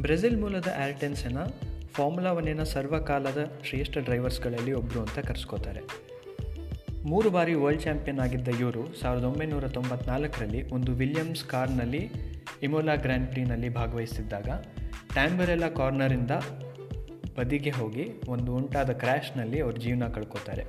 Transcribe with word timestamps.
Brazil 0.00 0.40
ಮೂಲದ 0.40 0.66
ಆರ್ಟೆನ್ 0.84 1.16
ಸೆನಾ 1.16 1.46
formula 1.92 2.32
ಒನ್ನಿನ 2.32 2.62
ಸರ್ವಕಾಲದ 2.62 3.50
ಶ್ರೇಷ್ಠ 3.64 3.98
ಡ್ರೈವರ್ಸ್ಗಳಲ್ಲಿ 3.98 4.72
ಒಬ್ಬರು 4.72 5.00
ಅಂತ 5.00 5.18
ಕರೆಸ್ಕೋತಾರೆ. 5.18 5.80
ಮೂರು 7.04 7.30
ಬಾರಿ 7.30 7.54
ವರ್ಲ್ಡ್ 7.54 7.82
ಚಾಂಪಿಯನ್ 7.82 8.18
ಆಗಿದ್ದ 8.18 8.48
ಇವರು 8.48 8.94
ಸಾವಿರದ 9.00 9.24
ಒಂಬೈನೂರ 9.24 9.68
ತೊಂಬತ್ನಾಲ್ಕರಲ್ಲಿ 9.68 10.70
ಒಂದು 10.70 10.92
ವಿಲಿಯಮ್ಸ್ 10.92 11.44
ಕಾರ್ನಲ್ಲಿ 11.44 12.10
ಇಮೋಲಾ 12.62 12.94
ಗ್ರ್ಯಾಂಡ್ 12.94 13.28
ಪ್ರೀನಲ್ಲಿ 13.28 13.68
ಭಾಗವಹಿಸಿದ್ದಾಗ 13.68 14.48
ಟ್ಯಾಂಬರೆಲ್ಲ 15.12 15.68
ಕಾರ್ನರಿಂದ 15.68 16.30
ಬದಿಗೆ 17.38 17.70
ಹೋಗಿ 17.70 18.08
ಒಂದು 18.28 18.54
ಉಂಟಾದ 18.54 18.90
ಕ್ರ್ಯಾಶ್ನಲ್ಲಿ 18.90 19.60
ಅವ್ರ 19.60 19.76
ಜೀವನ 19.76 20.08
ಕಳ್ಕೋತಾರೆ. 20.08 20.64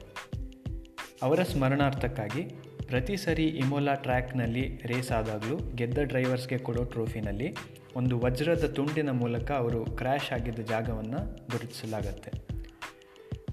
ಅವರ 1.23 1.43
ಸ್ಮರಣಾರ್ಥಕ್ಕಾಗಿ 1.43 2.41
ಪ್ರತಿ 2.87 3.17
ಸರಿ 3.17 3.45
ಇಮೋಲಾ 3.45 3.93
ಟ್ರ್ಯಾಕ್ನಲ್ಲಿ 3.93 4.81
ರೇಸ್ 4.85 5.11
ಆದಾಗಲೂ 5.11 5.75
ಗೆದ್ದ 5.75 5.97
ಡ್ರೈವರ್ಸ್ಗೆ 5.97 6.57
ಕೊಡೋ 6.57 6.83
ಟ್ರೋಫಿನಲ್ಲಿ 6.83 7.55
ಒಂದು 7.97 8.19
ವಜ್ರದ 8.19 8.71
ತುಂಡಿನ 8.75 9.09
ಮೂಲಕ 9.09 9.51
ಅವರು 9.51 9.85
ಕ್ರ್ಯಾಶ್ 9.85 10.31
ಆಗಿದ್ದ 10.31 10.59
ಜಾಗವನ್ನು 10.59 11.17
ಗುರುತಿಸಲಾಗತ್ತೆ. 11.51 12.31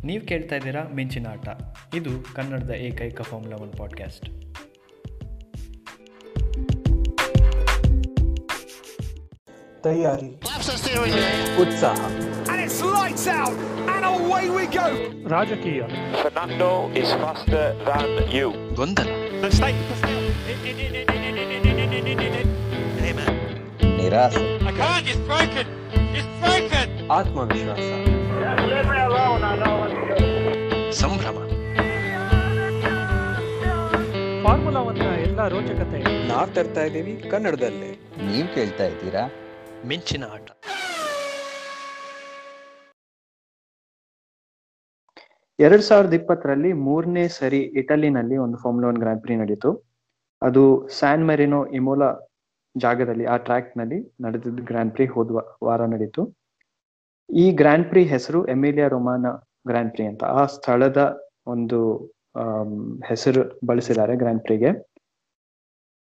ನೀವು 0.05 0.27
ಕೇಳ್ತಾ 0.27 0.57
ಇದ್ದೀರಾ 0.57 0.83
ಮಿಂಚಿನ 0.95 1.27
ಆಟ. 1.27 1.49
ಇದು 1.95 2.35
ಕನ್ನಡದ 2.35 2.71
ಏಕೈಕ 2.71 3.21
ಫಾರ್ಮುಲಾ 3.21 3.57
ಒನ್ 3.57 3.73
ಪಾಡ್ಕ್ಯಾಸ್ಟ್ 3.73 4.27
ತಯಾರಿ. 9.83 10.29
ಉತ್ಸಾಹ. 11.63 12.09
ರಾಜಕೀಯ. 15.29 15.83
ಗೊಂದಲ. 18.75 19.09
ನಿರಾಸೆ 24.05 24.45
ಆತ್ಮವಿಶ್ವಾಸ 27.09 27.89
ಸಂಭ್ರಮ 31.03 31.39
ಫಾರ್ಮುಲಾ 34.45 34.81
ಒನ್ನ 34.81 35.03
ಎಲ್ಲ 35.03 35.49
ರೋಚಕತೆ 35.49 36.29
ನಾವ್ 36.29 36.55
ತರ್ತಾ 36.55 36.83
ಇದೀವಿ 36.85 37.31
ಕನ್ನಡದಲ್ಲೇ. 37.31 37.91
ನೀವ್ 38.31 38.49
ಕೇಳ್ತಾ 38.55 38.85
ಇದ್ದೀರಾ? 38.87 39.23
ಮಿಂಚಿನ 39.87 40.25
ಆಟ. 40.25 40.49
ಎರಡ್ 45.59 45.83
ಸಾವಿರದ 45.83 46.15
ಇಪ್ಪತ್ತರಲ್ಲಿ 46.15 46.73
ಮೂರನೇ 46.73 47.29
ಸರಿ 47.29 47.59
ಇಟಲಿನಲ್ಲಿ 47.59 48.37
ಒಂದು 48.37 48.59
ಫಾರ್ಮುಲಾ 48.59 48.89
ಒನ್ 48.89 48.97
ಗ್ರ್ಯಾಂಡ್ 48.97 49.23
ಪ್ರಿ 49.23 49.37
ನಡೀತು. 49.37 49.71
ಅದು 50.43 50.89
ಸ್ಯಾನ್ 50.89 51.27
ಮೆರಿನೋ 51.27 51.67
ಇಮೋಲಾ 51.67 52.34
ಜಾಗದಲ್ಲಿ 52.77 53.25
ಆ 53.25 53.37
ಟ್ರ್ಯಾಕ್ನಲ್ಲಿ 53.37 53.99
ನಡೆದಿದ್ದ 54.25 54.61
ಗ್ರ್ಯಾಂಡ್ 54.61 54.93
ಪ್ರಿ 54.93 55.07
ಹೋದ 55.07 55.31
ವಾರ 55.65 55.81
ನಡೀತು. 55.85 56.37
ಈ 57.35 57.53
ಗ್ರ್ಯಾಂಡ್ 57.53 57.89
ಪ್ರಿ 57.89 58.05
ಹೆಸರು 58.05 58.47
ಎಮಿಲಿಯಾ 58.47 58.89
ರೊಮಾನ 58.89 59.27
ಗ್ರ್ಯಾಂಡ್ 59.67 59.93
ಪ್ರಿ 59.93 60.07
ಅಂತ. 60.07 60.25
ಆ 60.25 60.47
ಸ್ಥಳದ 60.47 61.19
ಒಂದು 61.47 62.07
ಹೆಸರು 63.09 63.67
ಬಳಸಿದ್ದಾರೆ 63.67 64.17
ಗ್ರ್ಯಾಂಡ್ 64.17 64.43
ಪ್ರಿಗೆ 64.43 64.71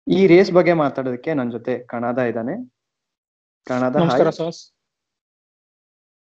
ಈ 0.07 0.27
ರೇಸ್ 0.27 0.51
ಬಗ್ಗೆ 0.51 0.73
ಮಾತಾಡೋದಕ್ಕೆ 0.73 1.33
ನನ್ನ 1.33 1.51
ಜೊತೆ 1.51 1.79
ಕಣಾದ 1.83 2.19
ಇದ್ದಾನೆ. 2.19 2.69
ಕಣಾದ 3.67 3.95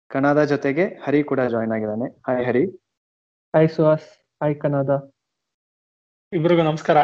ಕಣಾದ 0.08 0.44
ಜೊತೆಗೆ 0.44 0.86
ಹರಿ 0.86 1.24
ಕೂಡ 1.24 1.40
ಜಾಯ್ನ್ 1.40 1.74
ಆಗಿದ್ದಾನೆ. 1.74 2.22
Hi 2.28 2.46
Hari. 2.46 2.66
Hi 3.56 3.70
Suhas. 3.70 4.10
Hi 4.44 4.56
ಕನಾದ 4.62 5.14
ಇಬ್ರಿಗೂ 6.34 6.64
ನಮಸ್ಕಾರ. 6.64 7.04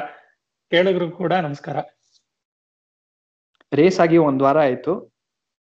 ಕೇಳಿದ್ರು 0.70 1.12
ಕೂಡ 1.12 1.34
ನಮಸ್ಕಾರ. 1.34 1.78
ರೇಸ್ 3.76 4.00
ಆಗಿ 4.00 4.18
ಒಂದ್ 4.18 4.44
ವಾರ 4.44 4.58
ಆಯ್ತು. 4.60 5.16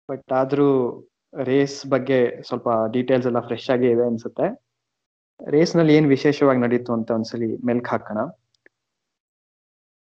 ಬಟ್ 0.08 0.32
ಆದ್ರೂ 0.32 0.68
ರೇಸ್ 1.42 1.86
ಬಗ್ಗೆ 1.86 2.42
ಸ್ವಲ್ಪ 2.42 2.68
ಡೀಟೇಲ್ಸ್ 2.92 3.26
ಎಲ್ಲ 3.26 3.40
ಫ್ರೆಶ್ 3.40 3.70
ಆಗಿ 3.70 3.90
ಇವೆ 3.90 4.06
ಅನ್ಸುತ್ತೆ. 4.06 4.68
ರೇಸ್ನಲ್ಲಿ 5.50 5.94
ಏನ್ 5.96 6.08
ವಿಶೇಷವಾಗಿ 6.08 6.60
ನಡೀತು 6.60 6.92
ಅಂತ 6.92 7.10
ಒಂದ್ಸಲಿ 7.10 7.56
ಮೆಲ್ಕ್ 7.66 7.88
ಹಾಕೋಣ. 7.88 8.18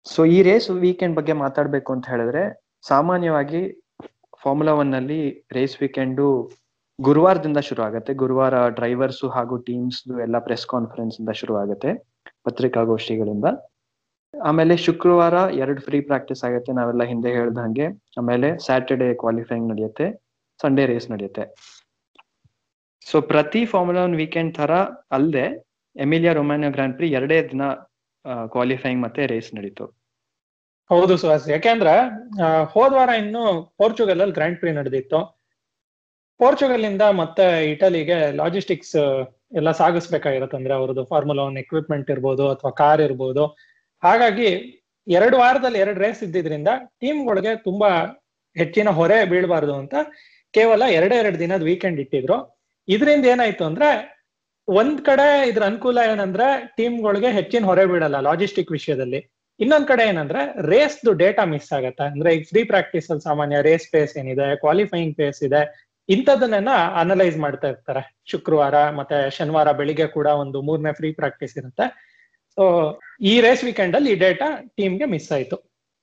ಸೊ 0.05 0.25
ಈ 0.25 0.41
ರೇಸ್ 0.41 0.69
ವೀಕೆಂಡ್ 0.69 1.15
ಬಗ್ಗೆ 1.15 1.33
ಮಾತಾಡ್ಬೇಕು 1.33 1.93
ಅಂತ 1.93 2.05
ಹೇಳಿದ್ರೆ, 2.09 2.63
ಸಾಮಾನ್ಯವಾಗಿ 2.87 3.61
ಫಾರ್ಮುಲಾ 4.43 4.73
ಒನ್ನಲ್ಲಿ 4.73 5.47
ರೇಸ್ 5.51 5.81
ವೀಕೆಂಡು 5.81 6.51
ಗುರುವಾರದಿಂದ 7.01 7.57
ಶುರು 7.57 7.81
ಆಗುತ್ತೆ. 7.83 8.13
ಗುರುವಾರ 8.13 8.69
ಡ್ರೈವರ್ಸ್ 8.69 9.25
ಹಾಗೂ 9.25 9.57
ಟೀಮ್ಸ್ 9.57 10.21
ಎಲ್ಲ 10.21 10.39
ಪ್ರೆಸ್ 10.39 10.67
ಕಾನ್ಫರೆನ್ಸ್ 10.67 11.21
ಇಂದ 11.21 11.29
ಶುರು 11.29 11.57
ಆಗುತ್ತೆ. 11.57 11.93
ಪತ್ರಿಕಾಗೋಷ್ಠಿಗಳಿಂದ. 12.43 13.45
ಆಮೇಲೆ 14.49 14.73
ಶುಕ್ರವಾರ 14.85 15.35
ಎರಡು 15.63 15.81
ಫ್ರೀ 15.87 15.99
ಪ್ರಾಕ್ಟೀಸ್ 16.09 16.41
ಆಗುತ್ತೆ, 16.47 16.71
ನಾವೆಲ್ಲ 16.79 17.03
ಹಿಂದೆ 17.11 17.31
ಹೇಳ್ದ 17.37 17.57
ಹಂಗೆ. 17.65 17.87
ಆಮೇಲೆ 18.19 18.47
ಸ್ಯಾಟರ್ಡೆ 18.65 19.09
ಕ್ವಾಲಿಫೈಯಿಂಗ್ 19.23 19.67
ನಡೆಯುತ್ತೆ 19.71 20.07
ಸಂಡೇ 20.63 20.85
ರೇಸ್ 20.91 21.07
ನಡೆಯುತ್ತೆ. 21.13 21.45
ಸೊ 23.09 23.17
ಪ್ರತಿ 23.31 23.61
ಫಾರ್ಮುಲಾ 23.73 24.03
ಒನ್ 24.07 24.15
ವೀಕೆಂಡ್ 24.21 24.53
ತರ 24.59 24.73
ಅಲ್ಲದೆ 25.17 25.45
ಎಮಿಲಿಯಾ 25.95 26.31
ರೊಮಾನಿಯೋ 26.39 26.71
ಗ್ರ್ಯಾಂಡ್ 26.75 26.95
ಪ್ರಿ 26.99 27.07
ಎರಡೇ 27.19 27.37
ದಿನ 27.51 27.63
ಕ್ವಾಲಿಫೈಯಿಂಗ್ 28.53 29.01
ಮತ್ತೆ 29.05 29.21
ರೇಸ್ 29.31 29.49
ನಡೀತು. 29.57 29.85
ಹೌದು 30.89 31.13
ಸುಹಾಸ್. 31.21 31.45
ಯಾಕೆಂದ್ರೆ 31.53 31.93
ಹೋದ್ವಾರ 32.73 33.09
ವಾರ 33.09 33.21
ಇನ್ನು 33.21 33.43
ಪೋರ್ಚುಗಲ್ 33.79 34.21
ಅಲ್ಲಿ 34.23 34.35
ಗ್ರ್ಯಾಂಡ್ 34.37 34.57
ಪ್ರಿ 34.61 34.71
ನಡೆದಿತ್ತು. 34.77 35.19
ಪೋರ್ಚುಗಲ್ 36.39 36.83
ಇಂದ 36.89 37.03
ಮತ್ತೆ 37.19 37.45
ಇಟಲಿಗೆ 37.73 38.17
ಲಾಜಿಸ್ಟಿಕ್ಸ್ 38.39 38.95
ಎಲ್ಲ 39.59 39.71
ಸಾಗಿಸ್ಬೇಕಾಗಿರುತ್ತೆ 39.79 40.57
ಅಂದ್ರೆ 40.59 40.73
ಅವ್ರದ್ದು 40.79 41.03
ಫಾರ್ಮುಲಾ 41.11 41.43
ಒನ್ 41.49 41.57
ಎಕ್ವಿಪ್ಮೆಂಟ್ 41.63 42.09
ಇರ್ಬೋದು 42.15 42.45
ಅಥವಾ 42.53 42.71
ಕಾರ್ 42.81 43.01
ಇರ್ಬೋದು. 43.07 43.45
ಹಾಗಾಗಿ 44.05 44.49
ಎರಡು 45.07 45.35
ವಾರದಲ್ಲಿ 45.37 45.79
ಎರಡು 45.79 45.99
ರೇಸ್ 45.99 46.21
ಇದ್ದಿದ್ರಿಂದ 46.23 46.69
ಟೀಮ್ಗಳಿಗೆ 47.01 47.51
ತುಂಬಾ 47.63 47.89
ಹೆಚ್ಚಿನ 48.55 48.89
ಹೊರೆ 48.89 49.17
ಬೀಳಬಾರ್ದು 49.25 49.75
ಅಂತ 49.81 49.95
ಕೇವಲ 50.53 50.83
ಎರಡೇ 50.89 51.15
ಎರಡು 51.15 51.37
ದಿನದ 51.39 51.63
ವೀಕೆಂಡ್ 51.69 51.99
ಇಟ್ಟಿದ್ರು. 51.99 52.37
ಇದರಿಂದ 52.87 53.25
ಏನಾಯ್ತು 53.25 53.63
ಅಂದ್ರೆ 53.65 53.89
ಒಂದ್ 54.67 54.99
ಕಡೆ 55.01 55.27
ಇದ್ರ 55.49 55.63
ಅನುಕೂಲ 55.63 55.99
ಏನಂದ್ರೆ 56.11 56.47
ಟೀಮ್ಗಳಿಗೆ 56.77 57.29
ಹೆಚ್ಚಿನ 57.31 57.65
ಹೊರೆ 57.65 57.83
ಬೀಳಲ್ಲ 57.85 58.19
ಲಾಜಿಸ್ಟಿಕ್ 58.19 58.71
ವಿಷಯದಲ್ಲಿ. 58.71 59.19
ಇನ್ನೊಂದ್ 59.59 59.87
ಕಡೆ 59.87 60.03
ಏನಂದ್ರೆ 60.11 60.41
ರೇಸ್ದು 60.71 61.11
ಡೇಟಾ 61.23 61.43
ಮಿಸ್ 61.51 61.69
ಆಗತ್ತೆ. 61.73 62.03
ಅಂದ್ರೆ 62.11 62.29
ಈಗ 62.35 62.45
ಫ್ರೀ 62.49 62.61
ಪ್ರಾಕ್ಟೀಸ್ 62.63 63.07
ಅಲ್ಲಿ 63.11 63.23
ಸಾಮಾನ್ಯ 63.23 63.61
ರೇಸ್ 63.61 63.85
ಪೇಸ್ 63.91 64.13
ಏನಿದೆ 64.21 64.47
ಕ್ವಾಲಿಫೈಯಿಂಗ್ 64.63 65.15
ಪೇಸ್ 65.17 65.39
ಇದೆ, 65.43 65.61
ಇಂಥದನ್ನೆಲ್ಲ 66.09 66.71
ಅನಲೈಸ್ 67.01 67.37
ಮಾಡ್ತಾ 67.37 67.67
ಇರ್ತಾರೆ. 67.67 68.01
ಶುಕ್ರವಾರ 68.31 68.75
ಮತ್ತೆ 68.99 69.19
ಶನಿವಾರ 69.37 69.71
ಬೆಳಿಗ್ಗೆ 69.71 70.07
ಕೂಡ 70.17 70.27
ಒಂದು 70.43 70.57
ಮೂರನೇ 70.61 70.93
ಫ್ರೀ 70.93 71.11
ಪ್ರಾಕ್ಟೀಸ್ 71.13 71.55
ಇರುತ್ತೆ. 71.57 71.87
ಸೊ 72.57 72.65
ಈ 73.21 73.33
ರೇಸ್ 73.41 73.63
ವೀಕೆಂಡ್ 73.63 73.95
ಅಲ್ಲಿ 73.95 74.11
ಈ 74.11 74.15
ಡೇಟಾ 74.15 74.47
ಟೀಮ್ಗೆ 74.77 75.05
ಮಿಸ್ 75.05 75.31
ಆಯ್ತು. 75.31 75.57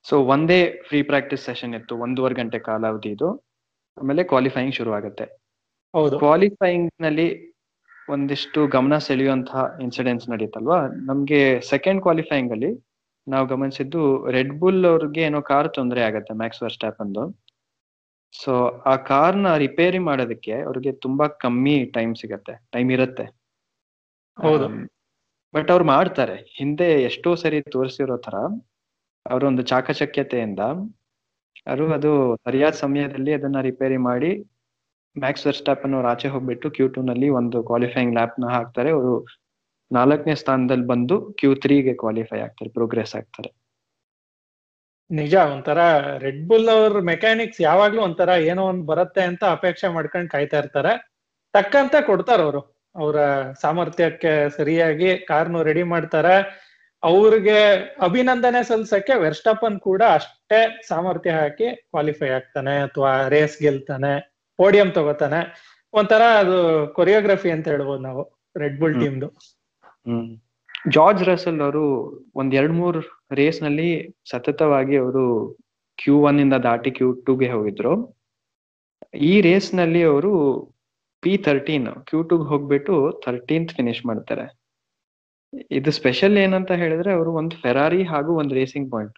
ಸೊ 0.05 0.15
ಒಂದೇ 0.33 0.59
ಫ್ರೀ 0.87 0.99
ಪ್ರಾಕ್ಟೀಸ್ 1.01 1.43
ಸೆಷನ್ 1.45 1.73
ಇತ್ತು 1.73 1.93
ಒಂದೂವರೆ 1.97 2.35
ಗಂಟೆ 2.35 2.59
ಕಾಲಾವಧಿ 2.59 3.11
ಇದು. 3.11 3.29
ಆಮೇಲೆ 3.97 4.23
ಕ್ವಾಲಿಫೈಯಿಂಗ್ 4.23 4.75
ಶುರು 4.75 4.93
ಆಗುತ್ತೆ. 4.93 5.25
ಹೌದು. 5.93 6.15
ಕ್ವಾಲಿಫೈಯಿಂಗ್ನಲ್ಲಿ 6.19 7.27
ಒಂದಿಷ್ಟು 8.09 8.67
ಗಮನ 8.67 8.97
ಸೆಳೆಯುವಂತಹ 8.97 9.61
ಇನ್ಸಿಡೆಂಟ್ಸ್ 9.81 10.29
ನಡೀತಲ್ವಾ? 10.29 10.79
ನಮ್ಗೆ 11.09 11.61
ಸೆಕೆಂಡ್ 11.71 12.01
ಕ್ವಾಲಿಫೈಯಿಂಗ್ 12.01 12.51
ಅಲ್ಲಿ 12.51 12.71
ನಾವು 13.27 13.45
ಗಮನಿಸಿದ್ದು 13.47 14.01
ರೆಡ್ 14.27 14.53
ಬುಲ್ 14.59 14.85
ಅವ್ರಿಗೆ 14.85 15.21
ಏನೋ 15.21 15.41
ಕಾರ್ 15.41 15.69
ತೊಂದರೆ 15.73 16.01
ಆಗುತ್ತೆ 16.03 16.33
ಮ್ಯಾಕ್ಸ್ 16.33 16.63
ವರ್ಸ್ಟ್ಯಾಪ್ 16.63 16.99
ಅಂದು 17.01 17.23
ಸೊ 18.33 18.53
ಆ 18.91 18.95
ಕಾರ್ನ 19.09 19.47
ರಿಪೇರಿ 19.57 19.99
ಮಾಡೋದಕ್ಕೆ 19.99 20.53
ಅವ್ರಿಗೆ 20.61 20.91
ತುಂಬಾ 21.05 21.27
ಕಮ್ಮಿ 21.43 21.75
ಟೈಮ್ 21.97 22.13
ಸಿಗತ್ತೆ 22.15 22.53
ಟೈಮ್ 22.71 22.91
ಇರುತ್ತೆ. 22.91 23.25
ಹೌದು. 24.37 24.67
ಬಟ್ 25.53 25.71
ಅವ್ರು 25.71 25.85
ಮಾಡ್ತಾರೆ. 25.85 26.35
ಹಿಂದೆ 26.57 27.03
ಎಷ್ಟೋ 27.03 27.35
ಸರಿ 27.35 27.61
ತೋರಿಸಿರೋ 27.61 28.17
ತರ 28.17 28.35
ಅವರೊಂದು 29.25 29.61
ಚಾಕಚಕ್ಯತೆಯಿಂದ 29.61 30.59
ಅವರು 31.67 31.93
ಅದು 31.93 32.11
ಸರಿಯಾದ 32.45 32.73
ಸಮಯದಲ್ಲಿ 32.73 33.33
ಅದನ್ನ 33.33 33.61
ರಿಪೇರಿ 33.61 33.97
ಮಾಡಿ 33.97 34.31
ಮ್ಯಾಕ್ಸ್ 35.19 35.53
ಸ್ಟಾಪ್ 35.53 35.83
ಅನ್ನೋರು 35.83 36.07
ಆಚೆ 36.07 36.27
ಹೋಗ್ಬಿಟ್ಟು 36.27 36.71
ಕ್ಯೂ 36.71 36.87
ಟೂ 36.87 37.01
ನಲ್ಲಿ 37.01 37.29
ಒಂದು 37.29 37.63
ಕ್ವಾಲಿಫೈಯಿಂಗ್ 37.63 38.13
ಲ್ಯಾಪ್ನ 38.13 38.45
ಹಾಕ್ತಾರೆ. 38.45 38.89
ಅವರು 38.89 39.25
ನಾಲ್ಕನೇ 39.91 40.35
ಸ್ಥಾನದಲ್ಲಿ 40.35 40.87
ಬಂದು 40.87 41.21
ಕ್ಯೂ 41.21 41.55
ತ್ರೀಗೆ 41.55 41.93
ಕ್ವಾಲಿಫೈ 41.93 42.39
ಆಗ್ತಾರೆ 42.39 42.69
ಪ್ರೋಗ್ರೆಸ್ 42.69 43.15
ಆಗ್ತಾರೆ. 43.15 43.49
ನಿಜ, 45.11 45.35
ಒಂಥರ 45.35 45.79
ರೆಡ್ 46.17 46.47
ಬುಲ್ 46.47 46.69
ಅವ್ರ 46.69 46.99
ಮೆಕ್ಯಾನಿಕ್ಸ್ 46.99 47.61
ಯಾವಾಗ್ಲೂ 47.61 48.01
ಒಂಥರ 48.01 48.29
ಏನೋ 48.29 48.65
ಒಂದ್ 48.65 48.87
ಬರುತ್ತೆ 48.87 49.21
ಅಂತ 49.21 49.43
ಅಪೇಕ್ಷೆ 49.43 49.87
ಮಾಡ್ಕೊಂಡು 49.87 50.29
ಕಾಯ್ತಾ 50.29 50.57
ಇರ್ತಾರೆ. 50.57 50.93
ತಕ್ಕಂತ 51.53 51.95
ಕೊಡ್ತಾರ 52.05 52.41
ಅವರು. 52.41 52.82
ಅವರ 52.95 53.17
ಸಾಮರ್ಥ್ಯಕ್ಕೆ 53.63 54.33
ಸರಿಯಾಗಿ 54.57 55.09
ಕಾರ್ನು 55.29 55.59
ರೆಡಿ 55.69 55.83
ಮಾಡ್ತಾರೆ. 55.93 56.35
ಅವ್ರಿಗೆ 57.03 57.57
ಅಭಿನಂದನೆ 58.07 58.59
ಸಲ್ಸಕ್ಕೆ 58.69 59.13
ವೆರ್ಸ್ಟಪ್ಪನ್ 59.23 59.77
ಕೂಡ 59.87 60.01
ಅಷ್ಟೇ 60.17 60.59
ಸಾಮರ್ಥ್ಯ 60.89 61.31
ಹಾಕಿ 61.39 61.67
ಕ್ವಾಲಿಫೈ 61.91 62.29
ಆಗ್ತಾನೆ 62.37 62.75
ಅಥವಾ 62.87 63.11
ರೇಸ್ 63.33 63.57
ಗೆಲ್ತಾನೆ 63.65 64.13
ಪೋಡಿಯಂ 64.59 64.89
ತಗೋತಾನೆ. 64.97 65.41
ಒಂಥರ 65.93 66.23
ಅದು 66.43 66.57
ಕೊರಿಯೋಗ್ರಫಿ 66.97 67.49
ಅಂತ 67.55 67.65
ಹೇಳ್ಬೋದು 67.73 68.01
ನಾವು 68.07 68.23
ರೆಡ್ 68.61 68.77
ಬುಲ್. 68.81 68.95
ಟೀಮ್ದು 69.01 69.29
ಜಾರ್ಜ್ 70.95 71.23
ರಸಲ್ 71.29 71.59
ಅವರು 71.65 71.83
ಒಂದ್ 72.39 72.53
ಎರಡ್ 72.59 72.75
ಮೂರ್ 72.79 72.97
ರೇಸ್ನಲ್ಲಿ 73.39 73.89
ಸತತವಾಗಿ 74.31 74.95
ಅವರು 75.03 75.25
ಕ್ಯೂ 75.99 76.15
ಒನ್ 76.29 76.39
ಇಂದ 76.43 76.55
ದಾಟಿ 76.67 76.91
ಕ್ಯೂ 76.97 77.09
ಟೂಗೆ 77.25 77.49
ಹೋಗಿದ್ರು. 77.55 77.93
ಈ 79.31 79.33
ರೇಸ್ನಲ್ಲಿ 79.47 80.01
ಅವರು 80.11 80.31
ಪಿ 81.23 81.33
ಥರ್ಟೀನ್ 81.47 81.87
ಕ್ಯೂ 82.09 82.19
ಟು 82.29 82.35
ಹೋಗ್ಬಿಟ್ಟು 82.51 82.95
ಥರ್ಟೀನ್ತ್ 83.25 83.73
ಫಿನಿಶ್ 83.77 84.01
ಮಾಡ್ತಾರೆ. 84.09 84.45
ಇದು 85.77 85.91
ಸ್ಪೆಷಲ್ 85.99 86.35
ಏನಂತ 86.43 86.71
ಹೇಳಿದ್ರೆ 86.81 87.11
ಅವರು 87.17 87.31
ಒಂದು 87.41 87.55
ಫೆರಾರಿ 87.63 88.01
ಹಾಗೂ 88.11 88.31
ಒಂದು 88.41 88.53
ರೇಸಿಂಗ್ 88.59 88.89
ಪಾಯಿಂಟ್ 88.93 89.17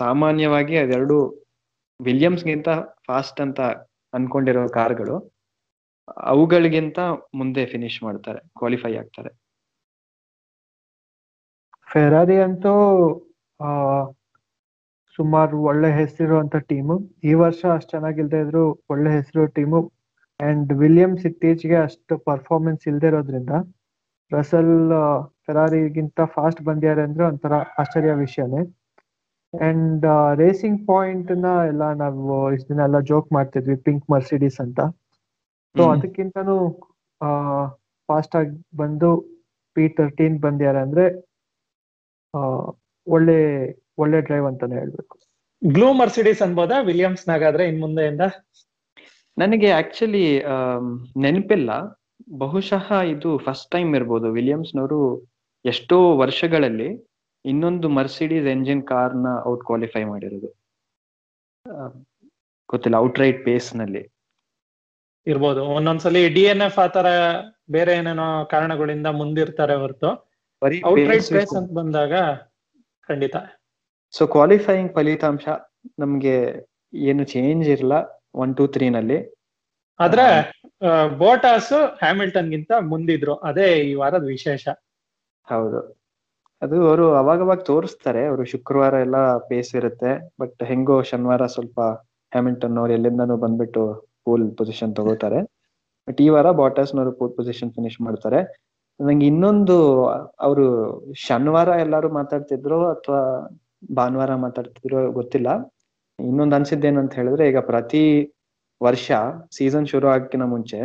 ಸಾಮಾನ್ಯವಾಗಿ 0.00 0.74
ಅದೆರಡು 0.82 1.16
ವಿಲಿಯಮ್ಸ್ಗಿಂತ 2.00 2.68
ಫಾಸ್ಟ್ 3.06 3.40
ಅಂತ 3.44 3.60
ಅನ್ಕೊಂಡಿರೋ 4.12 4.62
ಕಾರ್ಗಳು, 4.78 5.16
ಅವುಗಳಿಗಿಂತ 6.32 6.98
ಮುಂದೆ 7.38 7.62
ಫಿನಿಶ್ 7.72 7.98
ಮಾಡ್ತಾರೆ 8.06 8.40
ಕ್ವಾಲಿಫೈ 8.58 8.92
ಆಗ್ತಾರೆ. 9.02 9.30
ಫೆರಾರಿ 11.88 12.36
ಅಂತೂ 12.46 12.72
ಸುಮಾರು 15.18 15.56
ಒಳ್ಳೆ 15.70 15.88
ಹೆಸರಿರುವಂತ 16.00 16.56
ಟೀಮು 16.70 16.94
ಈ 17.28 17.32
ವರ್ಷ 17.44 17.60
ಅಷ್ಟು 17.76 17.90
ಚೆನ್ನಾಗಿಲ್ದೇ 17.94 18.40
ಇದ್ರು 18.44 18.64
ಒಳ್ಳೆ 18.92 19.10
ಹೆಸರು 19.18 19.44
ಟೀಮು 19.56 19.78
ಅಂಡ್ 20.40 20.70
ವಿಲಿಯಮ್ಸ್ 20.82 21.24
ಇತ್ತೀಚೆಗೆ 21.30 21.78
ಅಷ್ಟು 21.86 22.14
ಪರ್ಫಾರ್ಮೆನ್ಸ್ 22.28 22.84
ಇಲ್ಲದೆ 22.90 23.08
ಇರೋದ್ರಿಂದ 23.10 23.54
ರಸಲ್ 24.32 24.74
ಫೆರಾರಿಗಿಂತ 25.46 26.20
ಫಾಸ್ಟ್ 26.34 26.60
ಬಂದಿದ್ದಾರೆ 26.68 27.02
ಅಂದ್ರೆ 27.08 27.24
ಒಂಥರ 27.30 27.54
ಆಶ್ಚರ್ಯ 27.80 28.14
ವಿಷಯನೇ. 28.24 28.62
ಅಂಡ್ 29.54 30.04
ರೇಸಿಂಗ್ 30.40 30.80
ಪಾಯಿಂಟ್ನ 30.90 31.50
ಎಲ್ಲ 31.70 31.84
ನಾವು 32.02 32.24
ಇಷ್ಟ 32.56 32.68
ದಿನ 32.72 32.82
ಎಲ್ಲ 32.88 32.98
ಜೋಕ್ 33.10 33.28
ಮಾಡ್ತಿದ್ವಿ 33.36 33.76
ಪಿಂಕ್ 33.86 34.04
ಮರ್ಸಿಡೀಸ್ 34.14 34.58
ಅಂತ. 34.64 34.80
ಸೊ 35.74 35.82
ಅದಕ್ಕಿಂತನು 35.94 36.56
ಫಾಸ್ಟ್ 38.08 38.36
ಆಗಿ 38.36 38.54
ಬಂದು 38.76 39.10
ಪಿ 39.76 39.84
ತರ್ಟೀನ್ 39.98 40.36
ಬಂದಿದ್ದಾರೆ 40.44 40.80
ಅಂದ್ರೆ 40.86 41.04
ಒಳ್ಳೆ 43.06 43.38
ಒಳ್ಳೆ 43.98 44.18
ಡ್ರೈವ್ 44.20 44.46
ಅಂತಾನೆ 44.46 44.76
ಹೇಳ್ಬೇಕು. 44.80 45.14
ಗ್ಲೂ 45.62 45.88
ಮರ್ಸಿಡೀಸ್ 46.00 46.42
ಅನ್ಬೋದಾ 46.42 46.76
ವಿಲಿಯಮ್ಸ್ 46.90 47.24
ನಾಗಾದ್ರೆ 47.28 47.64
ಇನ್ 47.70 47.80
ಮುಂದೆಯಿಂದ? 47.84 48.24
ನನಗೆ 49.40 49.68
ಆಕ್ಚುಲಿ 49.70 50.24
ನೆನಪಿಲ್ಲ. 51.24 51.70
ಬಹುಶಃ 52.38 52.86
ಇದು 53.14 53.30
ಫಸ್ಟ್ 53.38 53.70
ಟೈಮ್ 53.70 53.90
ಇರ್ಬೋದು. 53.96 54.28
ವಿಲಿಯಮ್ಸ್ನವರು 54.38 55.00
ಎಷ್ಟೋ 55.64 56.16
ವರ್ಷಗಳಲ್ಲಿ 56.22 56.88
ಇನ್ನೊಂದು 57.44 57.88
ಮರ್ಸಿಡೀಸ್ 57.88 58.46
ಎಂಜಿನ್ 58.54 58.82
ಕಾರ್ನ 58.86 59.28
ಔಟ್ 59.48 59.64
ಕ್ವಾಲಿಫೈ 59.68 60.02
ಮಾಡಿರೋದು. 60.04 60.50
ಗೊತ್ತಿಲ್ಲ 62.68 62.96
ಔಟ್ 62.96 63.18
ರೈಟ್ 63.18 63.44
ಪೇಸ್ನಲ್ಲಿ. 63.44 64.02
ಇರ್ಬೋದು. 65.26 65.62
ಒಂದೊಂದ್ಸಲಿ 65.76 66.22
ಡಿ 66.34 66.42
ಎನ್ 66.52 66.64
ಎಫ್ 66.66 66.78
ಆತರ 66.78 67.06
ಬೇರೆ 67.70 67.92
ಏನೇನೋ 68.00 68.26
ಕಾರಣಗಳಿಂದ 68.50 69.08
ಮುಂದಿರ್ತಾರೆ 69.20 69.74
ಹೊರತು. 69.74 70.10
ಪೇಸ್ 70.62 71.56
ಅಂತ 71.60 71.70
ಬಂದಾಗ 71.80 72.12
ಖಂಡಿತ. 73.08 73.36
ಸೊ 74.14 74.22
ಕ್ವಾಲಿಫೈಯಿಂಗ್ 74.26 74.94
ಫಲಿತಾಂಶ 74.94 75.48
ನಮ್ಗೆ 75.98 76.36
ಏನು 77.08 77.24
ಚೇಂಜ್ 77.34 77.66
ಇರಲ್ಲ. 77.68 77.96
ಒನ್ 78.34 78.56
ಟೂ 78.56 78.66
ತ್ರೀ 78.66 78.88
ನಲ್ಲಿ. 78.88 79.18
ಆದ್ರೆ 80.00 80.26
ಬೋಟಾಸ್ 81.18 81.72
ಹ್ಯಾಮಿಲ್ಟನ್ 81.98 82.50
ಗಿಂತ 82.50 82.72
ಮುಂದಿದ್ರು. 82.80 83.34
ಅದೇ 83.34 83.74
ಈ 83.90 83.94
ವಾರದ 83.94 84.24
ವಿಶೇಷ. 84.26 84.68
ಹೌದು. 85.46 85.80
ಅದು 86.62 86.88
ಅವರು 86.88 87.14
ಅವಾಗವಾಗ 87.14 87.58
ತೋರಿಸ್ತಾರೆ. 87.58 88.26
ಅವರು 88.26 88.44
ಶುಕ್ರವಾರ 88.44 88.94
ಎಲ್ಲ 88.94 89.36
ಪೇಸ್ 89.36 89.74
ಇರುತ್ತೆ. 89.74 90.32
ಬಟ್ 90.40 90.62
ಹೆಂಗೋ 90.62 91.02
ಶನಿವಾರ 91.02 91.46
ಸ್ವಲ್ಪ 91.46 91.80
ಹ್ಯಾಮಿಲ್ಟನ್ 92.32 92.78
ಅವ್ರು 92.78 92.92
ಎಲ್ಲಿಂದನೂ 92.92 93.36
ಬಂದ್ಬಿಟ್ಟು 93.36 93.82
ಪೂಲ್ 94.24 94.56
ಪೊಸಿಷನ್ 94.56 94.96
ತಗೋತಾರೆ. 94.96 95.42
ಬಟ್ 96.08 96.20
ಈ 96.20 96.28
ವಾರ 96.28 96.50
ಬಾಟಸ್ನವರು 96.50 97.12
ಪೂಲ್ 97.12 97.32
ಪೊಸಿಷನ್ 97.36 97.72
ಫಿನಿಶ್ 97.72 98.00
ಮಾಡ್ತಾರೆ. 98.00 98.40
ನಂಗೆ 99.00 99.26
ಇನ್ನೊಂದು 99.26 99.76
ಅವರು 100.40 100.64
ಶನಿವಾರ 101.14 101.68
ಎಲ್ಲಾರು 101.68 102.12
ಮಾತಾಡ್ತಿದ್ರು 102.12 102.88
ಅಥವಾ 102.88 103.20
ಭಾನುವಾರ 103.96 104.34
ಮಾತಾಡ್ತಿದ್ರು 104.34 105.12
ಗೊತ್ತಿಲ್ಲ. 105.12 105.48
ಇನ್ನೊಂದು 106.18 106.56
ಅನ್ಸಿದ್ದೇನಂತ 106.56 107.14
ಹೇಳಿದ್ರೆ 107.14 107.44
ಈಗ 107.48 107.58
ಪ್ರತಿ 107.70 108.02
ವರ್ಷ 108.80 109.06
ಸೀಸನ್ 109.52 109.86
ಶುರು 109.86 110.06
ಆಗಕ್ಕಿಂತ 110.08 110.46
ಮುಂಚೆ 110.46 110.78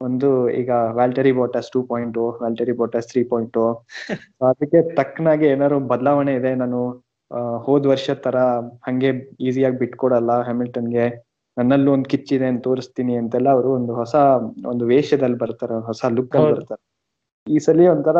ಒಂದು 0.00 0.28
ಈಗ 0.60 0.70
Valtteri 0.98 1.32
Bottas 1.32 1.70
two 1.72 1.80
point 1.82 2.18
Valtteri 2.40 2.72
Bottas 2.72 3.08
three 3.08 3.22
point 3.24 3.58
ಅದಕ್ಕೆ 4.50 4.80
ತಕ್ಕನಾಗಿ 4.94 5.46
ಏನಾದ್ರು 5.46 5.78
ಬದಲಾವಣೆ 5.92 6.34
ಇದೆ 6.40 6.52
ನಾನು 6.54 6.78
ಹೋದ್ 7.66 7.86
ವರ್ಷದ 7.86 8.18
ತರ 8.18 8.36
ಹಂಗೆ 8.86 9.10
ಈಸಿಯಾಗಿ 9.40 9.78
ಬಿಟ್ಕೊಡಲ್ಲ 9.78 10.32
ಹ್ಯಾಮಿಲ್ಟನ್ಗೆ. 10.42 11.04
ನನ್ನಲ್ಲೂ 11.56 11.90
ಒಂದು 11.92 12.08
ಕಿಚ್ಚಿದೆ 12.08 12.46
ಅಂತ 12.50 12.62
ತೋರಿಸ್ತೀನಿ 12.68 13.14
ಅಂತೆಲ್ಲ 13.20 13.48
ಅವರು 13.56 13.70
ಒಂದು 13.78 13.92
ಹೊಸ 13.94 14.14
ಒಂದು 14.72 14.84
ವೇಷದಲ್ಲಿ 14.92 15.38
ಬರ್ತಾರೆ 15.42 15.76
ಹೊಸ 15.88 16.02
ಲುಕ್ 16.16 16.34
ಅಲ್ಲಿ 16.36 16.52
ಬರ್ತಾರೆ. 16.54 16.82
ಈ 17.46 17.58
ಸಲ 17.58 17.86
ಒಂಥರ 17.92 18.18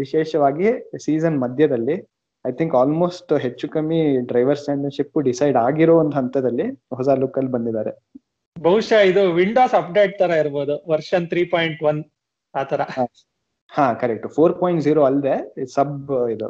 ವಿಶೇಷವಾಗಿ 0.00 0.68
ಸೀಸನ್ 1.06 1.36
ಮಧ್ಯದಲ್ಲಿ 1.44 1.96
ಐ 2.44 2.52
ಥಿಂಕ್ 2.58 2.74
ಆಲ್ಮೋಸ್ಟ್ 2.80 3.32
ಹೆಚ್ಚು 3.44 3.66
ಕಮ್ಮಿ 3.74 4.00
ಡ್ರೈವರ್ಸ್ 4.30 4.64
ಚಾಂಪಿಯನ್ಶಿಪ್ 4.66 5.18
ಡಿಸೈಡ್ 5.28 5.56
ಆಗಿರೋ 5.66 5.94
ಒಂದು 6.02 6.14
ಹಂತದಲ್ಲಿ 6.20 6.66
ಹೊಸ 6.98 7.08
ಲುಕ್ 7.22 7.38
ಅಲ್ಲಿ 7.40 7.52
ಬಂದಿದ್ದಾರೆ. 7.56 7.92
ಬಹುಶಃ 8.56 9.00
ಇದು 9.10 9.22
ವಿಂಡೋಸ್ 9.40 9.74
ಅಪ್ಡೇಟ್ 9.80 10.14
ತರ 10.18 10.30
ಇರ್ಬೋದು 10.42 10.74
ವರ್ಷನ್ 10.92 11.26
ತ್ರೀ 11.32 11.42
ಪಾಯಿಂಟ್ 11.54 11.82
ಒನ್ 11.90 12.00
ಆತರ 12.54 12.82
ಹಾ 13.72 13.84
ಕರೆಕ್ಟ್ 14.02 14.26
ಫೋರ್ 14.36 14.54
ಪಾಯಿಂಟ್ 14.60 14.80
ಜೀರೋ 14.84 15.00
ಅಲ್ಲದೆ 15.08 15.34
ಸಬ್ 15.74 16.12
ಇದು. 16.34 16.46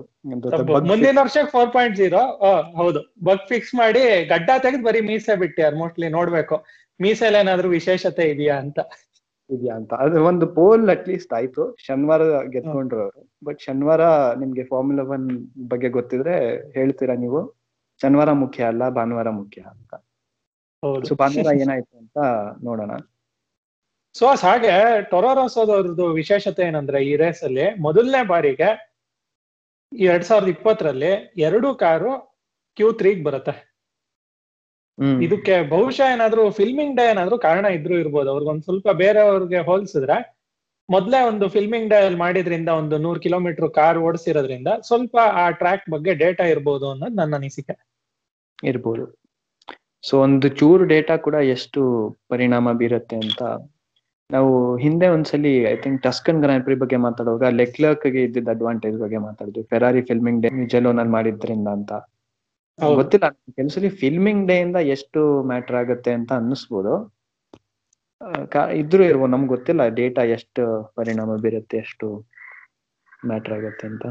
ಮುಂದಿನ 0.90 1.17
ವರ್ಷಕ್ಕೆ 1.25 1.50
ಫೋರ್ 1.55 1.70
ಪಾಯಿಂಟ್ 1.76 1.96
ಜೀರೋ 2.00 2.20
ಹೌದು. 2.81 3.00
ಬಗ್ 3.29 3.43
ಫಿಕ್ಸ್ 3.49 3.73
ಮಾಡಿ 3.81 4.02
ಗಡ್ಡ 4.32 4.50
ತೆಗೆದು 4.64 4.85
ಬರೀ 4.88 5.00
ಮೀಸೆ 5.08 5.35
ಬಿಟ್ಟಿ 5.43 5.62
ಮೋಸ್ಟ್ಲಿ 5.81 6.08
ನೋಡ್ಬೇಕು. 6.19 6.56
ಮೀಸೆಲ್ 7.00 7.37
ಏನಾದ್ರೂ 7.40 7.69
ವಿಶೇಷತೆ 7.79 8.25
ಇದೆಯಾ 8.35 8.55
ಅಂತ. 8.64 8.79
ಇದೆಯಾ 9.50 9.77
ಅಂತ. 9.77 9.95
ಅದು 9.95 10.25
ಒಂದು 10.25 10.47
ಪೋಲ್ 10.47 10.91
ಅಟ್ಲೀಸ್ಟ್ 10.91 11.33
ಆಯ್ತು. 11.33 11.77
ಶನಿವಾರ 11.79 12.43
ಗೆದ್ಕೊಂಡ್ರು 12.43 13.03
ಅವರು. 13.03 13.33
ಬಟ್ 13.45 13.61
ಶನಿವಾರ 13.61 14.00
ನಿಮ್ಗೆ 14.35 14.65
ಫಾರ್ಮುಲಾ 14.65 15.03
ಒನ್ 15.03 15.49
ಬಗ್ಗೆ 15.69 15.89
ಗೊತ್ತಿದ್ರೆ 15.89 16.56
ಹೇಳ್ತೀರಾ 16.73 17.15
ನೀವು? 17.15 17.55
ಶನಿವಾರ 18.03 18.33
ಮುಖ್ಯ 18.33 18.65
ಅಲ್ಲ 18.65 18.89
ಭಾನುವಾರ 18.89 19.31
ಮುಖ್ಯ 19.31 19.62
ಅಂತ. 19.62 19.95
ಸೊ 21.09 21.15
ಭಾನುವಾರ 21.15 21.55
ಏನಾಯ್ತು 21.55 21.99
ಅಂತ 21.99 22.19
ನೋಡೋಣ. 22.65 22.91
ಸೊ 24.12 24.27
ಹಾಗೆ 24.27 25.03
ಟೊರೋರೋಸೋದವ್ರದ್ದು 25.03 26.06
ವಿಶೇಷತೆ 26.06 26.62
ಏನಂದ್ರೆ 26.62 27.05
ಈ 27.05 27.17
ರೇಸ್ 27.17 27.45
ಅಲ್ಲಿ 27.45 27.81
ಮೊದಲನೇ 27.81 28.27
ಬಾರಿಗೆ 28.27 28.95
ಎರಡ್ 29.99 30.25
ಸಾವಿರದ 30.25 30.49
ಇಪ್ಪತ್ತರಲ್ಲಿ 30.49 31.33
ಎರಡು 31.37 31.75
ಕಾರು 31.75 32.41
ಕ್ಯೂ 32.77 32.93
ತ್ರೀಗ್ 32.93 33.25
ಬರುತ್ತೆ. 33.25 33.68
ಇದಕ್ಕೆ 35.23 35.69
ಬಹುಶಃ 35.69 36.12
ಏನಾದ್ರು 36.12 36.50
ಫಿಲ್ಮಿಂಗ್ 36.50 36.97
ಡೇ 36.97 37.05
ಏನಾದ್ರು 37.11 37.39
ಕಾರಣ 37.39 37.67
ಇದ್ರು 37.67 37.99
ಇರ್ಬೋದು. 37.99 38.31
ಅವ್ರಿಗೊಂದ್ 38.31 38.62
ಸ್ವಲ್ಪ 38.62 38.89
ಬೇರೆಯವ್ರಿಗೆ 38.91 39.59
ಹೋಲಿಸಿದ್ರೆ 39.59 40.17
ಮೊದ್ಲೇ 40.89 41.21
ಒಂದು 41.23 41.49
ಫಿಲ್ಮಿಂಗ್ 41.49 41.91
ಡೇ 41.91 41.97
ಅಲ್ಲಿ 41.97 42.19
ಮಾಡಿದ್ರಿಂದ 42.19 42.69
ಒಂದು 42.69 42.99
ನೂರ್ 42.99 43.21
ಕಿಲೋಮೀಟರ್ 43.21 43.71
ಕಾರ್ 43.71 43.99
ಓಡಿಸಿರೋದ್ರಿಂದ 43.99 44.69
ಸ್ವಲ್ಪ 44.81 45.17
ಆ 45.33 45.50
ಟ್ರ್ಯಾಕ್ 45.50 45.91
ಬಗ್ಗೆ 45.91 46.15
ಡೇಟಾ 46.15 46.45
ಇರ್ಬೋದು 46.45 46.91
ಅನ್ನೋದು 46.91 47.15
ನನ್ನ 47.15 47.35
ಅನಿಸಿಕೆ. 47.35 47.75
ಇರ್ಬೋದು. 48.65 49.05
ಸೊ 50.05 50.21
ಒಂದು 50.21 50.49
ಚೂರು 50.49 50.85
ಡೇಟಾ 50.85 51.17
ಕೂಡ 51.17 51.35
ಎಷ್ಟು 51.35 51.81
ಪರಿಣಾಮ 52.29 52.73
ಬೀರುತ್ತೆ 52.73 53.17
ಅಂತ 53.17 53.43
ನಾವು 54.31 54.77
ಹಿಂದೆ 54.77 55.09
ಒಂದ್ಸಲಿ 55.09 55.53
I 55.73 55.77
think 55.77 56.03
Tuscan 56.03 56.41
grand 56.43 56.65
prix 56.65 56.75
ಬಗ್ಗೆ 56.75 56.97
ಮಾತಾಡುವಾಗ 56.97 57.45
ಲೆಕ್ಲರ್ಕ್ಗೆ 57.50 58.23
ಇದ್ದಿದ್ದ 58.23 58.49
ಅಡ್ವಾಂಟೇಜ್ 58.49 58.99
ಬಗ್ಗೆ 58.99 59.19
ಮಾತಾಡಿದ್ವಿ. 59.19 59.65
ಫೆರಾರಿ 59.65 60.03
ಫಿಲ್ಮಿಂಗ್ 60.03 60.43
ಡೇ 60.43 60.50
ಜೆಲೋನಲ್ಲಿ 60.67 61.12
ಮಾಡಿದ್ರಿಂದ 61.12 61.69
ಅಂತ. 61.69 61.93
ಗೊತ್ತಿಲ್ಲ 62.99 63.27
ಕೆಲಸಲಿ 63.59 63.89
ಫಿಲ್ಮಿಂಗ್ 64.01 64.43
ಡೇ 64.50 64.57
ಇಂದ 64.64 64.79
ಎಷ್ಟು 64.95 65.21
ಮ್ಯಾಟರ್ 65.50 65.76
ಆಗುತ್ತೆ 65.81 66.11
ಅಂತ 66.19 66.31
ಅನ್ನಿಸ್ಬೋದು. 66.41 66.95
ಇದ್ರೂ 68.83 69.02
ಇರ್ಬೋದು 69.11 69.33
ನಮ್ಗೆ 69.35 69.50
ಗೊತ್ತಿಲ್ಲ 69.55 69.83
ಡೇಟಾ 70.00 70.23
ಎಷ್ಟು 70.37 70.62
ಪರಿಣಾಮ 70.99 71.37
ಬೀರುತ್ತೆ 71.45 71.76
ಎಷ್ಟು 71.85 72.07
ಮ್ಯಾಟರ್ 73.31 73.55
ಆಗುತ್ತೆ 73.59 73.87
ಅಂತ. 73.91 74.07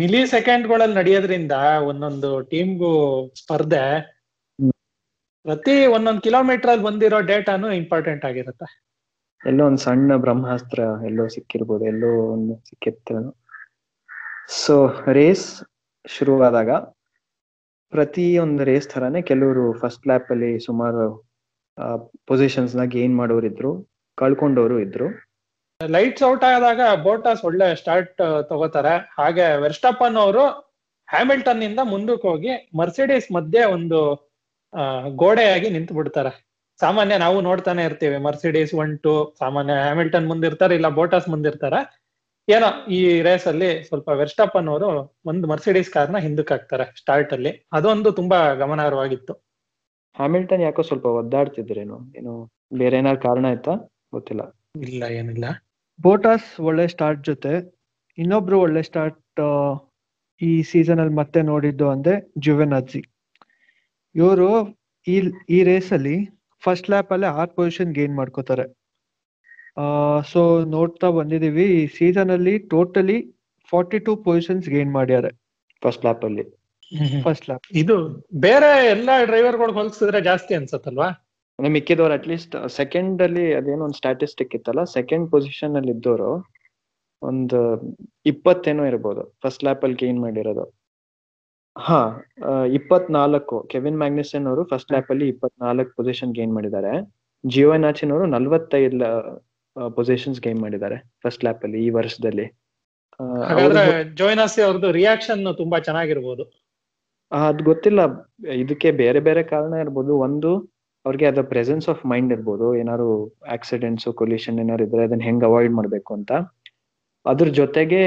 ಮಿಲಿ 0.00 0.20
ಸೆಕೆಂಡ್ಗಳಲ್ಲಿ 0.34 0.96
ನಡೆಯೋದ್ರಿಂದ 1.00 1.54
ಒಂದೊಂದು 1.90 2.30
ಟೀಮ್ಗೂ 2.50 2.92
ಸ್ಪರ್ಧೆ 3.40 3.84
ಪ್ರತಿ 5.46 5.74
ಒಂದೊಂದು 5.96 6.22
ಕಿಲೋಮೀಟರ್ 6.26 6.70
ಅಲ್ಲಿ 6.72 6.84
ಬಂದಿರೋ 6.88 7.18
ಡೇಟಾನು 7.30 7.68
ಇಂಪಾರ್ಟೆಂಟ್ 7.80 8.24
ಆಗಿರುತ್ತೆ. 8.28 8.66
ಎಲ್ಲೋ 9.40 9.62
ಒಂದು 9.70 9.82
ಸಣ್ಣ 9.86 10.16
ಬ್ರಹ್ಮಾಸ್ತ್ರ 10.24 10.80
ಎಲ್ಲೋ 11.08 11.24
ಸಿಕ್ಕಿರ್ಬೋದು 11.34 11.84
ಎಲ್ಲೋ 11.92 12.10
ಒಂದು 12.34 12.54
ಸಿಕ್ಕಿರ್ತೇನೋ. 12.68 13.30
ಸೊ 14.62 14.74
ರೇಸ್ 15.18 15.48
ಶುರುವಾದಾಗ 16.04 16.70
ಪ್ರತಿ 17.92 18.26
ಒಂದು 18.44 18.62
ರೇಸ್ 18.68 18.88
ತರಾನೇ 18.92 19.20
ಕೆಲವರು 19.30 19.64
ಫಸ್ಟ್ 19.82 20.06
ಲ್ಯಾಪ್ 20.08 20.30
ಅಲ್ಲಿ 20.34 20.50
ಸುಮಾರು 20.66 21.04
ಪೊಸಿಷನ್ಸ್ನ 22.30 22.84
ಗೇನ್ 22.94 23.14
ಮಾಡೋರು 23.20 23.46
ಇದ್ರು, 23.50 23.70
ಕಳ್ಕೊಂಡವರು 24.18 24.76
ಇದ್ರು. 24.84 25.08
ಲೈಟ್ಸ್ 25.80 26.24
ಔಟ್ 26.28 26.44
ಆದಾಗ 26.44 26.80
ಬೋಟಾಸ್ 27.04 27.42
ಒಳ್ಳೆ 27.48 27.66
ಸ್ಟಾರ್ಟ್ 27.80 28.10
ತಗೋತಾರೆ. 28.48 28.94
ಹಾಗೆ 29.18 29.46
ವೆರ್ಸ್ಟಪ್ಪನ್ 29.64 30.18
ಅವರು 30.24 30.44
ಹ್ಯಾಮಿಲ್ಟನ್ನಿಂದ 31.08 31.80
ಮುಂದಕ್ಕೆ 31.92 32.26
ಹೋಗಿ 32.30 32.52
ಮರ್ಸಿಡೀಸ್ 32.80 33.28
ಮಧ್ಯೆ 33.36 33.62
ಒಂದು 33.76 34.00
ಗೋಡೆಯಾಗಿ 35.22 35.68
ನಿಂತು 35.76 35.92
ಬಿಡ್ತಾರೆ. 35.98 36.32
ಸಾಮಾನ್ಯ 36.80 37.14
ನಾವು 37.24 37.38
ನೋಡ್ತಾನೆ 37.48 37.82
ಇರ್ತೀವಿ. 37.88 38.16
ಮರ್ಸಿಡೀಸ್ 38.26 38.72
ಒನ್ 38.82 38.92
ಟು 39.04 39.12
ಸಾಮಾನ್ಯ 39.38 39.76
ಹ್ಯಾಮಿಲ್ಟನ್ 39.86 40.26
ಮುಂದಿರ್ತಾರೆ, 40.32 40.74
ಇಲ್ಲ 40.78 40.88
ಬೋಟಾಸ್ 40.98 41.28
ಮುಂದಿರ್ತಾರೆ. 41.34 41.80
ಏನೋ 42.48 42.88
ಈ 42.88 43.22
ರೇಸ್ 43.22 43.46
ಅಲ್ಲಿ 43.46 43.84
ಸ್ವಲ್ಪ 43.84 44.08
ವೆರ್ಸ್ಟಾಪನ್ 44.08 44.68
ಅವರು 44.68 44.86
ಒಂದು 45.24 45.48
ಮರ್ಸಿಡೀಸ್ನ 45.48 46.18
ಹಿಂದಕ್ಕೆ 46.18 46.54
ಹಾಕ್ತಾರೆ 46.54 46.98
ಸ್ಟಾರ್ಟ್ 46.98 47.32
ಅಲ್ಲಿ. 47.32 47.68
ಅದೊಂದು 47.72 48.12
ತುಂಬಾ 48.12 48.54
ಗಮನಾರ್ಹವಾಗಿತ್ತು. 48.54 49.32
ಹ್ಯಾಮಿಲ್ಟನ್ 50.16 50.62
ಯಾಕೋ 50.62 50.82
ಸ್ವಲ್ಪ 50.82 51.06
ಒದ್ದಾಡ್ತಿದ್ರೇನು? 51.06 52.12
ಏನು 52.16 52.32
ಬೇರೆ 52.78 52.96
ಏನಾದ್ರು 52.98 53.22
ಕಾರಣ 53.22 53.46
ಆಯ್ತಾ? 53.46 53.74
ಗೊತ್ತಿಲ್ಲ. 54.12 54.42
ಇಲ್ಲ 54.80 55.02
ಏನಿಲ್ಲ. 55.02 55.44
ಬೋಟಾಸ್ 56.00 56.60
ಒಳ್ಳೆ 56.60 56.88
ಸ್ಟಾರ್ಟ್ 56.88 57.22
ಜೊತೆ 57.24 57.52
ಇನ್ನೊಬ್ರು 58.18 58.60
ಒಳ್ಳೆ 58.60 58.82
ಸ್ಟಾರ್ಟ್ 58.82 59.40
ಈ 60.40 60.62
ಸೀಸನ್ 60.62 61.00
ಅಲ್ಲಿ 61.00 61.14
ಮತ್ತೆ 61.14 61.42
ನೋಡಿದ್ದು 61.42 61.88
ಅಂದ್ರೆ 61.88 62.32
ಜುವೆನ್ 62.38 62.72
ಅಜ್ಜಿ 62.72 63.02
ಇವರು 64.14 64.48
ಈ 65.06 65.16
ಈ 65.50 65.62
ರೇಸ್ 65.62 65.92
ಅಲ್ಲಿ 65.92 66.16
ಫಸ್ಟ್ 66.62 66.90
ಲ್ಯಾಪ್ 66.90 67.12
ಅಲ್ಲಿ 67.12 67.26
ಆರ್ 67.26 67.50
ಪೊಸಿಷನ್ 67.50 67.94
ಗೇನ್ 67.94 68.14
ಮಾಡ್ಕೋತಾರೆ. 68.16 68.77
ಸೊ 70.32 70.40
ನೋಡ್ತಾ 70.74 71.08
ಬಂದಿದೀವಿ 71.18 71.66
ಈ 71.78 71.82
ಸೀಸನ್ 71.96 72.30
ಅಲ್ಲಿ 72.36 72.54
totally 72.72 73.18
forty 73.72 73.98
two 74.06 74.12
positions 74.26 74.66
gain 74.74 74.90
ಮಾಡ್ಯಾರೆ 74.98 75.30
ಫಸ್ಟ್ 75.82 76.04
ಲ್ಯಾಪ್ 76.06 76.24
ಅಲ್ಲಿ. 76.28 76.44
ಫಸ್ಟ್ 77.24 77.46
ಲ್ಯಾಪ್ 77.48 77.66
ಇದು 77.82 77.96
ಬೇರೆ 78.46 78.70
ಎಲ್ಲಾ 78.94 79.14
ಡ್ರೈವರ್ಗಳು 79.30 79.72
ಹೋಲಿಸಿದ್ರೆ 79.78 80.20
ಜಾಸ್ತಿ 80.28 80.52
ಅನ್ಸತ್ತಲ್ವಾ? 80.58 81.08
ಅಂದ್ರೆ 81.58 81.70
ಮಿಕ್ಕಿದವ್ರು 81.76 82.14
ಅಟ್ಲೀಸ್ಟ್ 82.18 82.54
ಸೆಕೆಂಡ್ 82.78 83.22
ಅಲ್ಲಿ 83.26 83.46
ಅದೇನೋ 83.58 83.82
ಒಂದು 83.86 83.98
ಸ್ಟಾಟಿಸ್ಟಿಕ್ 84.02 84.52
ಇತ್ತಲ್ಲ 84.58 84.82
ಸೆಕೆಂಡ್ 84.96 85.26
ಪೊಸಿಷನ್ 85.34 85.76
ಅಲ್ಲಿ 85.80 85.92
ಇದ್ದವರು 85.96 86.30
ಒಂದು 87.22 87.60
ಇಪ್ಪತ್ತೇನೋ 88.32 88.82
ಇರ್ಬೋದು 88.90 89.22
ಫಸ್ಟ್ 89.44 89.64
ಲ್ಯಾಪ್ 89.66 89.84
ಅಲ್ಲಿ 89.86 89.98
ಗೇನ್ 90.02 90.18
ಮಾಡಿರೋದು. 90.24 90.64
ಹಾ 91.76 92.00
ಇಪ್ಪತ್ನಾಲ್ಕು 92.78 93.56
ಕೆವಿನ್ 93.72 93.98
ಮ್ಯಾಗ್ನಿಸನ್ 94.02 94.46
ಅವರು 94.50 94.62
ಫಸ್ಟ್ 94.72 94.92
ಲ್ಯಾಪ್ 94.92 95.10
ಅಲ್ಲಿ 95.14 95.26
ಇಪ್ಪತ್ನಾಲ್ಕು 95.32 95.90
ಪೊಸಿಷನ್ 95.98 96.32
ಗೇನ್ 96.38 96.54
ಮಾಡಿದ್ದಾರೆ. 96.56 96.92
ಜಿಯೋನಾಚಿನ್ 97.44 98.12
ಅವರು 98.14 98.26
ನಲ್ವತ್ತೈದು 98.36 98.98
ಪೊಸಿಷನ್ಸ್ 99.96 100.40
ಗೇಮ್ 100.40 100.60
ಮಾಡಿದ್ದಾರೆ 100.60 100.96
ಫಸ್ಟ್ 101.24 101.44
ಲ್ಯಾಪ್ 101.44 101.64
ಅಲ್ಲಿ 101.64 101.78
ಈ 101.86 101.90
ವರ್ಷದಲ್ಲಿ. 101.90 102.46
ಹಾಗಾದ್ರೆ 103.42 103.82
ಜೋಯ್ನಾಸಿ 104.14 104.62
ಅವ್ರದ್ದು 104.62 104.92
ರಿಯಾಕ್ಷನ್ 104.92 105.54
ತುಂಬಾ 105.56 105.78
ಚೆನ್ನಾಗಿರ್ಬೋದು. 105.78 106.44
ಅದ್ 107.32 107.62
ಗೊತ್ತಿಲ್ಲ. 107.62 108.00
ಇದಕ್ಕೆ 108.54 108.90
ಬೇರೆ 109.02 109.20
ಬೇರೆ 109.20 109.42
ಕಾರಣ 109.42 109.74
ಇರ್ಬೋದು. 109.74 110.18
ಒಂದು 110.18 110.50
ಅವ್ರಿಗೆ 111.04 111.26
ಅದ 111.26 111.40
ಪ್ರೆಸೆನ್ಸ್ 111.42 111.88
ಆಫ್ 111.88 112.06
ಮೈಂಡ್ 112.06 112.32
ಇರ್ಬೋದು. 112.32 112.74
ಏನಾದ್ರು 112.74 113.08
ಆಕ್ಸಿಡೆಂಟ್ಸ್ 113.48 114.08
ಕೊಲ್ಯೂಷನ್ 114.12 114.60
ಏನಾದ್ರು 114.60 114.86
ಇದ್ರೆ 114.86 115.04
ಅದನ್ನ 115.04 115.22
ಹೆಂಗ್ 115.22 115.44
ಅವಾಯ್ಡ್ 115.44 115.74
ಮಾಡ್ಬೇಕು 115.74 116.14
ಅಂತ. 116.14 116.32
ಅದ್ರ 117.26 117.48
ಜೊತೆಗೆ 117.50 118.00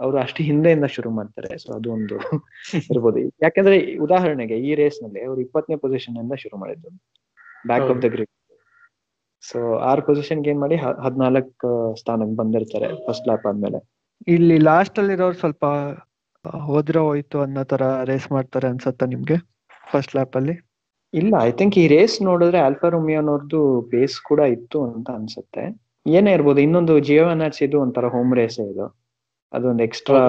ಅವರು 0.00 0.16
ಅಷ್ಟು 0.18 0.42
ಹಿಂದೆಯಿಂದ 0.42 0.86
ಶುರು 0.86 1.10
ಮಾಡ್ತಾರೆ. 1.10 1.58
ಸೊ 1.58 1.68
ಅದು 1.72 1.92
ಒಂದು 1.92 2.16
ಇರ್ಬೋದು. 2.92 3.18
ಯಾಕಂದ್ರೆ 3.42 3.76
ಉದಾಹರಣೆಗೆ 4.00 4.58
ಈ 4.60 4.74
ರೇಸ್ನಲ್ಲಿ 4.74 5.20
ಅವ್ರು 5.24 5.40
ಇಪ್ಪತ್ತನೇ 5.40 5.76
ಪೊಸಿಷನ್ 5.76 6.16
ಇಂದ 6.16 6.34
ಶುರು 6.36 6.56
ಮಾಡಿದ್ರು 6.56 6.90
back 7.64 7.88
of 7.90 8.02
the 8.02 8.08
grid 8.08 8.32
so 9.42 9.58
R 9.90 10.02
position 10.08 10.40
gain 10.46 10.60
ಮಾಡಿ 10.64 10.76
ಹದಿನಾಲ್ಕು 11.04 11.68
ಸ್ಥಾನಕ್ಕೆ 12.00 12.36
ಬಂದಿರ್ತಾರೆ 12.40 12.88
ಫಸ್ಟ್ 13.06 13.26
ಲ್ಯಾಪ್ 13.28 13.44
ಆದ್ಮೇಲೆ. 13.50 13.78
ಇಲ್ಲಿ 14.34 14.56
ಲಾಸ್ಟ್ 14.70 14.96
ಅಲ್ಲಿ 15.00 15.12
ಇರೋರು 15.18 15.36
ಸ್ವಲ್ಪ 15.42 15.64
ಹೋದ್ರೆ 16.68 17.00
ಹೋಯ್ತು 17.08 17.38
ಅನ್ನೋ 17.44 17.62
ತರ 17.72 17.82
ರೇಸ್ 18.10 18.26
ಮಾಡ್ತಾರೆ 18.36 18.66
ಅನ್ಸತ್ತ 18.72 19.04
ನಿಮ್ಗೆ 19.12 19.36
ಫಸ್ಟ್ 19.92 20.14
ಲ್ಯಾಪ್ 20.16 20.36
ಅಲ್ಲಿ? 20.40 20.54
ಇಲ್ಲ 21.12 21.34
ಐ 21.48 21.52
ಥಿಂಕ್ 21.58 21.76
ಈ 21.82 21.84
ರೇಸ್ 21.94 22.16
ನೋಡಿದ್ರೆ 22.28 22.58
ಆಲ್ಫಾ 22.68 22.88
ರೋಮಿಯೋನವ್ರದ್ದು 22.94 23.60
ಬೇಸ್ 23.92 24.16
ಕೂಡ 24.30 24.40
ಇತ್ತು 24.56 24.78
ಅಂತ 24.88 25.08
ಅನ್ಸುತ್ತೆ. 25.18 25.62
ಏನೇ 26.06 26.32
ಇರ್ಬೋದು 26.38 26.60
ಇನ್ನೊಂದು 26.66 26.94
ಜಿಯೋನಾಟ್ಸ್ 27.08 27.62
ಇದು 27.66 27.76
ಒಂಥರ 27.84 28.06
ಹೋಮ್ 28.14 28.32
ರೇಸ್ 28.40 28.58
ಇದು. 28.72 28.86
ಅದೊಂದು 29.52 29.82
ಎಕ್ಸ್ಟ್ರಾ 29.88 30.20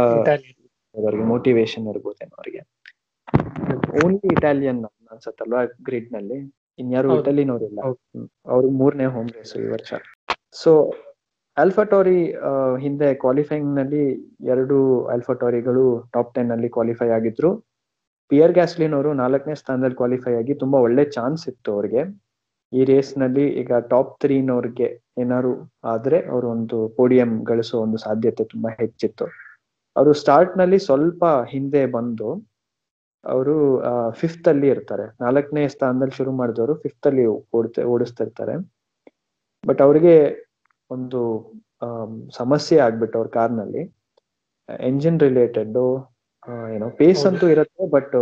ಮೋಟಿವೇಶನ್ 1.33 1.87
ಇರ್ಬೋದೇನೋ 1.93 2.35
ಅವ್ರಿಗೆ 2.39 2.61
ಓನ್ಲಿ 4.03 4.27
ಇಟಾಲಿಯನ್ 4.35 4.79
ಅನ್ಸತ್ತಲ್ವಾ 5.13 5.61
ಗ್ರಿಡ್ನಲ್ಲಿ? 5.87 6.39
ಇನ್ಯಾರು 6.79 7.07
ಹೌದು. 7.13 8.21
ಅವ್ರಿಗೆ 8.53 8.75
ಮೂರನೇ 8.81 9.07
ಹೋಮ್ 9.15 9.29
ರೇಸ್ 9.37 9.53
ಈ 9.61 9.65
ವರ್ಷ. 9.75 9.91
ಸೊ 10.61 10.71
ಆಲ್ಫಾಟೋರಿ 11.57 12.19
ಹಿಂದೆ 12.83 13.07
ಕ್ವಾಲಿಫೈಯಿಂಗ್ನಲ್ಲಿ 13.23 14.03
ಎರಡು 14.53 14.77
ಆಲ್ಫಾಟೋರಿಗಳು 15.13 15.83
ಟಾಪ್ 16.15 16.31
ಟೆನ್ 16.35 16.51
ಅಲ್ಲಿ 16.55 16.69
ಕ್ವಾಲಿಫೈ 16.77 17.09
ಆಗಿದ್ರು. 17.17 17.51
ಪಿಯರ್ 18.31 18.53
ಗ್ಯಾಸ್ಲಿನ್ 18.57 18.95
ಅವರು 18.97 19.11
ನಾಲ್ಕನೇ 19.21 19.55
ಸ್ಥಾನದಲ್ಲಿ 19.61 19.97
ಕ್ವಾಲಿಫೈ 20.01 20.33
ಆಗಿ 20.41 20.53
ತುಂಬಾ 20.63 20.79
ಒಳ್ಳೆ 20.87 21.03
ಚಾನ್ಸ್ 21.17 21.43
ಇತ್ತು 21.51 21.69
ಅವ್ರಿಗೆ. 21.75 22.01
ಈ 22.73 22.81
ರೇಸ್ನಲ್ಲಿ 22.89 23.45
ಈಗ 23.61 23.71
ಟಾಪ್ 23.91 24.11
ತ್ರೀನವ್ರಿಗೆ 24.21 24.87
ಏನಾದ್ರು 25.21 25.53
ಆದ್ರೆ 25.93 26.17
ಅವರು 26.33 26.47
ಒಂದು 26.55 26.77
ಪೋಡಿಯಂ 26.97 27.31
ಗಳಿಸೋ 27.49 27.75
ಒಂದು 27.85 27.99
ಸಾಧ್ಯತೆ 28.05 28.43
ತುಂಬಾ 28.51 28.69
ಹೆಚ್ಚಿತ್ತು. 28.81 29.25
ಅವರು 29.95 30.11
ಸ್ಟಾರ್ಟ್ನಲ್ಲಿ 30.21 30.79
ಸ್ವಲ್ಪ 30.87 31.23
ಹಿಂದೆ 31.53 31.81
ಬಂದು 31.95 32.29
ಅವರು 33.23 33.55
ಫಿಫ್ತ್ 34.19 34.47
ಅಲ್ಲಿ 34.51 34.67
ಇರ್ತಾರೆ. 34.73 35.05
ನಾಲ್ಕನೇ 35.23 35.63
ಸ್ಥಾನದಲ್ಲಿ 35.75 36.15
ಶುರು 36.19 36.31
ಮಾಡಿದವರು 36.39 36.73
ಫಿಫ್ತ್ 36.83 37.07
ಅಲ್ಲಿ 37.09 37.25
ಓಡ್ತಾ 37.57 37.81
ಓಡಿಸ್ತಿರ್ತಾರೆ 37.93 38.55
ಬಟ್ 39.63 39.81
ಅವ್ರಿಗೆ 39.85 40.15
ಒಂದು 40.89 41.19
ಸಮಸ್ಯೆ 42.39 42.77
ಆಗ್ಬಿಟ್ಟು 42.85 43.17
ಅವ್ರ 43.19 43.29
ಕಾರ್ನಲ್ಲಿ. 43.39 43.83
ಎಂಜಿನ್ 44.69 45.19
ರಿಲೇಟೆಡ್ 45.27 45.77
ಏನೋ 46.75 46.87
ಪೇಸ್. 47.01 47.23
ಅಂತೂ 47.29 47.45
ಇರುತ್ತೆ 47.55 47.85
ಬಟ್ 47.97 48.17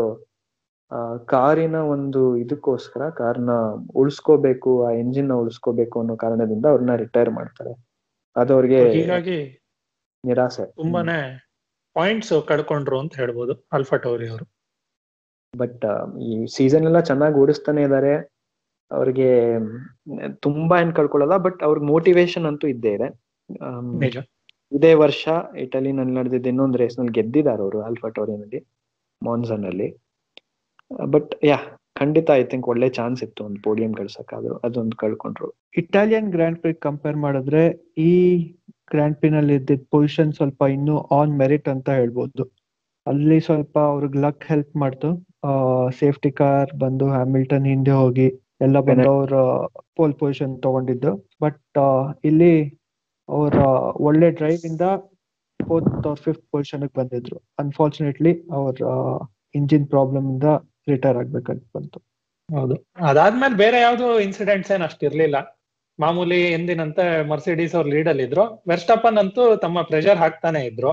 ಕಾರಿನ 1.33 1.77
ಒಂದು 1.93 2.21
ಇದಕ್ಕೋಸ್ಕರ 2.43 3.03
ಕಾರ್ನ 3.21 3.53
ಉಳಿಸ್ಕೋಬೇಕು 4.01 4.71
ಆ 4.87 4.89
ಎಂಜಿನ್ನ 5.01 5.33
ಉಳಿಸ್ಕೋಬೇಕು 5.41 5.95
ಅನ್ನೋ 6.01 6.15
ಕಾರಣದಿಂದ 6.23 6.65
ಅವ್ರನ್ನ 6.73 6.93
ರಿಟೈರ್ 7.03 7.31
ಮಾಡ್ತಾರೆ. 7.39 7.73
ಅದು 8.35 8.51
ಅವ್ರಿಗೆ 8.57 8.81
ನಿರಾಸೆ. 10.23 10.65
ತುಂಬಾನೇ 10.81 11.17
ಪಾಯಿಂಟ್ಸ್ 11.95 12.33
ಕಳ್ಕೊಂಡ್ರು 12.51 12.97
ಅಂತ 13.03 13.13
ಹೇಳ್ಬೋದು 13.21 13.53
ಆಲ್ಫಾ 13.75 13.97
ಟೌರಿ 14.05 14.27
ಅವರು. 14.33 14.45
ಬಟ್ 15.53 15.85
ಈ 16.27 16.31
ಸೀಸನ್ 16.55 16.87
ಎಲ್ಲ 16.89 16.99
ಚೆನ್ನಾಗಿ 17.09 17.37
ಓಡಿಸ್ತಾನೆ 17.43 17.81
ಇದ್ದಾರೆ 17.83 18.13
ಅವ್ರಿಗೆ 18.91 19.29
ತುಂಬಾ 20.45 20.75
ಏನ್ 20.81 20.91
ಕಳ್ಕೊಳ್ಳಲ್ಲ 20.93 21.37
ಬಟ್ 21.45 21.61
ಅವ್ರಿಗೆ 21.63 21.85
ಮೋಟಿವೇಶನ್ 21.85 22.45
ಅಂತೂ 22.45 22.67
ಇದ್ದೇ 22.67 22.91
ಇದೆ. 22.97 23.07
ಇದೇ 24.71 24.91
ವರ್ಷ 25.03 25.23
ಇಟಲಿನಲ್ಲಿ 25.63 26.13
ನಡೆದಿದ್ದ 26.19 26.47
ಇನ್ನೊಂದು 26.53 26.77
ರೇಸ್ನಲ್ಲಿ 26.81 27.13
ಗೆದ್ದಿದ್ದಾರೆ 27.17 27.61
ಅವರು 27.65 27.79
ಆಲ್ಫಾ 27.89 28.07
ಟೋರಿನಲ್ಲಿ 28.17 28.59
ಮಾನ್ಸನ್ 29.21 29.65
ಅಲ್ಲಿ 29.65 29.87
ಬಟ್ 31.13 31.31
ಯಾ 31.51 31.57
ಖಂಡಿತ 31.95 32.29
ಐ 32.39 32.43
ಥಿಂಕ್ 32.43 32.67
ಒಳ್ಳೆ 32.71 32.87
ಚಾನ್ಸ್ 32.97 33.21
ಇತ್ತು 33.23 33.41
ಒಂದು 33.47 33.59
ಪೋಡಿಯಂ 33.61 33.93
ಗಳಿಸಕ್ಕಾದ್ರು 33.99 34.55
ಅದೊಂದು 34.65 34.95
ಕಳ್ಕೊಂಡ್ರು. 34.95 35.47
ಇಟಾಲಿಯನ್ 35.81 36.29
ಗ್ರ್ಯಾಂಡ್ 36.31 36.59
ಪ್ರಿ 36.63 36.73
ಕಂಪೇರ್ 36.87 37.17
ಮಾಡಿದ್ರೆ 37.25 37.63
ಈ 38.09 38.11
ಗ್ರ್ಯಾಂಡ್ 38.91 39.17
ಪ್ರಿ 39.17 39.29
ನಲ್ಲಿ 39.29 39.55
ಇದ್ದಿದ್ದ 39.55 39.85
ಪೊಸಿಷನ್ 39.95 40.31
ಸ್ವಲ್ಪ 40.33 40.61
ಇನ್ನೂ 40.75 40.95
ಆನ್ 41.19 41.33
ಮೆರಿಟ್ 41.41 41.67
ಅಂತ 41.73 41.87
ಹೇಳ್ಬೋದು. 41.99 42.43
ಅಲ್ಲಿ 43.07 43.39
ಸ್ವಲ್ಪ 43.39 43.75
ಅವ್ರಿಗೆ 43.91 44.19
ಲಕ್ 44.25 44.43
ಹೆಲ್ಪ್ 44.43 44.75
ಮಾಡ್ತು. 44.75 45.09
ಸೇಫ್ಟಿ 45.99 46.31
ಕಾರ್ 46.31 46.71
ಬಂದು 46.77 47.05
ಹ್ಯಾಮಿಲ್ಟನ್ 47.09 47.65
ಹಿಂದೆ 47.65 47.91
ಹೋಗಿ 47.91 48.27
ಎಲ್ಲ 48.61 48.79
ಬಂದು 48.79 49.09
ಅವ್ರ 49.09 49.33
ಪೋಲ್ 49.97 50.13
ಪೊಸಿಷನ್ 50.13 50.61
ತಗೊಂಡಿದ್ದು. 50.61 51.11
ಬಟ್ 51.41 51.77
ಇಲ್ಲಿ 52.25 52.53
ಅವರ 53.29 53.55
ಒಳ್ಳೆ 54.07 54.29
ಡ್ರೈವ್ 54.31 54.63
ಇಂದ 54.65 54.81
ಫೋರ್ತ್ 55.59 56.07
ಅವ್ರ 56.07 56.17
ಫಿಫ್ತ್ 56.25 56.45
ಪೊಸಿಷನ್ 56.51 56.83
ಬಂದಿದ್ರು. 56.95 57.37
ಅನ್ಫಾರ್ಚುನೇಟ್ಲಿ 57.59 58.33
ಅವ್ರ 58.51 58.81
ಇಂಜಿನ್ 59.55 59.87
ಪ್ರಾಬ್ಲಮ್ 59.87 60.27
ಇಂದ 60.33 60.49
ರಿಟೈರ್ 60.89 61.17
ಆಗ್ಬೇಕಂತ 61.17 61.63
ಬಂತು. 61.77 61.99
ಹೌದು. 62.49 62.75
ಅದಾದ್ಮೇಲೆ 63.09 63.55
ಬೇರೆ 63.55 63.81
ಯಾವ್ದು 63.81 64.19
ಇನ್ಸಿಡೆಂಟ್ಸ್ 64.19 64.71
ಏನ್ 64.71 64.83
ಅಷ್ಟಿರ್ಲಿಲ್ಲ 64.83 65.37
ಮಾಮೂಲಿ 65.99 66.39
ಎಂದಿನಂತೆ 66.51 67.27
ಮರ್ಸಿಡೀಸ್ 67.29 67.75
ಅವ್ರ 67.75 67.87
ಲೀಡ್ 67.87 68.07
ಅಲ್ಲಿ 68.07 68.23
ಇದ್ರು 68.23 68.43
ವೆರ್ಸ್ಟಪ್ಪನ್ 68.67 69.17
ಅಂತೂ 69.17 69.55
ತಮ್ಮ 69.55 69.81
ಪ್ರೆಷರ್ 69.81 70.17
ಹಾಕ್ತಾನೆ 70.17 70.59
ಇದ್ರು. 70.65 70.91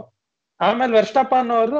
ಆಮೇಲೆ 0.60 0.92
ವೆರ್ಸ್ಟಪ್ಪನ್ 0.92 1.50
ಅವರು 1.50 1.78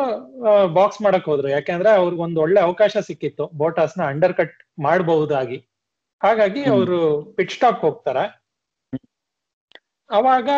ಬಾಕ್ಸ್ 0.66 1.02
ಮಾಡಕ್ 1.02 1.25
ಹೋದ್ರು. 1.25 1.49
ಯಾಕೆಂದ್ರೆ 1.49 1.90
ಅವ್ರಿಗೆ 1.90 2.23
ಒಂದು 2.23 2.40
ಒಳ್ಳೆ 2.40 2.61
ಅವಕಾಶ 2.61 2.97
ಸಿಕ್ಕಿತ್ತು. 2.97 3.50
ಬೋಟಾಸ್ನ 3.54 4.02
ಅಂಡರ್ 4.02 4.35
ಕಟ್ 4.35 4.83
ಮಾಡಬಹುದಾಗಿ. 4.83 5.69
ಹಾಗಾಗಿ. 6.23 6.64
ಅವರು 6.64 7.23
ಪಿಟ್ 7.23 7.52
ಸ್ಟಾಪ್ 7.52 7.81
ಹೋಗ್ತಾರೆ. 7.81 8.45
ಅವಾಗ 10.11 10.49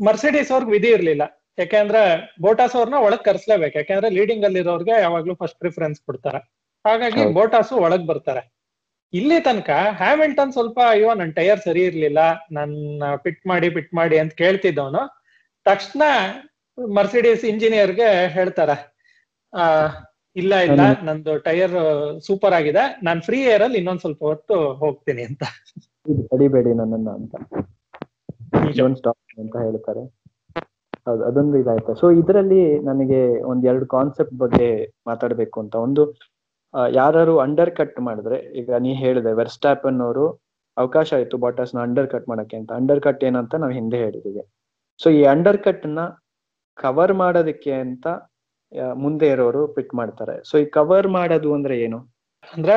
ಮರ್ಸಿಡೀಸ್ 0.00 0.52
ಅವ್ರಿಗೆ 0.52 0.72
ವಿಧಿ 0.72 0.88
ಇರ್ಲಿಲ್ಲ. 0.88 1.44
ಯಾಕೆಂದ್ರೆ 1.58 2.34
ಬೋಟಾಸ್ 2.40 2.76
ಅವ್ರನ್ನ 2.76 2.96
ಒಳಗ್ 2.96 3.24
ಕರ್ಸ್ಲೇಬೇಕು. 3.24 3.78
ಯಾಕೆಂದ್ರೆ 3.78 4.10
ಲೀಡಿಂಗ್ 4.10 4.44
ಅಲ್ಲಿರೋರ್ಗೆ 4.44 5.00
ಯಾವಾಗ್ಲೂ 5.00 5.34
ಫಸ್ಟ್ 5.34 5.58
ಪ್ರಿಫರೆನ್ಸ್ 5.58 6.00
ಕೊಡ್ತಾರೆ. 6.00 6.38
ಹಾಗಾಗಿ. 6.86 7.34
ಬೋಟಾಸು 7.34 7.76
ಒಳಗ್ 7.76 8.06
ಬರ್ತಾರೆ. 8.06 8.60
ಇಲ್ಲಿ 9.12 9.40
ತನಕ 9.40 9.70
ಹ್ಯಾಮಿಲ್ಟನ್ 9.96 10.52
ಸ್ವಲ್ಪ 10.52 10.80
ಅಯ್ಯೋ 10.88 11.14
ನನ್ 11.14 11.34
ಟೈರ್ 11.34 11.60
ಸರಿ 11.60 11.84
ಇರ್ಲಿಲ್ಲ. 11.84 12.18
ನನ್ನ 12.52 13.02
ಪಿಟ್ 13.16 13.46
ಮಾಡಿ 13.46 13.70
ಪಿಟ್ 13.70 13.94
ಮಾಡಿ 13.94 14.18
ಅಂತ 14.18 14.32
ಕೇಳ್ತಿದ್ದವನು. 14.32 15.22
ತಕ್ಷಣ 15.64 16.02
ಮರ್ಸಿಡೀಸ್ 16.88 17.44
ಇಂಜಿನಿಯರ್ಗೆ 17.44 18.26
ಹೇಳ್ತಾರೆ 18.26 18.76
ಆ 19.52 19.64
ಇಲ್ಲ 20.36 20.54
ಇಲ್ಲ 20.60 20.80
ನಂದು 21.02 21.38
ಟೈರ್ 21.38 21.72
ಸೂಪರ್ 22.26 22.52
ಆಗಿದೆ 22.52 22.82
ನಾನ್ 23.02 23.22
ಫ್ರೀ 23.22 23.38
ಏರ್ 23.42 23.62
ಅಲ್ಲಿ 23.62 23.78
ಇನ್ನೊಂದ್ 23.78 24.00
ಸ್ವಲ್ಪ 24.00 24.22
ಹೊತ್ತು 24.24 24.56
ಹೋಗ್ತೀನಿ 24.72 25.22
ಅಂತ. 25.22 25.42
ತಡಿಬೇಡಿ 26.30 26.74
ನನ್ನನ್ನ 26.74 27.08
ಅಂತ. 27.10 27.34
ಅಂತ 29.38 29.56
ಹೇಳ್ತಾರೆ. 29.56 30.02
ಹೌದು 31.06 31.22
ಅದೊಂದು 31.24 31.58
ಇದಾಯ್ತು. 31.58 31.94
ಸೊ 31.94 32.10
ಇದರಲ್ಲಿ 32.10 32.78
ನನಗೆ 32.80 33.42
ಒಂದ್ 33.42 33.66
ಎರಡು 33.66 33.86
ಕಾನ್ಸೆಪ್ಟ್ 33.86 34.34
ಬಗ್ಗೆ 34.34 34.68
ಮಾತಾಡ್ಬೇಕು 35.06 35.60
ಅಂತ. 35.60 35.74
ಒಂದು 35.74 36.02
ಯಾರು 36.92 37.38
ಅಂಡರ್ 37.38 37.72
ಕಟ್ 37.76 38.00
ಮಾಡಿದ್ರೆ 38.00 38.36
ಈಗ 38.36 38.70
ನೀ 38.78 38.94
ಹೇಳಿದೆ 38.94 39.32
ವೆರ್ಸ್ಟಾಪನ್ 39.32 40.00
ಅವರು 40.00 40.24
ಅವಕಾಶ 40.76 41.14
ಆಯ್ತು 41.14 41.36
ಬಾಟಸ್ನ 41.36 41.78
ಅಂಡರ್ 41.80 42.08
ಕಟ್ 42.08 42.28
ಮಾಡಕ್ಕೆ 42.28 42.56
ಅಂತ. 42.56 42.72
ಅಂಡರ್ 42.72 43.00
ಕಟ್ 43.00 43.24
ಏನಂತ 43.24 43.54
ನಾವು 43.54 43.72
ಹಿಂದೆ 43.72 43.96
ಹೇಳಿದೀವಿ. 43.96 44.42
ಸೊ 45.00 45.10
ಈ 45.10 45.22
ಅಂಡರ್ 45.24 45.58
ಕಟ್ನ 45.58 46.00
ಕವರ್ 46.82 47.14
ಮಾಡೋದಕ್ಕೆ 47.22 47.72
ಅಂತ 47.84 48.06
ಮುಂದೆ 49.04 49.28
ಇರೋರು 49.34 49.62
ಪಿಟ್ 49.76 49.94
ಮಾಡ್ತಾರೆ. 49.94 50.34
ಸೊ 50.48 50.58
ಈ 50.58 50.64
ಕವರ್ 50.64 51.08
ಮಾಡೋದು 51.08 51.54
ಅಂದ್ರೆ 51.54 51.76
ಏನು? 51.78 51.98
ಅಂದ್ರೆ 52.54 52.76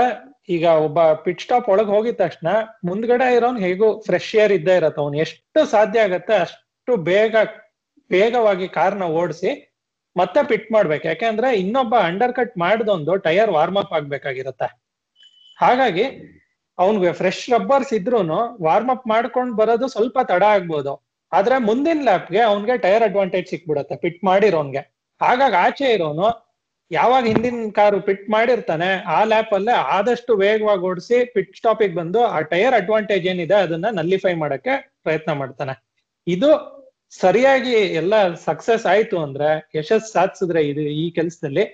ಈಗ 0.49 0.65
ಒಬ್ಬ 0.85 0.99
ಪಿಟ್ 1.25 1.41
ಸ್ಟಾಪ್ 1.41 1.69
ಒಳಗೆ 1.69 1.91
ಹೋಗಿದ 1.95 2.15
ತಕ್ಷಣ 2.15 2.47
ಮುಂದ್ಗಡೆ 2.85 3.27
ಇರೋನ್ 3.35 3.59
ಹೇಗೂ 3.59 3.87
ಫ್ರೆಶ್ 4.01 4.35
ಏರ್ 4.35 4.51
ಇದ್ದೇ 4.51 4.75
ಇರತ್ತ 4.75 4.99
ಅವ್ನು. 4.99 5.17
ಎಷ್ಟು 5.17 5.65
ಸಾಧ್ಯ 5.65 6.05
ಆಗತ್ತೆ 6.07 6.35
ಅಷ್ಟು 6.35 6.97
ಬೇಗ, 6.97 7.35
ವೇಗವಾಗಿ 8.11 8.67
ಕಾರ್ನ 8.67 9.03
ಓಡಿಸಿ 9.03 9.51
ಮತ್ತೆ 10.17 10.47
ಪಿಟ್ 10.47 10.71
ಮಾಡ್ಬೇಕು. 10.71 11.07
ಯಾಕೆಂದ್ರೆ 11.07 11.55
ಇನ್ನೊಬ್ಬ 11.59 11.95
ಅಂಡರ್ 11.95 12.33
ಕಟ್ 12.33 12.57
ಮಾಡ್ದೊಂದು 12.57 13.15
ಟೈರ್ 13.17 13.51
ವಾರ್ಮ್ 13.51 13.77
ಅಪ್ 13.77 13.93
ಆಗ್ಬೇಕಾಗಿರತ್ತೆ. 13.93 14.67
ಹಾಗಾಗಿ 15.57 16.05
ಅವ್ನ್ಗೆ 16.77 17.09
ಫ್ರೆಶ್ 17.13 17.49
ರಬ್ಬರ್ಸ್ 17.49 17.93
ಇದ್ರೂನು 17.93 18.37
ವಾರ್ಮ್ 18.63 18.89
ಅಪ್ 18.89 19.07
ಮಾಡ್ಕೊಂಡ್ 19.07 19.53
ಬರೋದು 19.57 19.87
ಸ್ವಲ್ಪ 19.87 20.19
ತಡ 20.27 20.43
ಆಗ್ಬೋದು. 20.43 20.93
ಆದ್ರೆ 21.37 21.55
ಮುಂದಿನ 21.67 22.01
ಲ್ಯಾಪ್ಗೆ 22.07 22.41
ಅವನ್ಗೆ 22.49 22.75
ಟೈರ್ 22.85 23.03
ಅಡ್ವಾಂಟೇಜ್ 23.07 23.47
ಸಿಕ್ಬಿಡತ್ತೆ 23.51 23.95
ಪಿಟ್ 24.03 24.19
ಮಾಡಿರೋನ್ಗೆ 24.29 24.81
ಹಾಗಾಗಿ 25.21 25.57
ಆಚೆ 25.65 25.87
ಇರೋನು, 25.95 26.27
ಯಾವಾಗ 26.91 27.23
ಹಿಂದಿನ 27.31 27.67
ಕಾರು 27.77 27.99
ಪಿಟ್ 28.07 28.25
ಮಾಡಿರ್ತಾನೆ, 28.35 28.89
ಆ 29.15 29.19
ಲ್ಯಾಪ್ 29.31 29.53
ಅಲ್ಲೇ 29.57 29.75
ಆದಷ್ಟು 29.97 30.31
ವೇಗವಾಗಿ 30.43 30.83
ಓಡಿಸಿ 30.89 31.17
ಪಿಟ್ 31.35 31.55
ಸ್ಟಾಪಿಗೆ 31.59 31.95
ಬಂದು 31.99 32.19
ಆ 32.35 32.39
ಟೈರ್ 32.53 32.75
ಅಡ್ವಾಂಟೇಜ್ 32.79 33.25
ಏನಿದೆ 33.31 33.57
ಅದನ್ನ 33.65 33.89
ನಲ್ಲಿಫೈ 33.99 34.33
ಮಾಡಕ್ಕೆ 34.43 34.73
ಪ್ರಯತ್ನ 35.05 35.33
ಮಾಡ್ತಾನೆ. 35.41 35.73
ಇದು 36.27 36.49
ಸರಿಯಾಗಿ 37.21 37.73
ಎಲ್ಲ 38.01 38.13
ಸಕ್ಸಸ್ 38.45 38.85
ಆಯ್ತು 38.93 39.17
ಅಂದ್ರೆ 39.25 39.49
ಯಶಸ್ 39.77 40.07
ಸಾಧಿಸಿದ್ರೆ 40.11 40.61
ಇದು 40.71 40.83
ಈ 41.03 41.05
ಕೆಲಸದಲ್ಲಿ, 41.17 41.65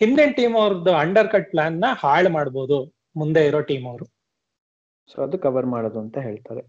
ಹಿಂದಿನ 0.00 0.30
ಟೀಮ್ 0.38 0.56
ಅವ್ರದ್ದು 0.62 0.92
ಅಂಡರ್ 1.02 1.30
ಕಟ್ 1.34 1.50
ಪ್ಲಾನ್ನ 1.50 1.86
ಹಾಳು 2.02 2.30
ಮಾಡ್ಬೋದು, 2.30 2.78
ಮುಂದೆ 3.16 3.42
ಇರೋ 3.50 3.60
ಟೀಮ್ 3.70 3.86
ಅವರು. 3.92 4.06
ಸೊ 5.10 5.16
ಅದು 5.26 5.38
ಕವರ್ 5.38 5.66
ಮಾಡೋದು 5.66 5.98
ಅಂತ 6.00 6.18
ಹೇಳ್ತಾರೆ. 6.18 6.62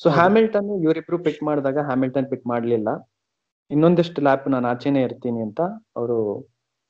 ಸೊ 0.00 0.08
ಹ್ಯಾಮಿಲ್ಟನ್ 0.10 0.70
ಇವರಿಬ್ರು 0.84 1.18
ಪಿಕ್ 1.26 1.42
ಮಾಡಿದಾಗ 1.42 1.78
ಹ್ಯಾಮಿಲ್ಟನ್ 1.88 2.28
ಪಿಕ್ 2.30 2.46
ಮಾಡ್ಲಿಲ್ಲ. 2.46 2.88
ಇನ್ನೊಂದಿಷ್ಟು 3.70 4.20
ಲ್ಯಾಪ್ 4.22 4.46
ನಾನು 4.48 4.66
ಆಚೆನೆ 4.68 5.00
ಇರ್ತೀನಿ 5.02 5.40
ಅಂತ 5.42 5.60
ಅವರು 5.96 6.18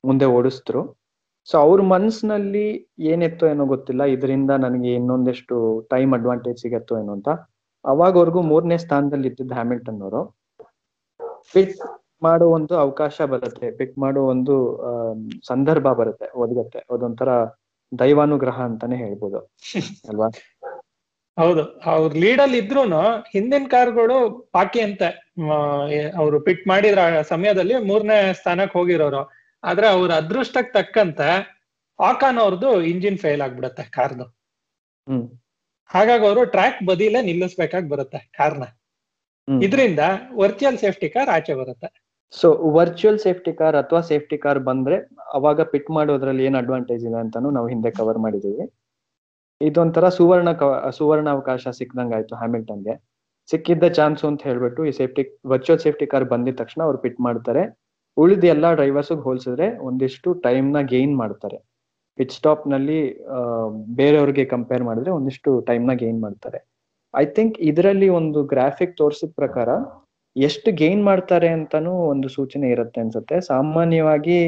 ಮುಂದೆ 0.04 0.26
ಓಡಿಸಿದ್ರು. 0.38 0.82
ಸೊ 1.48 1.54
ಅವ್ರ 1.58 1.80
ಮನ್ಸಿನಲ್ಲಿ 1.92 2.66
ಏನಿತ್ತೋ 3.12 3.46
ಏನೋ 3.46 3.64
ಗೊತ್ತಿಲ್ಲ. 3.66 4.02
ಇದರಿಂದ 4.14 4.52
ನನಗೆ 4.66 4.90
ಇನ್ನೊಂದಿಷ್ಟು 4.94 5.56
ಟೈಮ್ 5.90 6.12
ಅಡ್ವಾಂಟೇಜ್ 6.14 6.60
ಸಿಗತ್ತೋ 6.62 6.96
ಏನೋ 7.00 7.12
ಅಂತ. 7.12 7.28
ಅವಾಗವರೆಗೂ 7.84 8.42
ಮೂರನೇ 8.42 8.78
ಸ್ಥಾನದಲ್ಲಿ 8.78 9.28
ಇದ್ದಿದ್ದ 9.28 9.52
ಹ್ಯಾಮಿಲ್ಟನ್ 9.52 10.02
ಅವರು. 10.02 10.20
ಪಿಕ್ 11.54 11.74
ಮಾಡೋ 12.22 12.46
ಒಂದು 12.48 12.74
ಅವಕಾಶ 12.78 13.20
ಬರುತ್ತೆ. 13.32 13.66
ಪಿಕ್ 13.78 13.96
ಮಾಡೋ 13.98 14.20
ಒಂದು 14.26 14.54
ಸಂದರ್ಭ 15.44 15.88
ಬರುತ್ತೆ. 15.92 16.28
ಒದಗತ್ತೆ. 16.36 16.80
ಅದೊಂಥರ 16.94 17.30
ದೈವಾನುಗ್ರಹ 17.92 18.58
ಅಂತಾನೆ 18.60 18.96
ಹೇಳ್ಬೋದು. 18.96 19.38
ಅಲ್ವಾ? 20.10 20.28
ಹೌದು. 21.38 21.62
ಅವ್ರ 21.92 22.10
ಲೀಡ್ 22.22 22.40
ಅಲ್ಲಿ 22.40 22.58
ಇದ್ರೂನು 22.58 23.00
ಹಿಂದಿನ 23.32 23.66
ಕಾರ್ಗಳು 23.74 24.16
ಪಾಕಿ 24.52 24.80
ಅಂತೆ 24.80 25.08
ಅವರು 26.16 26.36
ಪಿಟ್ 26.40 26.64
ಮಾಡಿದ್ರ 26.66 27.02
ಸಮಯದಲ್ಲಿ 27.32 27.76
ಮೂರನೇ 27.90 28.18
ಸ್ಥಾನಕ್ಕೆ 28.32 28.78
ಹೋಗಿರೋರು. 28.78 29.22
ಆದ್ರೆ 29.64 29.86
ಅವ್ರ 29.88 30.10
ಅದೃಷ್ಟಕ್ಕೆ 30.22 30.72
ತಕ್ಕಂತೆ 30.72 31.28
ಆಕಾನ್ 31.98 32.38
ಅವ್ರದ್ದು 32.38 32.70
ಇಂಜಿನ್ 32.82 33.18
ಫೇಲ್ 33.18 33.42
ಆಗ್ಬಿಡತ್ತೆ 33.46 33.84
ಕಾರ್ದು. 33.90 34.26
ಹ್ಮ್. 35.06 35.24
ಹಾಗಾಗಿ 35.90 36.24
ಅವರು 36.26 36.42
ಟ್ರ್ಯಾಕ್ 36.44 36.80
ಬದಿಲೇ 36.86 37.22
ನಿಲ್ಲಿಸ್ಬೇಕಾಗಿ 37.22 37.88
ಬರುತ್ತೆ 37.88 38.18
ಕಾರ್ನ. 38.38 38.64
ಇದರಿಂದ 39.48 40.02
ವರ್ಚುವಲ್ 40.40 40.78
ಸೇಫ್ಟಿ 40.78 41.08
ಕಾರ್ 41.08 41.28
ಆಚೆ 41.28 41.54
ಬರುತ್ತೆ. 41.54 41.88
ಸೊ 42.32 42.48
ವರ್ಚುವಲ್ 42.72 43.18
ಸೇಫ್ಟಿ 43.18 43.52
ಕಾರ್ 43.52 43.76
ಅಥವಾ 43.76 44.00
ಸೇಫ್ಟಿ 44.00 44.38
ಕಾರ್ 44.38 44.58
ಬಂದ್ರೆ 44.60 44.96
ಅವಾಗ 45.32 45.60
ಪಿಟ್ 45.72 45.90
ಮಾಡೋದ್ರಲ್ಲಿ 45.90 46.44
ಏನ್ 46.44 46.56
ಅಡ್ವಾಂಟೇಜ್ 46.56 47.04
ಇದೆ 47.06 47.18
ಅಂತಾನು 47.22 47.50
ನಾವು 47.50 47.68
ಹಿಂದೆ 47.68 47.90
ಕವರ್ 47.90 48.18
ಮಾಡಿದೀವಿ 48.18 48.64
ಇದೊಂಥರ 49.60 50.08
ಸುವರ್ಣ 50.16 50.48
ಸುವರ್ಣ 50.98 51.28
ಅವಕಾಶ 51.36 51.62
ಸಿಕ್ದಂಗ್ 51.78 52.12
ಆಯ್ತು 52.16 52.34
ಹ್ಯಾಮಿಲ್ಟನ್ಗೆ. 52.40 52.94
ಸಿಕ್ಕಿದ್ದ 53.48 53.86
ಚಾನ್ಸ್ 53.98 54.22
ಅಂತ 54.28 54.40
ಹೇಳ್ಬಿಟ್ಟು 54.48 54.80
ಈ 54.88 54.92
ಸೇಫ್ಟಿ, 54.98 55.22
ವರ್ಚುವಲ್ 55.52 55.80
ಸೇಫ್ಟಿ 55.84 56.06
ಕಾರ್ 56.12 56.26
ಬಂದಿದ 56.32 56.56
ತಕ್ಷಣ 56.62 56.80
ಅವ್ರು 56.86 56.98
ಪಿಟ್ 57.04 57.20
ಮಾಡ್ತಾರೆ. 57.26 57.62
ಉಳಿದ 58.16 58.44
ಎಲ್ಲಾ 58.54 58.70
ಡ್ರೈವರ್ಸ್ 58.78 59.12
ಹೋಲಿಸಿದ್ರೆ 59.26 59.66
ಒಂದಿಷ್ಟು 59.88 60.28
ಟೈಮ್ನ 60.46 60.78
ಗೇನ್ 60.92 61.14
ಮಾಡ್ತಾರೆ. 61.22 61.58
ಪಿಚ್ 62.18 62.34
ಸ್ಟಾಪ್ನಲ್ಲಿ 62.38 63.00
ಬೇರೆಯವ್ರಿಗೆ 64.00 64.44
ಕಂಪೇರ್ 64.54 64.84
ಮಾಡಿದ್ರೆ 64.88 65.10
ಒಂದಿಷ್ಟು 65.18 65.50
ಟೈಮ್ನ 65.68 65.92
ಗೇನ್ 66.02 66.18
ಮಾಡ್ತಾರೆ. 66.24 66.58
ಐ 67.14 67.24
ಥಿಂಕ್ 67.36 67.56
ಇದರಲ್ಲಿ 67.70 68.08
ಒಂದು 68.20 68.40
ಗ್ರಾಫಿಕ್ 68.52 68.94
ತೋರಿಸಿದ 69.00 69.32
ಪ್ರಕಾರ 69.40 69.68
ಎಷ್ಟು 70.36 70.70
ಗೇನ್ 70.82 71.02
ಮಾಡ್ತಾರೆ 71.08 71.48
ಅಂತಾನು 71.56 71.92
ಒಂದು 72.12 72.28
ಸೂಚನೆ 72.36 72.66
ಇರುತ್ತೆ 72.74 72.98
ಅನ್ಸುತ್ತೆ. 73.04 73.36
ಸಾಮಾನ್ಯವಾಗಿ 73.52 74.38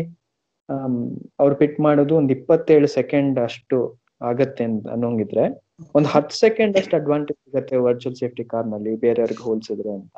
ಅವ್ರು 1.43 1.55
ಪಿಟ್ 1.63 1.79
ಮಾಡೋದು 1.87 2.15
ಒಂದ್ 2.19 2.33
ಇಪ್ಪತ್ತೇಳು 2.37 2.89
ಸೆಕೆಂಡ್ 2.99 3.39
ಅಷ್ಟು 3.47 3.79
ಆಗತ್ತೆ 4.21 4.63
ಅಂತ 4.69 4.89
ಅನ್ನೋಂಗಿದ್ರೆ 4.95 5.45
ಒಂದ್ 5.97 6.09
ಹತ್ತು 6.15 6.35
ಸೆಕೆಂಡ್ 6.37 6.75
ಅಷ್ಟು 6.81 6.95
ಅಡ್ವಾಂಟೇಜ್ 7.01 7.39
ಸಿಗತ್ತೆ 7.47 7.77
ವರ್ಚುವಲ್ 7.87 8.19
ಸೇಫ್ಟಿ 8.23 8.45
ಕಾರ್ನಲ್ಲಿ 8.53 8.93
ಬೇರೆಯವ್ರಿಗೆ 9.05 9.45
ಹೋಲ್ಸಿದ್ರೆ 9.49 9.93
ಅಂತ. 9.99 10.17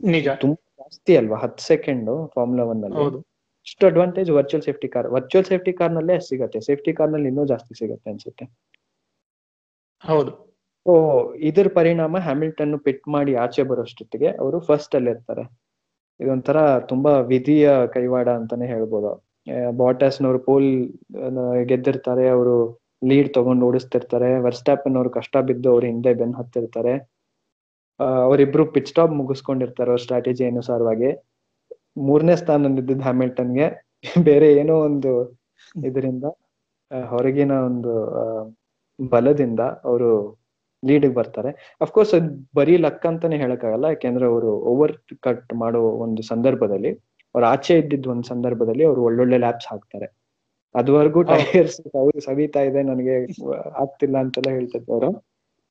ನಿಜ. 0.00 0.28
ತುಂಬಾ 0.44 0.62
ಜಾಸ್ತಿ 0.82 1.12
ಅಲ್ವಾ 1.20 1.36
ಹತ್ತು 1.44 1.64
ಸೆಕೆಂಡ್ 1.72 2.10
ಫಾರ್ಮುಲಾ 2.34 2.66
ಒನ್ನಲ್ಲಿ 2.72 3.02
ಅಷ್ಟು 3.66 3.84
advantage 3.90 4.30
virtual 4.30 4.64
safety 4.66 4.88
car 4.94 5.06
virtual 5.14 5.46
safety 5.50 5.72
car 5.78 5.92
ನಲ್ಲೇ 5.96 6.14
ಅಷ್ಟ್ 6.18 6.30
ಸಿಗತ್ತೆ. 6.32 6.58
ಸೇಫ್ಟಿ 6.68 6.92
ಕಾರ್ನಲ್ಲಿ 6.98 7.28
ಇನ್ನೂ 7.32 7.44
ಜಾಸ್ತಿ 7.52 7.72
ಸಿಗತ್ತೆ 7.80 8.08
ಅನ್ಸುತ್ತೆ. 8.12 8.44
ಹೌದು. 10.04 10.32
ಸೊ 10.86 10.92
ಇದ್ರ 11.48 11.68
ಪರಿಣಾಮ 11.78 12.16
ಹ್ಯಾಮಿಲ್ಟನ್ 12.26 12.74
ಪಿಟ್ 12.86 13.06
ಮಾಡಿ 13.14 13.32
ಆಚೆ 13.44 13.62
ಬರೋಷ್ಟೊತ್ತಿಗೆ 13.70 14.28
ಅವರು 14.42 14.58
ಫಸ್ಟ್ 14.68 14.94
ಅಲ್ಲಿ 14.98 15.10
ಇರ್ತಾರೆ. 15.14 15.44
ಇದೊಂಥರ 16.20 16.58
ತುಂಬಾ 16.90 17.12
ವಿಧಿಯ 17.32 17.68
ಕೈವಾಡ 17.94 18.28
ಅಂತಾನೆ 18.40 18.66
ಹೇಳ್ಬೋದು. 18.74 19.10
ಬಾಟಸ್ನವ್ರು 19.80 20.40
ಪೋಲ್ 20.48 20.70
ಗೆದ್ದಿರ್ತಾರೆ 21.70 22.24
ಅವರು 22.28 22.54
ಲೀಡ್ 23.02 23.28
ತಗೊಂಡು 23.34 23.66
ಓಡಿಸ್ತಿರ್ತಾರೆ. 23.68 24.30
ವರ್ಸ್ಟಾಪನ್ 24.46 24.96
ಅವ್ರು 25.00 25.10
ಕಷ್ಟ 25.18 25.36
ಬಿದ್ದು 25.48 25.68
ಅವ್ರ 25.74 25.84
ಹಿಂದೆ 25.92 26.12
ಬೆನ್ 26.20 26.34
ಹತ್ತಿರ್ತಾರೆ. 26.40 26.94
ಅವರಿಬ್ರು 28.24 28.64
ಪಿಚ್ 28.74 28.90
ಸ್ಟಾಪ್ 28.92 29.14
ಮುಗಿಸ್ಕೊಂಡಿರ್ತಾರೆ 29.20 29.90
ಅವ್ರ 29.92 30.02
ಸ್ಟ್ರಾಟಜಿ 30.04 30.44
ಅನುಸಾರವಾಗಿ. 30.52 31.10
ಮೂರನೇ 32.08 32.34
ಹ್ಯಾಮಿಲ್ಟನ್ 32.40 33.04
ಹ್ಯಾಮಿಲ್ಟನ್ಗೆ 33.06 33.66
ಬೇರೆ 34.28 34.48
ಏನೋ 34.60 34.74
ಒಂದು 34.88 35.12
ಇದರಿಂದ 35.88 36.24
ಹೊರಗಿನ 37.12 37.52
ಒಂದು 37.68 37.92
ಬಲದಿಂದ 38.98 39.62
ಅವರು 39.88 40.10
ಲೀಡ್ 40.82 41.06
ಬರ್ತಾರೆ. 41.14 41.50
ಅಫ್ಕೋರ್ಸ್ 41.80 42.12
ಅದ್ 42.14 42.28
ಬರೀ 42.54 42.74
ಲಕ್ 42.76 43.06
ಅಂತಾನೆ 43.06 43.36
ಹೇಳಕ್ಕಾಗಲ್ಲ. 43.36 43.86
ಯಾಕೆಂದ್ರೆ 43.94 44.26
ಅವರು 44.26 44.50
ಓವರ್ 44.72 44.94
ಕಟ್ 45.26 45.52
ಮಾಡೋ 45.62 45.80
ಒಂದು 46.04 46.22
ಸಂದರ್ಭದಲ್ಲಿ, 46.22 46.92
ಅವ್ರ 47.34 47.44
ಆಚೆ 47.44 47.74
ಇದ್ದಿದ್ 47.78 48.06
ಒಂದು 48.14 48.26
ಸಂದರ್ಭದಲ್ಲಿ 48.32 48.84
ಅವ್ರು 48.84 49.00
ಒಳ್ಳೊಳ್ಳೆ 49.02 49.38
ಲ್ಯಾಪ್ಸ್ 49.44 49.68
ಹಾಕ್ತಾರೆ. 49.72 50.08
ಅದುವರೆಗೂ 50.76 51.20
ಟೈರ್ಸ್ 51.30 51.78
ಅವ್ರು 52.00 52.18
ಸವಿತಾ 52.26 52.60
ಇದೆ 52.68 52.80
ನನಗೆ 52.82 53.14
ಆಗ್ತಿಲ್ಲ 53.82 54.16
ಅಂತೆಲ್ಲ 54.24 54.50
ಹೇಳ್ತಿದ್ರು 54.56 54.92
ಅವರು. 54.92 55.10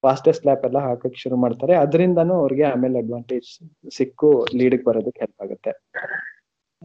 ಫಾಸ್ಟೆಸ್ಟ್ 0.04 0.44
ಲ್ಯಾಪ್ 0.48 0.66
ಎಲ್ಲ 0.68 0.80
ಹಾಕಕ್ 0.88 1.16
ಶುರು 1.24 1.38
ಮಾಡ್ತಾರೆ. 1.44 1.74
ಅದರಿಂದನೂ 1.84 2.34
ಅವ್ರಿಗೆ 2.42 2.66
ಆಮೇಲೆ 2.72 2.98
ಅಡ್ವಾಂಟೇಜ್ 3.00 3.50
ಸಿಕ್ಕು 3.92 4.30
ಲೀಡ್ 4.60 4.76
ಬರೋದಕ್ಕೆ 4.84 5.22
ಹೆಲ್ಪ್ 5.24 5.42
ಆಗುತ್ತೆ. 5.46 5.72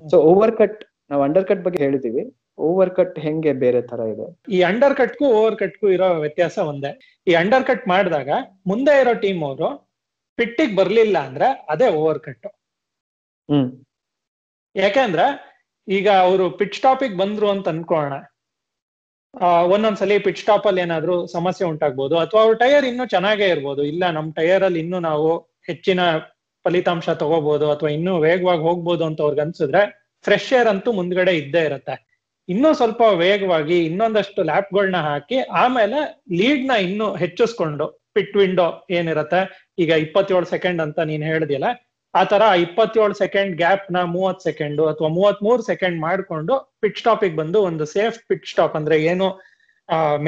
ಸೊ 0.04 0.18
ಓವರ್ 0.30 0.54
ಕಟ್ 0.60 0.78
ನಾವು 1.10 1.22
ಅಂಡರ್ 1.22 1.46
ಕಟ್ 1.48 1.64
ಬಗ್ಗೆ 1.64 1.80
ಹೇಳಿದೀವಿ. 1.84 2.22
ಓವರ್ 2.58 2.92
ಕಟ್ 2.96 3.16
ಹೆಂಗೆ 3.18 3.52
ಬೇರೆ 3.62 3.80
ತರ 3.82 4.00
ಇದೆ? 4.12 4.26
ಈ 4.48 4.58
ಅಂಡರ್ 4.62 4.94
ಕಟ್ಗೂ 4.96 5.26
ಓವರ್ 5.38 5.56
ಕಟ್ಗೂ 5.56 5.86
ಇರೋ 5.90 6.08
ವ್ಯತ್ಯಾಸ 6.24 6.56
ಒಂದೇ. 6.72 6.90
ಈ 7.26 7.34
ಅಂಡರ್ 7.34 7.64
ಕಟ್ 7.64 7.84
ಮಾಡಿದಾಗ 7.88 8.30
ಮುಂದೆ 8.66 8.94
ಇರೋ 9.02 9.14
ಟೀಮ್ 9.24 9.42
ಅವರು 9.44 9.68
ಪಿಟ್ಟಿಗೆ 10.38 10.74
ಬರ್ಲಿಲ್ಲ 10.76 11.16
ಅಂದ್ರೆ 11.28 11.48
ಅದೇ 11.68 11.88
ಓವರ್ 12.00 12.20
ಕಟ್ 12.20 12.48
ಹ್ಮ್. 13.48 13.70
ಯಾಕೆಂದ್ರೆ 14.76 15.24
ಈಗ 15.88 16.08
ಅವರು 16.26 16.44
ಪಿಟ್ 16.58 16.76
ಸ್ಟಾಪಿಗೆ 16.80 17.16
ಬಂದ್ರು 17.22 17.48
ಅಂತ 17.54 17.68
ಅನ್ಕೋಣ 17.74 18.12
ಒಂದೊಂದ್ಸಲಿ 19.74 20.16
ಪಿಟ್ 20.26 20.40
ಸ್ಟಾಪ್ 20.42 20.66
ಅಲ್ಲಿ 20.68 20.80
ಏನಾದ್ರೂ 20.84 21.14
ಸಮಸ್ಯೆ 21.34 21.64
ಉಂಟಾಗ್ಬೋದು, 21.72 22.14
ಅಥವಾ 22.24 22.40
ಅವ್ರ 22.44 22.54
ಟೈರ್ 22.62 22.86
ಇನ್ನೂ 22.90 23.04
ಚೆನ್ನಾಗೇ 23.12 23.48
ಇರ್ಬೋದು. 23.54 23.82
ಇಲ್ಲ, 23.92 24.04
ನಮ್ 24.16 24.28
ಟೈರ್ 24.38 24.64
ಅಲ್ಲಿ 24.68 24.80
ಇನ್ನೂ 24.84 24.98
ನಾವು 25.08 25.28
ಹೆಚ್ಚಿನ 25.68 26.00
ಫಲಿತಾಂಶ 26.64 27.08
ತಗೋಬಹುದು 27.22 27.66
ಅಥವಾ 27.74 27.90
ಇನ್ನೂ 27.96 28.14
ವೇಗವಾಗಿ 28.26 28.62
ಹೋಗ್ಬೋದು 28.68 29.04
ಅಂತ 29.08 29.20
ಅವ್ರಿಗೆ 29.26 29.42
ಅನ್ಸಿದ್ರೆ 29.46 29.82
ಫ್ರೆಶ್ 30.24 30.50
ಏರ್ 30.58 30.70
ಅಂತೂ 30.72 30.90
ಮುಂದ್ಗಡೆ 30.98 31.32
ಇದ್ದೇ 31.42 31.62
ಇರುತ್ತೆ. 31.68 31.94
ಇನ್ನೂ 32.48 32.70
ಸ್ವಲ್ಪ 32.80 33.02
ವೇಗವಾಗಿ 33.22 33.76
ಇನ್ನೊಂದಷ್ಟು 33.88 34.40
ಲ್ಯಾಪ್ಗಳನ್ನ 34.50 35.00
ಹಾಕಿ 35.08 35.38
ಆಮೇಲೆ 35.62 35.98
ಲೀಡ್ನ 36.40 36.72
ಇನ್ನೂ 36.86 37.06
ಹೆಚ್ಚಿಸ್ಕೊಂಡು 37.22 37.86
ಪಿಟ್ 38.16 38.36
ವಿಂಡೋ 38.40 38.66
ಏನಿರತ್ತೆ, 38.98 39.40
ಈಗ 39.82 39.90
ಇಪ್ಪತ್ತೇಳು 40.04 40.46
ಸೆಕೆಂಡ್ 40.54 40.80
ಅಂತ 40.86 40.98
ನೀನ್ 41.10 41.24
ಹೇಳಿದ್ಯಲ್ಲ 41.30 41.68
ಆ 42.14 42.22
ತರ 42.24 42.42
ಇಪ್ಪತ್ತೇಳು 42.62 43.14
ಸೆಕೆಂಡ್ 43.14 43.52
ಗ್ಯಾಪ್ನ 43.56 43.98
ಮೂವತ್ 44.14 44.42
ಸೆಕೆಂಡ್ 44.42 44.80
ಅಥವಾ 44.92 45.08
ಮೂವತ್ 45.08 45.42
ಮೂರು 45.42 45.62
ಸೆಕೆಂಡ್ 45.62 45.96
ಮಾಡ್ಕೊಂಡು 46.00 46.54
ಪಿಟ್ 46.80 46.98
ಸ್ಟಾಪಿಗೆ 46.98 47.36
ಬಂದು 47.36 47.58
ಒಂದು 47.62 47.84
ಸೇಫ್ 47.86 48.18
ಪಿಟ್ 48.28 48.48
ಸ್ಟಾಪ್ 48.52 48.74
ಅಂದ್ರೆ 48.76 48.96
ಏನು 49.02 49.28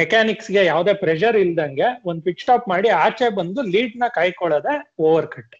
ಮೆಕ್ಯಾನಿಕ್ಸ್ಗೆ 0.01 0.62
ಯಾವ್ದೇ 0.64 0.95
ಪ್ರೆಷರ್ 1.03 1.37
ಇಲ್ದಂಗೆ 1.37 1.88
ಒಂದ್ 2.05 2.23
ಪಿಟ್ 2.27 2.40
ಸ್ಟಾಪ್ 2.40 2.64
ಮಾಡಿ 2.68 2.88
ಆಚೆ 3.05 3.27
ಬಂದು 3.38 3.62
ಲೀಡ್ನ 3.75 4.05
ಕಾಯ್ಕೊಳ್ಳೋದೆ 4.14 4.75
ಓವರ್ 5.09 5.29
ಕಟ್ 5.35 5.57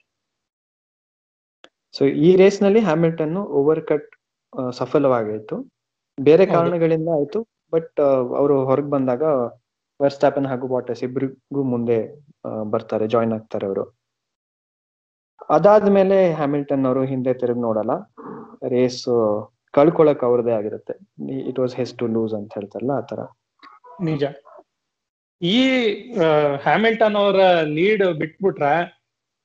ಸೊ 1.95 2.05
ಈ 2.27 2.29
ರೇಸ್ನಲ್ಲಿ 2.37 2.81
ಹ್ಯಾಮಿಲ್ಟನ್ 2.81 3.37
ಓವರ್ 3.61 3.83
ಕಟ್ 3.91 4.11
ಸಫಲವಾಗಿತ್ತು. 4.79 5.57
ಬೇರೆ 6.19 6.45
ಕಾರಣಗಳಿಂದ 6.47 7.09
ಆಯ್ತು 7.17 7.41
ಬಟ್ 7.73 8.01
ಅವರು 8.41 8.55
ಹೊರಗೆ 8.69 8.91
ಬಂದಾಗ 8.95 9.25
ವರ್ಸ್ಟಾಪನ್ 10.01 10.49
ಹಾಗೂ 10.51 10.67
ಬಾಟಸ್ 10.73 11.03
ಇಬ್ರಿಗೂ 11.07 11.63
ಮುಂದೆ 11.73 11.99
ಬರ್ತಾರೆ 12.73 13.07
ಜಾಯಿನ್ 13.15 13.35
ಆಗ್ತಾರೆ 13.37 13.67
ಅವರು. 13.71 13.85
ಅದಾದ್ಮೇಲೆ 15.57 16.17
ಹ್ಯಾಮಿಲ್ಟನ್ 16.39 16.87
ಅವರು 16.89 17.03
ಹಿಂದೆ 17.13 17.33
ತಿರುಗಿ 17.41 17.63
ನೋಡಲ್ಲ. 17.69 17.93
ರೇಸ್ 18.75 19.05
ಕಳ್ಕೊಳಕ್ 19.77 20.23
ಅವ್ರದೇ 20.29 20.53
ಆಗಿರುತ್ತೆ. 20.59 20.95
It 21.51 21.61
was 21.63 21.75
his 21.81 21.93
to 22.01 22.07
lose 22.15 22.35
ಅಂತ 22.39 22.51
ಹೇಳ್ತಾರಲ್ಲ 22.59 22.95
ಆತರ 23.03 23.21
ನಿಜ. 24.09 24.25
ಈ 25.41 25.59
ಹ್ಯಾಮಿಲ್ಟನ್ 26.67 27.17
ಅವರ 27.23 27.41
ಲೀಡ್ 27.77 28.05
ಬಿಟ್ಬಿಟ್ರೆ 28.21 28.75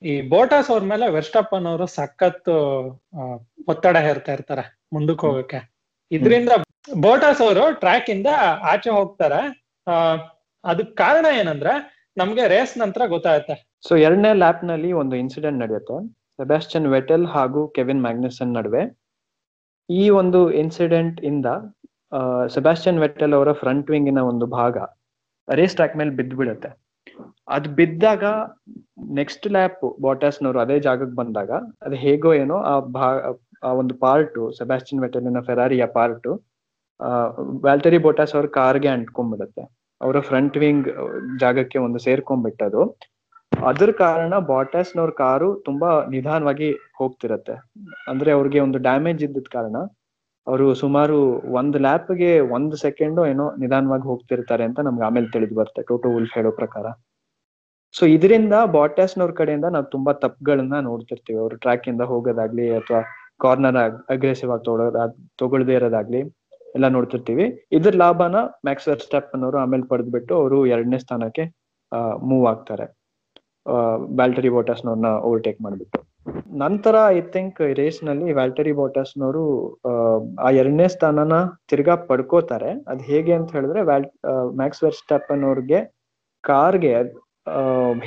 ಈ 0.01 0.13
ಬೋಟಾಸ್ 0.33 0.69
ಅವ್ರ 0.73 0.83
ಮೇಲೆ 0.91 1.05
ವೆಸ್ಟಪ್ಪನ್ 1.17 1.67
ಅವರು 1.71 1.85
ಸಖತ್ 1.97 2.49
ಒತ್ತಡ 3.71 3.97
ಹೇರ್ತಾ 4.07 4.31
ಇರ್ತಾರೆ 4.37 4.63
ಮುಂದಕ್ಕೆ 4.95 5.25
ಹೋಗಕ್ಕೆ. 5.27 5.59
ಇದರಿಂದ 6.11 6.51
ಬೋಟಾಸ್ 7.05 7.41
ಅವರು 7.45 7.63
ಟ್ರ್ಯಾಕ್ 7.83 8.09
ಇಂದ 8.15 8.29
ಆಚೆ 8.73 8.91
ಹೋಗ್ತಾರೆ. 8.97 9.41
ಅದಕ್ 10.63 10.93
ಕಾರಣ 11.03 11.25
ಏನಂದ್ರೆ 11.39 11.73
ನಮ್ಗೆ 12.17 12.43
ರೇಸ್ 12.53 12.75
ನಂತರ 12.83 13.01
ಗೊತ್ತಾಗುತ್ತೆ. 13.15 13.55
ಸೊ 13.83 13.93
ಎರಡನೇ 14.05 14.31
ಲ್ಯಾಪ್ನಲ್ಲಿ 14.43 14.89
ಒಂದು 15.01 15.15
ಇನ್ಸಿಡೆಂಟ್ 15.23 15.59
ನಡೆಯುತ್ತೆ. 15.63 15.97
ಸೆಬಾಸ್ಟಿಯನ್ 16.39 16.87
ವೆಟೆಲ್ 16.95 17.25
ಹಾಗೂ 17.35 17.61
ಕೆವಿನ್ 17.75 18.01
ಮ್ಯಾಗ್ನಸನ್ 18.05 18.51
ನಡುವೆ. 18.57 18.83
ಈ 19.89 20.03
ಒಂದು 20.21 20.39
ಇನ್ಸಿಡೆಂಟ್ 20.61 21.19
ಇಂದ 21.29 21.47
ಸೆಬಾಸ್ಟಿಯನ್ 22.55 22.99
ವೆಟೆಲ್ 23.05 23.33
ಅವರ 23.37 23.51
ಫ್ರಂಟ್ 23.61 23.89
ವಿಂಗಿನ 23.93 24.21
ಒಂದು 24.31 24.45
ಭಾಗ 24.59 24.77
ರೇಸ್ 25.47 25.75
ಟ್ರ್ಯಾಕ್ 25.77 25.95
ಮೇಲೆ 25.99 26.11
ಬಿದ್ದು 26.19 26.35
ಬಿಡುತ್ತೆ 26.39 26.69
ಅದ್ 27.55 27.67
ಬಿದ್ದಾಗ 27.77 28.23
ನೆಕ್ಸ್ಟ್ 29.19 29.45
ಲ್ಯಾಪ್ 29.55 29.83
ಬಾಟಾಸ್ನವರು 30.05 30.59
ಅದೇ 30.63 30.77
ಜಾಗಕ್ಕೆ 30.87 31.15
ಬಂದಾಗ, 31.15 31.51
ಅದು 31.85 31.95
ಹೇಗೋ 32.05 32.31
ಏನೋ 32.41 32.57
ಆ 32.71 32.73
ಭಾ, 32.95 33.07
ಆ 33.67 33.69
ಒಂದು 33.81 33.93
ಪಾರ್ಟು 34.03 34.41
ಸೆಬಾಸ್ಟಿಯನ್ 34.57 35.01
ವೆಟೆಲಿನ 35.05 35.39
ಫೆರಾರಿಯ 35.47 35.85
ಪಾರ್ಟು 35.97 36.31
ವ್ಯಾಲ್ಟರಿ 37.65 37.99
ಬೋಟಾಸ್ 38.05 38.33
ಅವ್ರ 38.35 38.47
ಕಾರ್ಗೆ 38.59 38.89
ಅಂಟ್ಕೊಂಡ್ಬಿಡುತ್ತೆ. 38.95 39.63
ಅವರ 40.01 40.17
ಫ್ರಂಟ್ 40.29 40.57
ವಿಂಗ್ 40.63 40.87
ಜಾಗಕ್ಕೆ 41.39 41.77
ಒಂದು 41.85 41.99
ಸೇರ್ಕೊಂಡ್ಬಿಟ್ಟದು. 41.99 42.81
ಅದ್ರ 43.65 43.91
ಕಾರಣ 43.91 44.39
ಬಾಟಾಸ್ನವ್ರ 44.39 45.09
ಕಾರು 45.09 45.61
ತುಂಬಾ 45.65 46.05
ನಿಧಾನವಾಗಿ 46.05 46.71
ಹೋಗ್ತಿರತ್ತೆ. 46.71 47.53
ಅಂದ್ರೆ 48.07 48.31
ಅವ್ರಿಗೆ 48.31 48.59
ಒಂದು 48.59 48.77
ಡ್ಯಾಮೇಜ್ 48.77 49.23
ಇದ್ದಿದ್ 49.23 49.45
ಕಾರಣ 49.45 49.77
ಅವರು 50.47 50.73
ಸುಮಾರು 50.73 51.41
ಒಂದ್ 51.51 51.77
ಲ್ಯಾಪ್ಗೆ 51.77 52.39
ಒಂದ್ 52.39 52.75
ಸೆಕೆಂಡ್ 52.75 53.27
ಏನೋ 53.27 53.55
ನಿಧಾನವಾಗಿ 53.55 54.03
ಹೋಗ್ತಿರ್ತಾರೆ 54.03 54.63
ಅಂತ 54.63 54.79
ನಮ್ಗೆ 54.79 55.05
ಆಮೇಲೆ 55.05 55.27
ತಿಳಿದು 55.31 55.55
ಬರುತ್ತೆ. 55.55 55.81
ಟೋಟೋ 55.81 56.09
ಉಲ್ಫ್ 56.09 56.33
ಹೇಳೋ 56.33 56.51
ಪ್ರಕಾರ. 56.51 56.85
ಸೊ 57.91 58.05
ಇದರಿಂದ 58.05 58.53
ಬಾಟಾಸ್ನವ್ರ 58.65 59.31
ಕಡೆಯಿಂದ 59.31 59.65
ನಾವು 59.65 59.85
ತುಂಬಾ 59.85 60.13
ತಪ್ಪುಗಳನ್ನ 60.13 60.79
ನೋಡ್ತಿರ್ತೀವಿ. 60.79 61.39
ಅವ್ರು 61.39 61.57
ಟ್ರ್ಯಾಕ್ 61.57 61.87
ಇಂದ 61.87 62.01
ಹೋಗೋದಾಗ್ಲಿ 62.01 62.75
ಅಥವಾ 62.75 63.01
ಕಾರ್ನರ್ 63.39 63.77
ಅಗ್ರೆಸಿವ್ 64.09 64.51
ಆಗಿ 64.51 64.63
ತೊಗೊಳೋದ್ 64.63 65.15
ತಗೊಳ್ದೇ 65.39 65.73
ಇರೋದಾಗ್ಲಿ 65.73 66.21
ಎಲ್ಲ 66.75 66.87
ನೋಡ್ತಿರ್ತೀವಿ. 66.87 67.67
ಇದ್ರ 67.71 67.95
ಲಾಭನ 67.95 68.35
ಮ್ಯಾಕ್ಸ್ 68.35 68.99
ಸ್ಟೆಪ್ 68.99 69.33
ಅನ್ನೋರು 69.33 69.57
ಆಮೇಲೆ 69.57 69.83
ಪಡೆದ್ಬಿಟ್ಟು 69.87 70.37
ಅವರು 70.37 70.65
ಎರಡನೇ 70.65 70.97
ಸ್ಥಾನಕ್ಕೆ 70.97 71.45
ಮೂವ್ 72.21 72.47
ಆಗ್ತಾರೆ. 72.47 72.96
ವ್ಯಾಲ್ಟರಿ 74.19 74.49
ಬೋಟಸ್ನವ್ರನ್ನ 74.55 75.09
ಓವರ್ಟೇಕ್ 75.27 75.59
ಮಾಡಿಬಿಟ್ಟು. 75.65 75.99
ನಂತರ 76.63 76.95
ಐ 77.17 77.19
ಥಿಂಕ್ 77.33 77.59
ರೇಸ್ನಲ್ಲಿ 77.79 78.27
ವ್ಯಾಲ್ಟರಿ 78.37 78.73
ಬೋಟಸ್ನವರು 78.79 79.43
ಆ 80.45 80.49
ಎರಡನೇ 80.61 80.87
ಸ್ಥಾನನ 80.95 81.35
ತಿರ್ಗಾ 81.71 81.95
ಪಡ್ಕೋತಾರೆ. 82.09 82.71
ಅದ್ 82.91 83.01
ಹೇಗೆ 83.09 83.33
ಅಂತ 83.39 83.49
ಹೇಳಿದ್ರೆ 83.57 83.81
ವ್ಯಾಲ್ 83.89 84.07
ಮ್ಯಾಕ್ಸ್ 84.61 84.83
ಸ್ಟೆಪ್ 85.01 85.31
ಅನ್ನೋರ್ಗೆ 85.35 85.81
ಕಾರ್ಗೆ 86.43 86.93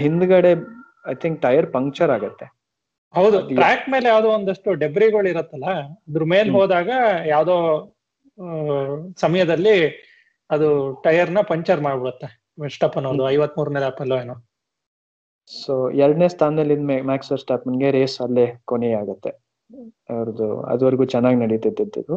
ಹಿಂದ್ಗಡೆ 0.03 0.53
ಐ 1.13 1.15
ಥಿಂಕ್ 1.23 1.39
ಟೈರ್ 1.47 1.69
ಪಂಕ್ಚರ್ 1.77 2.13
ಆಗತ್ತೆ. 2.17 2.47
ಹೌದು 3.15 3.37
ಟ್ರ್ಯಾಕ್ 3.57 3.87
ಮೇಲೆ 3.93 4.07
ಯಾವ್ದೋ 4.09 4.29
ಒಂದಷ್ಟು 4.39 4.71
ಡೆಬ್ರಿಗಳು 4.83 5.29
ಇರತ್ತಲ್ಲ 5.33 5.69
ಅದ್ರ 6.09 6.25
ಮೇಲೆ. 6.35 6.51
ಹೋದಾಗ 6.59 6.91
ಯಾವ್ದೋ 7.35 7.57
ಸಮಯದಲ್ಲಿ 9.25 9.77
ಅದು 10.51 10.69
ಟೈರ್ನ 11.07 11.41
ಪಂಚರ್ 11.51 11.81
ಮಾಡ್ಬಿಡುತ್ತೆ. 11.87 12.29
ವೆಸ್ಟಪ್ಪನ್ 12.63 13.07
ಒಂದು 13.13 13.25
ಐವತ್ 13.35 13.57
ಮೂರನೇ 13.59 13.81
ಏನೋ. 14.25 14.37
ಸೊ 15.53 15.75
ಎರಡನೇ 16.03 16.29
ಸ್ಥಾನದಲ್ಲಿ 16.29 16.77
ಮ್ಯಾಕ್ಸ್ 17.11 17.33
ಸ್ಟಾಪ್ಮನ್ಗೆ 17.37 17.91
ರೇಸ್ 17.91 18.17
ಅಲ್ಲೇ 18.21 18.47
ಕೊನೆ 18.65 18.91
ಆಗುತ್ತೆ. 18.95 19.31
ಅವ್ರದ್ದು 20.09 20.49
ಅದುವರೆಗೂ 20.63 21.05
ಚೆನ್ನಾಗಿ 21.05 21.39
ನಡೀತಿದ್ದು 21.45 22.17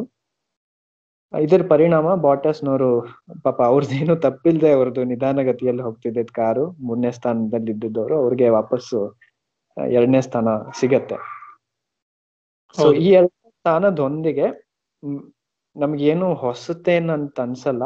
ಇದರ 1.34 1.62
ಪರಿಣಾಮ 1.70 2.08
ಬಾಟಸ್ನವರು 2.24 2.88
ಪಾಪ 3.42 3.58
ಅವ್ರದ್ದೇನು 3.62 4.14
ತಪ್ಪಿಲ್ದೆ 4.16 4.72
ಅವ್ರದ್ದು 4.72 5.04
ನಿಧಾನಗತಿಯಲ್ಲಿ 5.04 5.82
ಹೋಗ್ತಿದ್ದ 5.82 6.24
ಕಾರು 6.38 6.64
ಮೂರನೇ 6.86 7.10
ಸ್ಥಾನದಲ್ಲಿ 7.10 7.70
ಇದ್ದಿದ್ದವರು 7.70 8.14
ಅವ್ರಿಗೆ 8.18 8.48
ವಾಪಸ್ಸು 8.48 8.98
ಎರಡನೇ 9.76 10.20
ಸ್ಥಾನ 10.20 10.48
ಸಿಗತ್ತೆ. 10.80 11.16
ಸೊ 12.74 12.86
ಈ 13.04 13.08
ಎರಡನೇ 13.18 13.50
ಸ್ಥಾನದೊಂದಿಗೆ 13.50 14.46
ನಮ್ಗೇನು 15.02 15.22
ನಮ್ಗೇನು 15.76 16.34
ಹೊಸತೇನಂತ 16.34 17.40
ಅನ್ಸಲ್ಲ. 17.40 17.84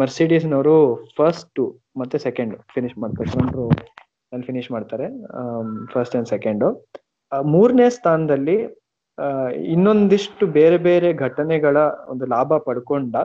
ಮರ್ಸಿಡೀಸ್ನವರು 0.00 0.76
ಫಸ್ಟ್ 1.16 1.60
ಮತ್ತೆ 1.96 2.18
ಸೆಕೆಂಡ್ 2.18 2.54
ಫಿನಿಶ್ 2.74 2.98
ಮಾಡ್ತಾರೆ 2.98 3.30
ಫ್ರಂಟ್ 3.30 3.56
ರೋ 3.56 3.66
ಅಲ್ಲಿ 4.32 4.46
ಫಿನಿಶ್ 4.48 4.70
ಮಾಡ್ತಾರೆ 4.74 5.06
ಫಸ್ಟ್ 5.92 6.14
ಅಂಡ್ 6.18 6.28
ಸೆಕೆಂಡು 6.34 6.68
ಮೂರನೇ 7.54 7.86
ಸ್ಥಾನದಲ್ಲಿ 7.96 8.56
ಇನ್ನೊಂದಿಷ್ಟು 9.74 10.44
ಬೇರೆ 10.58 10.78
ಬೇರೆ 10.88 11.08
ಘಟನೆಗಳ 11.26 11.76
ಒಂದು 12.12 12.24
ಲಾಭ 12.34 12.58
ಪಡ್ಕೊಂಡ 12.68 13.16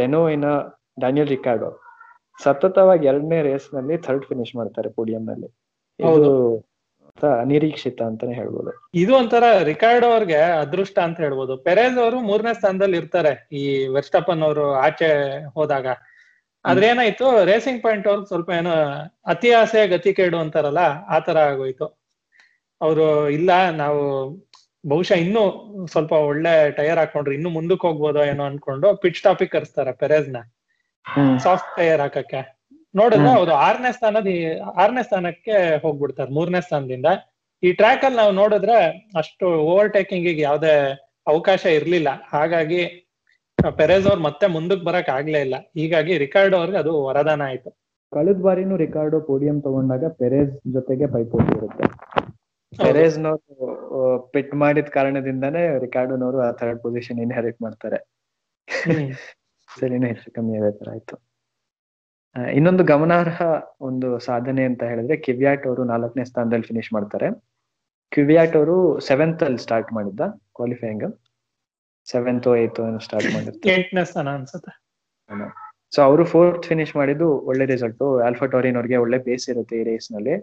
ರೆನೋವಿನ 0.00 0.46
ಡ್ಯಾನಿಯಲ್ 1.02 1.30
ರಿಕಾರ್ಡೋ 1.36 1.70
ಸತತವಾಗಿ 2.38 3.04
ಎರಡನೇ 3.10 3.38
ರೇಸ್ನಲ್ಲಿ 3.48 3.94
ಥರ್ಡ್ 4.06 4.26
ಫಿನಿಶ್ 4.30 4.54
ಮಾಡ್ತಾರೆ 4.58 4.88
ಪೋಡಿಯಂ 4.98 5.22
ನಲ್ಲಿ 5.30 5.48
ಇದು 5.98 6.32
ಅನಿರೀಕ್ಷಿತ 7.42 8.00
ಅಂತಾನೆ 8.08 8.34
ಹೇಳ್ಬೋದು. 8.40 8.72
ಇದು 9.02 9.12
ಒಂಥರ 9.20 9.44
ರಿಕಾರ್ಡ್ 9.70 10.04
ಅವ್ರಿಗೆ 10.08 10.40
ಅದೃಷ್ಟ 10.64 10.96
ಅಂತ 11.06 11.18
ಹೇಳ್ಬೋದು. 11.24 11.54
ಪೆರೇಸ್ 11.66 11.96
ಅವರು 12.02 12.18
ಮೂರನೇ 12.28 12.52
ಸ್ಥಾನದಲ್ಲಿ 12.58 12.96
ಇರ್ತಾರೆ 13.00 13.32
ಈ 13.60 13.62
ವೆಸ್ಟಪ್ಪನ್ 13.96 14.44
ಅವರು 14.48 14.66
ಆಚೆ 14.86 15.08
ಹೋದಾಗ. 15.56 15.86
ಆದ್ರೆ 16.64 16.86
ಏನಾಯ್ತು 16.86 17.26
ರೇಸಿಂಗ್ 17.44 17.82
ಪಾಯಿಂಟ್ 17.82 18.06
ಅವ್ರಿಗೆ 18.08 18.28
ಸ್ವಲ್ಪ 18.28 18.50
ಏನೋ 18.50 18.72
ಅತಿ 19.26 19.50
ಆಸೆ 19.52 19.86
ಗತಿ 19.88 20.10
ಕೇಡು 20.12 20.38
ಅಂತಾರಲ್ಲ 20.38 20.82
ಆ 21.08 21.18
ತರ 21.18 21.38
ಆಗೋಯ್ತು. 21.50 21.86
ಅವರು 22.80 23.06
ಇಲ್ಲ 23.30 23.50
ನಾವು 23.82 24.02
ಬಹುಶಃ 24.84 25.16
ಇನ್ನು 25.16 25.42
ಸ್ವಲ್ಪ 25.86 26.12
ಒಳ್ಳೆ 26.30 26.70
ಟೈರ್ 26.70 26.98
ಹಾಕೊಂಡ್ರೆ 26.98 27.34
ಇನ್ನು 27.34 27.50
ಮುಂದಕ್ಕೆ 27.50 27.86
ಹೋಗ್ಬೋದೋ 27.86 28.20
ಏನೋ 28.24 28.44
ಅನ್ಕೊಂಡು 28.44 28.88
ಪಿಚ್ 28.96 29.22
ಟಾಪಿಕ್ 29.22 29.52
ಕರ್ಸ್ತಾರೆ 29.52 29.92
ಪೆರೇಸ್ನ 29.92 30.38
ಸಾಫ್ಟ್ 31.38 31.70
ಟೈರ್ 31.76 32.00
ಹಾಕಕ್ಕೆ. 32.00 32.40
ನೋಡಿದ್ರೆ. 32.94 33.30
ಅವ್ರು 33.38 33.52
ಆರನೇ 33.66 33.92
ಸ್ಥಾನದ 33.92 34.28
ಆರನೇ 34.82 35.02
ಸ್ಥಾನಕ್ಕೆ 35.02 35.56
ಹೋಗ್ಬಿಡ್ತಾರೆ 35.82 36.30
ಮೂರನೇ 36.30 36.60
ಸ್ಥಾನದಿಂದ. 36.60 37.08
ಈ 37.62 37.72
ಟ್ರ್ಯಾಕ್ 37.72 38.04
ಅಲ್ಲಿ 38.04 38.18
ನಾವು 38.18 38.32
ನೋಡಿದ್ರೆ 38.32 38.78
ಅಷ್ಟು 39.16 39.46
ಓವರ್ಟೇಕಿಂಗ್ 39.70 40.28
ಯಾವ್ದೇ 40.40 40.74
ಅವಕಾಶ 41.26 41.62
ಇರ್ಲಿಲ್ಲ. 41.78 42.08
ಹಾಗಾಗಿ 42.32 42.82
ಪೆರೇಸ್ 43.78 44.06
ಅವ್ರು 44.10 44.22
ಮತ್ತೆ 44.28 44.46
ಮುಂದಕ್ಕೆ 44.56 44.84
ಬರಕ್ 44.88 45.10
ಆಗ್ಲೇ 45.16 45.40
ಇಲ್ಲ. 45.46 45.56
ಹೀಗಾಗಿ 45.78 46.12
ರಿಕಾರ್ಡೋ 46.24 46.56
ಅವ್ರಿಗೆ 46.60 46.78
ಅದು 46.82 46.92
ವರದಾನ 47.06 47.42
ಆಯ್ತು. 47.50 47.70
ಕಳೆದ 48.12 48.40
ಬಾರಿನೂ 48.46 48.74
ರಿಕಾರ್ಡೋ 48.84 49.18
ಪೋಡಿಯಂ 49.28 49.56
ತಗೊಂಡಾಗ 49.64 50.04
ಪೆರೇಸ್ 50.20 50.52
ಜೊತೆಗೆ 50.74 51.06
ಪೈಪೋಟಿ 51.14 51.52
ಇರುತ್ತೆ. 51.58 51.86
ಪೆರೇಸ್ನವರು 52.72 53.68
ಪಿಟ್ 54.32 54.54
ಮಾಡಿದ 54.62 54.90
ಕಾರಣದಿಂದಾನೇ 54.96 55.62
ರಿಕಾರ್ಡೋನವರು 55.84 56.38
ಆ 56.46 56.50
ಥರ್ಡ್ 56.60 56.80
ಪೊಸಿಷನ್ 56.84 57.20
ಇನ್ಹೆರಿಟ್ 57.24 57.58
ಮಾಡ್ತಾರೆ. 57.66 57.98
ಸರಿನ 59.68 60.04
ಹೆಚ್ಚು 60.12 60.28
ಕಮ್ಮಿ 60.36 60.54
ಅದೇ 60.60 60.72
ತರ 60.80 60.88
ಆಯ್ತು. 60.94 61.16
ಇನ್ನೊಂದು 62.58 62.84
ಗಮನಾರ್ಹ 62.84 63.42
ಒಂದು 63.88 64.08
ಸಾಧನೆ 64.26 64.62
ಅಂತ 64.70 64.82
ಹೇಳಿದ್ರೆ 64.90 65.16
ಕಿವ್ಯಾಟ್ 65.26 65.64
ಅವರು 65.68 65.84
ನಾಲ್ಕನೇ 65.92 66.24
ಸ್ಥಾನದಲ್ಲಿ 66.30 66.66
ಫಿನಿಶ್ 66.70 66.90
ಮಾಡ್ತಾರೆ. 66.96 67.28
ಕಿವಿಯಾಟ್ 68.12 68.54
ಅವರು 68.60 68.76
ಸೆವೆಂತ್ 69.08 69.42
ಅಲ್ಲಿ 69.46 69.62
ಸ್ಟಾರ್ಟ್ 69.64 69.90
ಮಾಡಿದ್ದ 69.96 70.20
ಕ್ವಾಲಿಫೈಯಿಂಗ್ 70.58 71.06
ಸೆವೆಂತ್ 72.10 72.48
ಏತ್ 72.56 73.00
ಸ್ಟಾರ್ಟ್ 73.00 73.34
ಮಾಡಿರ್ತಾರೆ. 73.34 73.80
ಏಟ್ನೇ 73.80 74.04
ಸ್ಥಾನ 74.04 74.28
ಅನ್ಸುತ್ತೆ. 74.28 74.72
ಸೊ 75.94 76.02
ಅವರು 76.02 76.24
ಫೋರ್ತ್ 76.24 76.66
ಫಿನಿಶ್ 76.66 76.96
ಮಾಡಿದ್ದು 76.96 77.38
ಒಳ್ಳೆ 77.40 77.64
ರಿಸಲ್ಟ್ 77.64 78.02
ಆಲ್ಫಾ 78.02 78.46
ಟೋರಿನ್ 78.46 78.76
ಅವ್ರಿಗೆ 78.76 78.96
ಒಳ್ಳೆ 78.96 79.18
ಬೇಸ್ 79.18 79.48
ಇರುತ್ತೆ 79.48 79.80
ಈ 79.80 79.82
ರೇಸ್ನಲ್ಲಿ. 79.82 80.34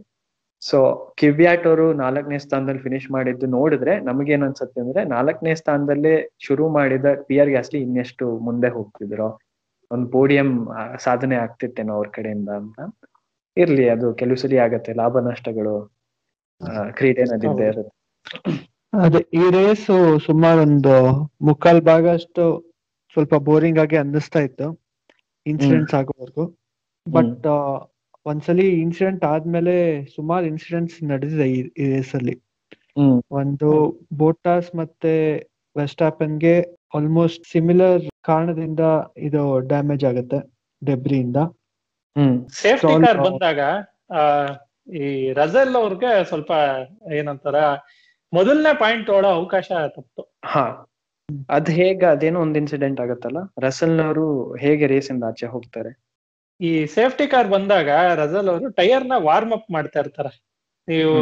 ಸೊ 0.61 0.77
ಕಿವ್ಯಾಟ್ 1.17 1.67
ಅವರು 1.67 1.93
ನಾಲ್ಕನೇ 1.93 2.37
ಸ್ಥಾನದಲ್ಲಿ 2.37 2.81
ಫಿನಿಶ್ 2.81 3.11
ಮಾಡಿದ್ದು 3.11 3.45
ನೋಡಿದ್ರೆ 3.47 3.99
ನಮಗೇನ್ 3.99 4.43
ಅನ್ಸುತ್ತೆ 4.43 4.81
ಅಂದ್ರೆ 4.81 5.03
ನಾಲ್ಕನೇ 5.03 5.55
ಸ್ಥಾನದಲ್ಲೇ 5.55 6.29
ಶುರು 6.39 6.69
ಮಾಡಿದ 6.69 7.05
ಪಿ 7.27 7.39
ಆರ್ 7.39 7.49
ಗ್ಯಾಸ್ಲಿ 7.49 7.81
ಇನ್ನೆಷ್ಟು 7.81 8.37
ಮುಂದೆ 8.37 8.67
ಹೋಗ್ತಿದ್ರು. 8.67 9.39
ಒಂದು 9.91 10.07
ಪೋಡಿಯಂ 10.07 10.67
ಸಾಧನೆ 10.99 11.35
ಆಗ್ತಿತ್ತೇನೋ 11.35 11.93
ಅವ್ರ 11.93 12.07
ಕಡೆಯಿಂದ 12.13 12.49
ಅಂತ. 12.49 12.79
ಇರ್ಲಿ 13.57 13.89
ಅದು 13.89 14.13
ಕೆಲವು 14.13 14.35
ಸರಿ 14.35 14.57
ಆಗತ್ತೆ. 14.57 14.93
ಲಾಭ 14.93 15.19
ನಷ್ಟಗಳು 15.19 15.75
ಆ, 16.61 16.83
ಕ್ರೀಡೆನಲ್ಲಿದ್ದೇ 16.89 17.67
ಇರುತ್ತೆ. 17.67 17.93
ಅದೇ 19.03 19.19
ಈ 19.33 19.45
ರೇಸು 19.55 19.95
ಸುಮಾರು 20.25 20.59
ಒಂದು 20.65 20.93
ಮುಕ್ಕಾಲ್ 21.47 21.81
ಭಾಗ 21.81 22.05
ಅಷ್ಟು 22.17 22.43
ಸ್ವಲ್ಪ 23.17 23.35
ಬೋರಿಂಗ್ 23.47 23.79
ಆಗಿ 23.79 23.97
ಅನ್ನಿಸ್ತಾ 24.01 24.39
ಇತ್ತು. 24.39 24.67
ಇನ್ಸಿಡೆಂಟ್ಸ್ 25.45 25.95
ಆಗೋವರೆಗೂ. 25.99 26.45
ಬಟ್ 27.07 27.47
ಒಂದ್ಸಲಿ 28.25 28.67
ಇನ್ಸಿಡೆಂಟ್ 28.83 29.23
ಆದ್ಮೇಲೆ 29.33 29.73
ಸುಮಾರು 30.15 30.45
ಇನ್ಸಿಡೆಂಟ್ಸ್ 30.51 30.97
ನಡೆದಿದೆ 31.11 31.47
ಈ 31.51 31.87
ರೇಸ್ 31.93 32.13
ಅಲ್ಲಿ. 32.19 32.35
ಒಂದು 33.39 33.69
ಬೋಟಾಸ್ 34.17 34.69
ಮತ್ತೆ 34.75 35.13
ವೆಸ್ಟಾಪನ್ಗೆ 35.75 36.55
ಆಲ್ಮೋಸ್ಟ್ 36.97 37.43
ಸಿಮಿಲರ್ 37.53 38.03
ಕಾರಣದಿಂದ 38.23 38.83
ಇದು 39.27 39.41
ಡ್ಯಾಮೇಜ್ 39.71 40.03
ಆಗುತ್ತೆ 40.11 40.39
ಡೆಬ್ರಿಯಿಂದ 40.81 41.39
ಸೇಫ್ಟಿ 42.61 42.93
ಕಾರ್ 43.05 43.21
ಬಂದಾಗ 43.27 43.59
ಈ 44.97 45.05
ರಜಲ್ 45.33 45.75
ಅವ್ರಿಗೆ 45.81 46.11
ಸ್ವಲ್ಪ 46.23 46.51
ಏನಂತಾರ 47.19 47.59
ಮೊದಲನೇ 48.37 48.73
ಪಾಯಿಂಟ್ 48.83 49.05
ತೊಗೊಳ್ಳೋ 49.09 49.29
ಅವಕಾಶ 49.39 49.67
ತಪ್ಪಿತು 49.95 50.23
ಹಾ 50.53 50.65
ಅದ್ 51.57 51.69
ಹೇಗ 51.77 52.01
ಅದೇನೋ 52.15 52.39
ಒಂದ್ 52.45 52.57
ಇನ್ಸಿಡೆಂಟ್ 52.59 52.99
ಆಗತ್ತಲ್ಲ? 53.03 53.39
ರಸಲ್ 53.65 53.99
ಅವರು 54.05 54.25
ಹೇಗೆ 54.63 54.85
ರೇಸ್ 54.91 55.09
ಇಂದ 55.13 55.23
ಆಚೆ 55.29 55.47
ಹೋಗ್ತಾರೆ? 55.53 55.91
ಈ 56.59 56.71
ಸೇಫ್ಟಿ 56.95 57.25
ಕಾರ್ 57.31 57.49
ಬಂದಾಗ 57.53 57.89
ರಸಲ್ 58.21 58.49
ಅವರು 58.53 58.67
ಟೈರ್ನ 58.79 59.15
ವಾರ್ಮ್ 59.27 59.53
ಅಪ್ 59.57 59.69
ಮಾಡ್ತಾ 59.75 59.99
ಇರ್ತಾರೆ. 60.03 60.31
ನೀವು 60.87 61.13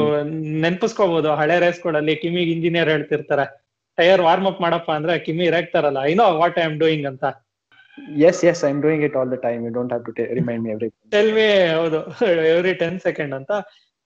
ನೆನ್ಪಿಸ್ಕೋಬಹುದು 0.65 1.29
ಹಳೆ 1.41 1.57
ರೇಸ್ಗಳಲ್ಲಿ 1.65 2.15
ಕಿಮಿಗ್ 2.23 2.51
ಇಂಜಿನಿಯರ್ 2.55 2.91
ಹೇಳ್ತಿರ್ತಾರೆ. 2.93 3.45
ಟೈರ್ 3.97 4.21
ವಾರ್ಮ್ 4.27 4.47
ಅಪ್ 4.51 4.61
ಮಾಡಪ್ಪ 4.65 4.89
ಅಂದ್ರೆ 4.97 5.13
Kimi 5.25 5.43
ಇರಾಕ್ತಾರಲ್ಲ 5.51 5.99
I 6.09 6.13
know 6.21 6.25
what 6.41 6.59
I 6.61 6.65
am 6.69 6.77
doing 6.83 7.07
ಅಂತ. 7.11 7.25
Yes 8.29 8.41
yes 8.51 8.61
I 8.67 8.69
am 8.73 8.81
doing 8.85 9.03
it 9.07 9.15
all 9.19 9.31
the 9.33 9.39
time 9.47 9.61
you 9.67 9.71
don't 9.77 9.91
have 9.93 10.05
to 10.07 10.25
remind 10.39 10.63
me 10.65 10.71
every 10.75 10.89
tell 11.15 11.31
me 11.39 11.47
ಹೌದು 11.79 11.99
ಎವ್ರಿ 12.53 12.73
ಟೆನ್ 12.83 12.99
ಸೆಕೆಂಡ್ 13.07 13.35
ಅಂತ. 13.39 13.51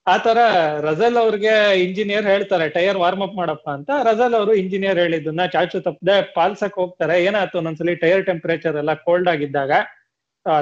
ಆ 0.08 0.15
ತರ 0.26 0.39
Russell 0.88 1.17
ಅವ್ರಿಗೆ 1.22 1.54
engineer 1.86 2.26
ಹೇಳ್ತಾರೆ 2.32 2.65
tyre 2.76 2.98
warm 3.02 3.24
up 3.26 3.36
ಮಾಡಪ್ಪ 3.39 3.67
ಅಂತ. 3.78 3.89
Russell 4.10 4.36
ಅವರು 4.39 4.54
ಇಂಜಿನಿಯರ್ 4.62 5.00
ಹೇಳಿದ್ದನ್ನ 5.04 5.46
ಚಾಚು 5.56 5.80
ತಪ್ಪದೆ 5.88 6.15
ಪಾಲ್ಸಕ್ 6.38 6.78
ಹೋಗ್ತಾರೆ. 6.82 7.15
ಏನಾಯ್ತು 7.28 7.58
ಒಂದೊಂದ್ಸಲಿ 7.62 7.96
ಟೈರ್ 8.04 8.24
ಟೆಂಪರೇಚರ್ 8.30 8.78
ಎಲ್ಲ 8.82 8.93
ಕೋಲ್ಡ್ 9.08 9.30
ಆಗಿದ್ದಾಗ 9.34 9.72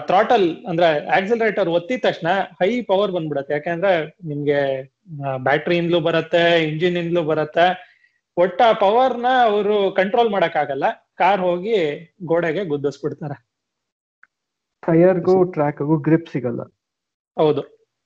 ಥ್ರಾಟಲ್ 0.10 0.48
ಅಂದ್ರೆ 0.70 0.88
ಆಕ್ಸಿಲರೇಟರ್ 1.18 1.70
ಒತ್ತಿದ 1.78 2.02
ತಕ್ಷಣ 2.06 2.30
ಹೈ 2.62 2.70
ಪವರ್ 2.92 3.12
ಬಂದ್ಬಿಡತ್ತೆ. 3.16 3.54
ಯಾಕೆಂದ್ರೆ 3.54 3.92
ನಿಮ್ಗೆ 4.30 4.62
ಬ್ಯಾಟ್ರಿಯಿಂದಲೂ 5.48 6.00
ಬರುತ್ತೆ 6.08 6.44
ಇಂಜಿನ್ 6.70 6.98
ಇಂದಲೂ 7.04 7.24
ಬರುತ್ತೆ. 7.32 7.68
ಒಟ್ಟ 8.38 8.62
ಪವರ್ನ 8.80 9.28
ಅವರು 9.50 9.76
ಕಂಟ್ರೋಲ್ 10.00 10.32
ಮಾಡಕ್ 10.36 10.58
ಆಗಲ್ಲ 10.64 10.86
ಕಾರ್ 11.22 11.42
ಹೋಗಿ 11.48 11.78
ಗೋಡೆಗೆ 12.32 12.64
ಗುದ್ದಿಸ್ಬಿಡ್ತಾರೆ. 12.72 13.38
ಟೈರ್ಗೂ 14.88 15.36
ಟ್ರ್ಯಾಕ್ಗೂ 15.54 15.98
ಗ್ರಿಪ್ 16.08 16.30
ಸಿಗಲ್ಲ. 16.34 16.62
ಹೌದು. 17.38 17.62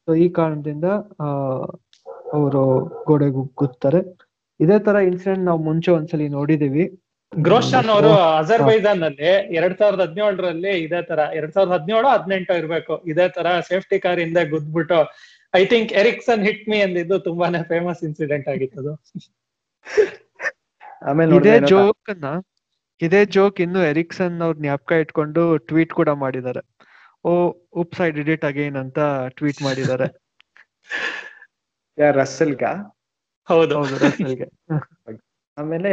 ಸೊ 0.10 0.13
ಈ 0.24 0.28
ಕಾರಣದಿಂದ 0.38 0.88
ಅವರು 2.38 2.62
ಗೋಡೆಗೆ 3.08 3.41
ಗುತ್ತಾರೆ 3.62 4.00
ಇದೇ 4.60 4.78
ತರ 4.86 4.95
ಇನ್ಸಿಡೆಂಟ್ 5.10 5.45
ನಾವು 5.50 5.60
ಮುಂಚೆ 5.67 5.89
ಒಂದ್ಸಲಿ 5.95 6.28
ನೋಡಿದೀವಿ. 6.38 6.84
ಗ್ರೋಶನ್ 7.32 7.89
ಅವರು 7.95 8.12
ಅಜರ್ಬೈಜಾನ್ 8.39 9.04
ಅಲ್ಲಿ 9.08 9.30
ಎರಡ್ 9.60 9.76
ಸಾವಿರದ 9.80 10.02
ಹದಿನೇಳರಲ್ಲಿ 10.06 10.72
ಇದೇ 10.86 11.02
ತರ 11.10 11.19
ಎರಡ್ 11.39 11.54
ಸಾವಿರದ 11.56 11.74
ಹದಿನೇಳು 11.78 12.08
ಹದಿನೆಂಟು 12.13 12.56
ಇರ್ಬೇಕು. 12.62 12.95
ಇದೇ 13.12 13.28
ತರ 13.38 13.48
ಸೇಫ್ಟಿ 13.69 14.00
ಕಾರ್ 14.06 14.22
ಹಿಂದೆ 14.24 14.43
ಗುದ್ಬಿಟ್ಟು 14.54 15.00
I 15.54 15.63
think 15.74 15.93
Ericsson 16.02 16.41
hit 16.48 16.65
me 16.72 16.80
ಅಂದಿದ್ದು 16.88 17.19
ತುಂಬಾನೇ 17.28 17.62
ಫೇಮಸ್ 17.72 18.02
ಇನ್ಸಿಡೆಂಟ್ 18.10 18.50
ಆಗಿತ್ತು 18.54 18.95
ಆಮೇಲೆ 21.10 21.38
ಇದೇ 21.41 21.56
ಜೋಕ್ನ 21.74 22.30
ಇದೇ 23.02 23.24
ಜೋಕ್ 23.38 23.60
ಇನ್ನು 23.67 23.82
ಎರಿಕ್ಸನ್ 23.93 24.38
ಅವ್ರ 24.48 24.56
ಜ್ಞಾಪಕ 24.63 24.91
ಇಟ್ಕೊಂಡು 25.04 25.43
ಟ್ವೀಟ್ 25.69 25.93
ಕೂಡ 26.00 26.10
ಮಾಡಿದ್ದಾರೆ. 26.24 26.62
ಓ 27.25 27.32
oops 27.82 28.01
I 28.01 28.10
did 28.12 28.29
it 28.29 28.45
again 28.49 28.77
ಅಂತ 28.84 28.99
ಟ್ವೀಟ್ 29.38 29.62
ಮಾಡಿದ್ದಾರೆ. 29.65 30.08
ಯಾರ್ 31.97 32.17
ಗಾ 32.62 32.71
ಹೌದು. 33.47 33.73
ಹೌದು 33.79 33.95
ರಸಲ್ಗೆ 34.03 34.47
ಆಮೇಲೆ 35.58 35.91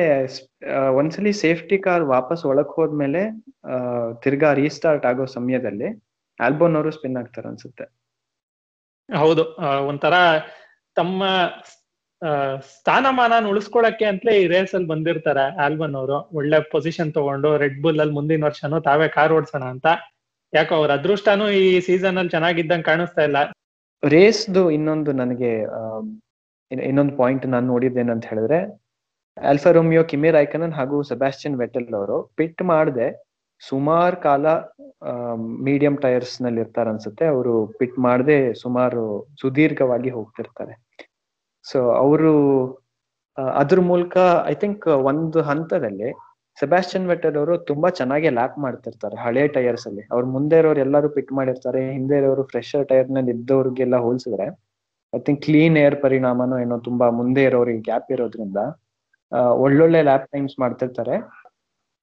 ಆ, 0.72 0.80
ಒಂದ್ಸಲಿ 0.98 1.32
ಸೇಫ್ಟಿ 1.40 1.76
ಕಾರ್ 1.78 2.04
ವಾಪಸ್ 2.10 2.42
ಒಳಕ್ 2.46 2.72
ಹೋದ್ಮೇಲೆ 2.76 3.22
ಆ, 3.64 3.76
ತಿರ್ಗಾ 4.22 4.50
ರೀಸ್ಟಾರ್ಟ್ 4.58 5.06
ಆಗೋ 5.06 5.24
ಸಮಯದಲ್ಲಿ 5.32 5.88
ಆಲ್ಬೋನ್ 6.40 6.76
ಅವರು 6.76 6.90
ಸ್ಪಿನ್ 6.96 7.16
ಆಗ್ತಾರೆ 7.20 7.48
ಅನ್ಸುತ್ತೆ. 7.48 7.84
ಹೌದು. 9.08 9.44
ಒಂಥರ 9.88 10.14
ತಮ್ಮ 10.96 11.20
ಆ, 12.22 12.30
ಸ್ಥಾನಮಾನ 12.70 13.32
ಉಳಿಸ್ಕೊಳಕ್ಕೆ 13.50 14.04
ಅಂತಲೇ 14.04 14.34
ಈ 14.40 14.46
ರೇಸ್ 14.48 14.74
ಅಲ್ಲಿ 14.74 14.88
ಬಂದಿರ್ತಾರೆ 14.88 15.46
ಆಲ್ಬನ್ 15.64 15.96
ಅವರು 15.96 16.18
ಒಳ್ಳೆ 16.32 16.58
ಪೊಸಿಷನ್ 16.70 17.10
ತಗೊಂಡು 17.12 17.50
ರೆಡ್ 17.56 17.78
ಬುಲ್ 17.82 18.00
ಅಲ್ಲಿ 18.00 18.14
ಮುಂದಿನ 18.14 18.44
ವರ್ಷನೂ 18.44 18.78
ತಾವೇ 18.80 19.08
ಕಾರ್ 19.08 19.32
ಓಡ್ಸೋಣ 19.32 19.64
ಅಂತ. 19.74 19.86
ಯಾಕೋ 20.58 20.74
ಅವ್ರ 20.80 20.90
ಅದೃಷ್ಟನೂ 20.98 21.46
ಈ 21.60 21.64
ಸೀಸನ್ 21.86 22.18
ಅಲ್ಲಿ 22.20 22.32
ಚೆನ್ನಾಗಿದ್ದಂಗೆ 22.34 22.86
ಕಾಣಿಸ್ತಾ 22.90 23.22
ಇಲ್ಲ. 23.28 23.38
ರೇಸ್ದು 24.02 24.62
ಇನ್ನೊಂದು 24.76 25.10
ನನಗೆ 25.20 25.52
ಇನ್ನೊಂದು 26.70 27.14
ಪಾಯಿಂಟ್ 27.20 27.44
ನಾನು 27.54 27.66
ನೋಡಿದ್ದೇನಂತ 27.72 28.26
ಹೇಳಿದ್ರೆ 28.32 28.58
ಆಲ್ಫಾ 29.36 29.70
ರೋಮಿಯೋ 29.76 30.02
ಕಿಮಿ 30.10 30.28
ರೈಕನನ್ 30.36 30.74
ಹಾಗೂ 30.78 30.96
ಸೆಬಾಸ್ಟಿಯನ್ 31.10 31.56
ವೆಟಲ್ 31.62 31.88
ಅವರು 31.98 32.16
ಪಿಟ್ 32.38 32.62
ಮಾಡದೆ, 32.70 33.08
ಸುಮಾರು 33.62 34.16
ಕಾಲ 34.26 34.46
ಮೀಡಿಯಂ 35.66 35.94
ಟೈರ್ಸ್ನಲ್ಲಿ 36.04 36.60
ಇರ್ತಾರೆ 36.64 36.88
ಅನ್ಸುತ್ತೆ. 36.92 37.24
ಅವರು 37.34 37.54
ಪಿಟ್ 37.78 37.98
ಮಾಡದೆ 38.06 38.38
ಸುಮಾರು 38.62 39.02
ಸುದೀರ್ಘವಾಗಿ 39.40 40.10
ಹೋಗ್ತಿರ್ತಾರೆ. 40.16 40.74
ಸೊ 41.64 41.78
ಅವರು 42.02 42.32
ಅದ್ರ 43.60 43.78
ಮೂಲಕ 43.90 44.16
ಐ 44.52 44.54
ಥಿಂಕ್ 44.62 44.84
ಒಂದು 45.10 45.38
ಹಂತದಲ್ಲಿ 45.50 46.10
ಸೆಬಾಸ್ಟಿಯನ್ 46.60 47.06
ವೆಟರ್ 47.12 47.36
ಅವರು 47.40 47.54
ತುಂಬಾ 47.70 47.88
ಚೆನ್ನಾಗಿ 47.98 48.28
ಲ್ಯಾಪ್ 48.38 48.56
ಮಾಡ್ತಿರ್ತಾರೆ 48.64 49.16
ಹಳೆ 49.24 49.42
ಟೈರ್ಸ್ 49.56 49.86
ಅಲ್ಲಿ. 49.88 50.04
ಅವ್ರ 50.12 50.24
ಮುಂದೆ 50.34 50.56
ಇರೋರು 50.62 50.80
ಎಲ್ಲರೂ 50.86 51.08
ಪಿಟ್ 51.16 51.32
ಮಾಡಿರ್ತಾರೆ, 51.38 51.80
ಹಿಂದೆ 51.96 52.16
ಇರೋರು 52.20 52.44
ಫ್ರೆಶರ್ 52.52 52.84
ಟೈರ್ನಲ್ಲಿ 52.92 53.32
ಇದ್ದವ್ರಿಗೆಲ್ಲ 53.36 53.98
ಹೋಲಿಸಿದ್ರೆ 54.06 54.46
ಐ 55.12 55.20
ಥಿಂಕ್ 55.26 55.40
ಕ್ಲೀನ್ 55.46 55.76
ಏರ್ 55.84 55.96
ಪರಿಣಾಮನೂ 56.04 56.56
ಏನೋ 56.64 56.76
ತುಂಬಾ 56.88 57.06
ಮುಂದೆ 57.18 57.42
ಇರೋರಿಗೆ 57.48 57.82
ಗ್ಯಾಪ್ 57.88 58.08
ಇರೋದ್ರಿಂದ 58.14 58.60
ಒಳ್ಳೊಳ್ಳೆ 59.64 60.00
ಲ್ಯಾಪ್ 60.08 60.26
ಟೈಮ್ಸ್ 60.32 60.56
ಮಾಡ್ತಿರ್ತಾರೆ. 60.62 61.16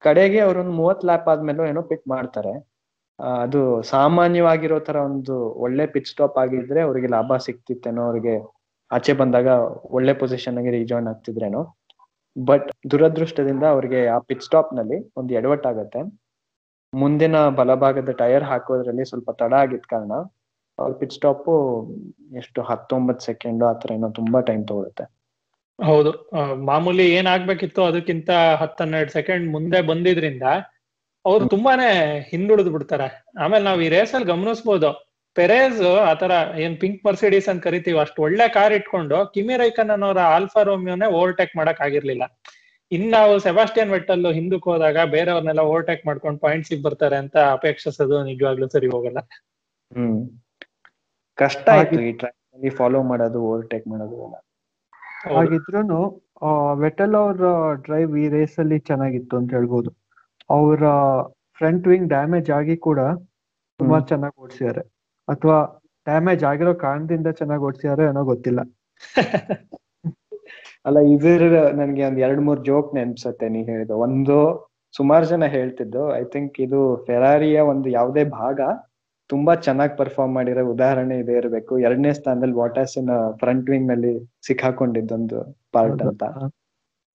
ಕಡೆಗೆ 0.04 0.40
ಅವ್ರೊಂದು 0.46 0.74
ಮೂವತ್ 0.80 1.04
ಲ್ಯಾಪ್ 1.08 1.28
ಆದ್ಮೇಲೂ 1.32 1.64
ಏನೋ 1.72 1.82
ಪಿಟ್ 1.90 2.06
ಮಾಡ್ತಾರೆ. 2.14 2.54
ಅದು 3.44 3.60
ಸಾಮಾನ್ಯವಾಗಿರೋ 3.92 4.78
ತರ 4.88 4.96
ಒಂದು 5.10 5.34
ಒಳ್ಳೆ 5.64 5.84
ಪಿಚ್ 5.94 6.10
ಸ್ಟಾಪ್ 6.12 6.38
ಆಗಿದ್ರೆ 6.42 6.80
ಅವ್ರಿಗೆ 6.86 7.08
ಲಾಭ 7.16 7.36
ಸಿಕ್ತಿತ್ತೇನೋ 7.46 8.02
ಅವ್ರಿಗೆ, 8.08 8.34
ಆಚೆ 8.90 9.12
ಬಂದಾಗ 9.20 9.48
ಒಳ್ಳೆ 9.96 10.14
ಪೊಸಿಷನ್ 10.22 10.58
ಆಗಿ 10.60 10.72
ರೀಜಾಯ್ನ್ 10.78 11.08
ಆಗ್ತಿದ್ರೇನೋ. 11.12 11.62
ಬಟ್ 12.36 12.68
ದುರದೃಷ್ಟದಿಂದ 12.90 13.64
ಅವ್ರಿಗೆ 13.64 14.06
ಆ 14.06 14.18
ಪಿಚ್ 14.18 14.42
ಸ್ಟಾಪ್ನಲ್ಲಿ 14.42 15.12
ಒಂದು 15.16 15.34
ಎಡವಟ್ಟಾಗತ್ತೆ 15.34 16.00
ಮುಂದಿನ 16.92 17.48
ಬಲಭಾಗದ 17.48 18.10
ಟೈರ್ 18.10 18.42
ಹಾಕೋದ್ರಲ್ಲಿ 18.42 19.04
ಸ್ವಲ್ಪ 19.04 19.30
ತಡ 19.30 19.52
ಆಗಿದ 19.54 19.86
ಕಾರಣ 19.88 20.12
ಅವ್ರ 20.78 20.92
ಪಿಚ್ 20.92 21.14
ಸ್ಟಾಪ್ 21.14 21.48
ಎಷ್ಟು 22.36 22.62
ಹತ್ತೊಂಬತ್ತು 22.62 23.24
ಸೆಕೆಂಡ್ 23.24 23.62
ಆತರ 23.64 23.92
ಏನೋ 23.92 24.08
ತುಂಬಾ 24.10 24.40
ಟೈಮ್ 24.40 24.68
ತಗೊಳುತ್ತೆ. 24.68 25.04
ಹೌದು. 25.84 26.10
ಮಾಮೂಲಿ 26.64 27.06
ಏನಾಗ್ಬೇಕಿತ್ತು 27.10 27.84
ಅದಕ್ಕಿಂತ 27.84 28.30
ಹತ್ತನ್ನೆರಡು 28.58 29.12
ಸೆಕೆಂಡ್ 29.12 29.52
ಮುಂದೆ 29.52 29.80
ಬಂದಿದ್ರಿಂದ 29.80 30.42
ಅವ್ರು 31.24 31.48
ತುಂಬಾನೇ 31.48 31.88
ಹಿಂದುಳಿದು 32.30 32.70
ಬಿಡ್ತಾರೆ. 32.70 33.08
ಆಮೇಲೆ 33.38 33.64
ನಾವ್ 33.64 33.82
ಈ 33.82 33.88
ರೇಸ್ 33.88 34.14
ಅಲ್ಲಿ 34.14 34.28
ಗಮನಿಸ್ಬೋದು. 34.32 34.90
ಪೆರೇಸ್ 35.36 35.80
ಆತರ 36.10 36.32
ಏನ್ 36.64 36.74
ಪಿಂಕ್ 36.80 37.00
ಮರ್ಸಿಡೀಸ್ 37.06 37.48
ಅಂತ 37.48 37.62
ಕರಿತೀವಿ 37.62 37.98
ಅಷ್ಟು 37.98 38.22
ಒಳ್ಳೆ 38.22 38.46
ಕಾರ್ 38.48 38.72
ಇಟ್ಕೊಂಡು 38.72 39.18
ಕಿಮಿ 39.34 39.54
ರೈಕನ್ 39.56 39.90
ಅನ್ನೋರ 39.90 40.20
ಆಲ್ಫಾ 40.36 40.62
ರೋಮಿಯೋನೇ 40.62 41.08
ಓವರ್ಟೇಕ್ 41.18 41.56
ಮಾಡಕ್ 41.56 41.80
ಆಗಿರ್ಲಿಲ್ಲ. 41.86 42.24
ಇನ್ 42.92 43.06
ನಾವು 43.10 43.32
ಸೆಬಾಸ್ಟಿಯನ್ 43.38 43.90
ವೆಟ್ಟಲ್ 43.90 44.26
ಹಿಂದಕ್ಕೆ 44.38 44.68
ಹೋದಾಗ 44.70 44.98
ಬೇರೆಯವ್ರನ್ನೆಲ್ಲ 45.14 45.62
ಓವರ್ಟೇಕ್ 45.70 46.02
ಮಾಡ್ಕೊಂಡು 46.06 46.40
ಪಾಯಿಂಟ್ಸ್ 46.40 46.72
ಬರ್ತಾರೆ 46.86 47.16
ಅಂತ 47.22 47.36
ಅಪೇಕ್ಷಿಸೋದು 47.56 48.18
ನಿಜವಾಗ್ಲೂ 48.30 48.68
ಸರಿ 48.68 48.88
ಹೋಗಲ್ಲ. 48.94 49.20
ಹ್ಮ್. 49.90 50.18
ಕಷ್ಟ 51.38 51.66
ಆಯ್ತು 51.76 52.00
ಈ 52.08 52.12
ಟ್ರ್ಯಾಕ್ 52.12 52.38
ಅಲ್ಲಿ 52.56 52.70
ಫಾಲೋ 52.80 52.98
ಮಾಡೋದು 53.02 53.38
ಓವರ್ಟೇಕ್ 53.48 53.86
ಮಾಡೋದು. 53.92 54.18
ಹಾಗಿದ್ರೂನು 55.34 56.00
ವೆಟಲ್ 56.84 57.14
ಅವ್ರ 57.14 57.42
ಡ್ರೈವ್ 57.84 58.12
ಈ 58.22 58.26
ರೇಸ್ 58.28 58.56
ಅಲ್ಲಿ 58.62 58.78
ಚೆನ್ನಾಗಿತ್ತು 58.88 59.34
ಅಂತ 59.40 59.50
ಹೇಳ್ಬೋದು. 59.56 59.90
ಅವರ 60.50 60.82
ಫ್ರಂಟ್ 61.58 61.86
ವಿಂಗ್ 61.90 62.08
ಡ್ಯಾಮೇಜ್ 62.08 62.50
ಆಗಿ 62.58 62.76
ಕೂಡ 62.86 63.00
ತುಂಬಾ. 63.80 63.98
ಚೆನ್ನಾಗಿ 64.10 64.36
ಓಡಿಸಿದ್ದಾರೆ. 64.44 64.82
ಅಥವಾ 65.28 65.58
ಡ್ಯಾಮೇಜ್ 66.06 66.42
ಆಗಿರೋ 66.44 66.72
ಕಾರಣದಿಂದ 66.82 67.28
ಚೆನ್ನಾಗಿ 67.38 67.64
ಓಡಿಸಿದಾರೋ 67.64 68.04
ಏನೋ 68.10 68.22
ಗೊತ್ತಿಲ್ಲ. 68.32 68.60
ಅಲ್ಲ 70.86 70.98
ಇದ್ರ 71.12 71.44
ನನ್ಗೆ 71.78 72.02
ಒಂದ್ 72.06 72.20
ಎರಡ್ 72.24 72.42
ಮೂರ್ 72.46 72.60
ಜೋಕ್ 72.62 72.88
ನೆನ್ಸತ್ತೆ 72.96 73.46
ನೀ 73.48 73.60
ಹೇಳಿದ 73.68 73.92
ಒಂದು 74.06 74.36
ಸುಮಾರು 74.94 75.24
ಜನ 75.30 75.44
ಹೇಳ್ತಿದ್ದು 75.54 76.02
ಐ 76.16 76.24
ಥಿಂಕ್ 76.34 76.56
ಇದು 76.64 76.80
ಫೆರಾರಿಯ 77.06 77.60
ಒಂದು 77.70 77.88
ಯಾವುದೇ 77.90 78.24
ಭಾಗ 78.36 78.58
ತುಂಬಾ 79.30 79.52
ಚೆನ್ನಾಗಿ 79.66 79.94
ಪರ್ಫಾರ್ಮ್ 80.00 80.34
ಮಾಡಿರೋ 80.34 80.62
ಉದಾಹರಣೆ 80.74 81.14
ಇದೇ 81.22 81.34
ಇರಬೇಕು. 81.40 81.72
ಎರಡನೇ 81.86 82.10
ಸ್ಥಾನದಲ್ಲಿ 82.18 82.56
ವಾಟಾಸಿನ 82.62 83.10
ಫ್ರಂಟ್ 83.40 83.70
ವಿಂಗ್ನಲ್ಲಿ 83.72 84.12
ಸಿಕ್ಕಾಕೊಂಡಿದ್ದೊಂದು 84.48 85.38
ಪಾರ್ಟ್ 85.74 86.02
ಅಂತ. 86.04 86.22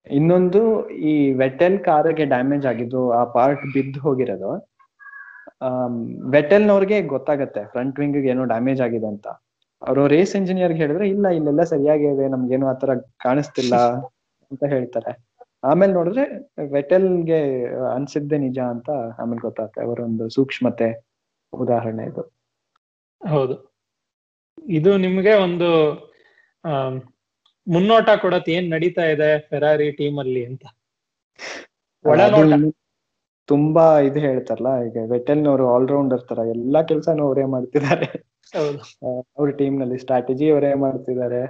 ಇನ್ನೊಂದು 0.07 0.61
ಈ 1.05 1.13
ವೆಟೆಲ್ 1.43 1.77
ಕಾರಿಗೆ 1.87 2.25
ಡ್ಯಾಮೇಜ್ 2.25 2.65
ಆಗಿದ್ದು 2.71 3.01
ಆ 3.11 3.23
ಪಾರ್ಟ್ 3.35 3.65
ಬಿದ್ದು 3.75 3.99
ಹೋಗಿರೋದು. 3.99 4.51
ವೆಟೆಲ್ನವ್ರಿಗೆ 6.35 6.97
ಗೊತ್ತಾಗತ್ತೆ 7.13 7.61
ಫ್ರಂಟ್ 7.73 7.99
ವಿಂಗ್ 7.99 8.17
ಏನೋ 8.33 8.43
ಡ್ಯಾಮೇಜ್ 8.51 8.81
ಆಗಿದೆ 8.85 9.07
ಅಂತ. 9.13 9.27
ಅವರು 9.81 10.01
ರೇಸ್ 10.13 10.33
ಇಂಜಿನಿಯರ್ 10.39 10.73
ಹೇಳಿದ್ರೆ 10.81 11.05
ಇಲ್ಲ 11.13 11.27
ಇಲ್ಲೆಲ್ಲ 11.37 11.63
ಸರಿಯಾಗಿದೆ 11.73 12.25
ನಮ್ಗೇನು 12.33 12.65
ಆತರ 12.71 12.93
ಕಾಣಿಸ್ತಿಲ್ಲ 13.25 13.75
ಅಂತ 14.51 14.63
ಹೇಳ್ತಾರೆ. 14.73 15.11
ಆಮೇಲೆ 15.69 15.91
ನೋಡಿದ್ರೆ 15.93 16.23
ವೆಟೆಲ್ಗೆ 16.75 17.39
ಅನ್ಸಿದ್ದೆ 17.95 18.37
ನಿಜ 18.45 18.59
ಅಂತ 18.73 18.89
ಆಮೇಲೆ 19.21 19.41
ಗೊತ್ತಾಗ್ತದೆ 19.47 19.83
ಅವರೊಂದು 19.85 20.25
ಸೂಕ್ಷ್ಮತೆ 20.35 20.89
ಉದಾಹರಣೆ 21.53 22.03
ಇದು. 22.11 22.23
ಹೌದು. 23.21 23.55
ಇದು 24.77 24.91
ನಿಮ್ಗೆ 24.97 25.33
ಒಂದು 25.45 25.69
ಮುನ್ನೋಟ 27.67 28.09
ಕೊಡತ್ 28.21 28.49
ಏನ್ 28.55 28.67
ನಡೀತಾ 28.73 29.03
ಇದೆ 29.13 29.29
ಫೆರಾರಿ 29.49 29.87
ಟೀಮ್ 29.99 30.17
ಅಲ್ಲಿ 30.23 30.43
ಅಂತ. 30.49 30.63
ತುಂಬಾ 33.49 33.85
ಇದು 34.07 34.19
ಹೇಳ್ತಾರಲ್ಲ 34.25 34.71
ಈಗ 34.88 34.97
ವೆಟೆಲ್ನವರು 35.13 35.65
ಆಲ್ರೌಂಡರ್ 35.75 36.23
ತರ 36.25 36.39
ಎಲ್ಲಾ 36.55 36.81
ಕೆಲ್ಸನೂ 36.89 37.23
ಅವರೇ 37.27 37.45
ಮಾಡ್ತಿದ್ದಾರೆ. 37.53 38.07
ಅವ್ರ 39.38 39.49
ಟೀಮ್ನಲ್ಲಿ 39.59 39.97
ಸ್ಟ್ರಾಟಜಿ 40.03 40.45
ಅವರೇ 40.53 40.71
ಮಾಡ್ತಿದ್ದಾರೆ. 40.83 41.41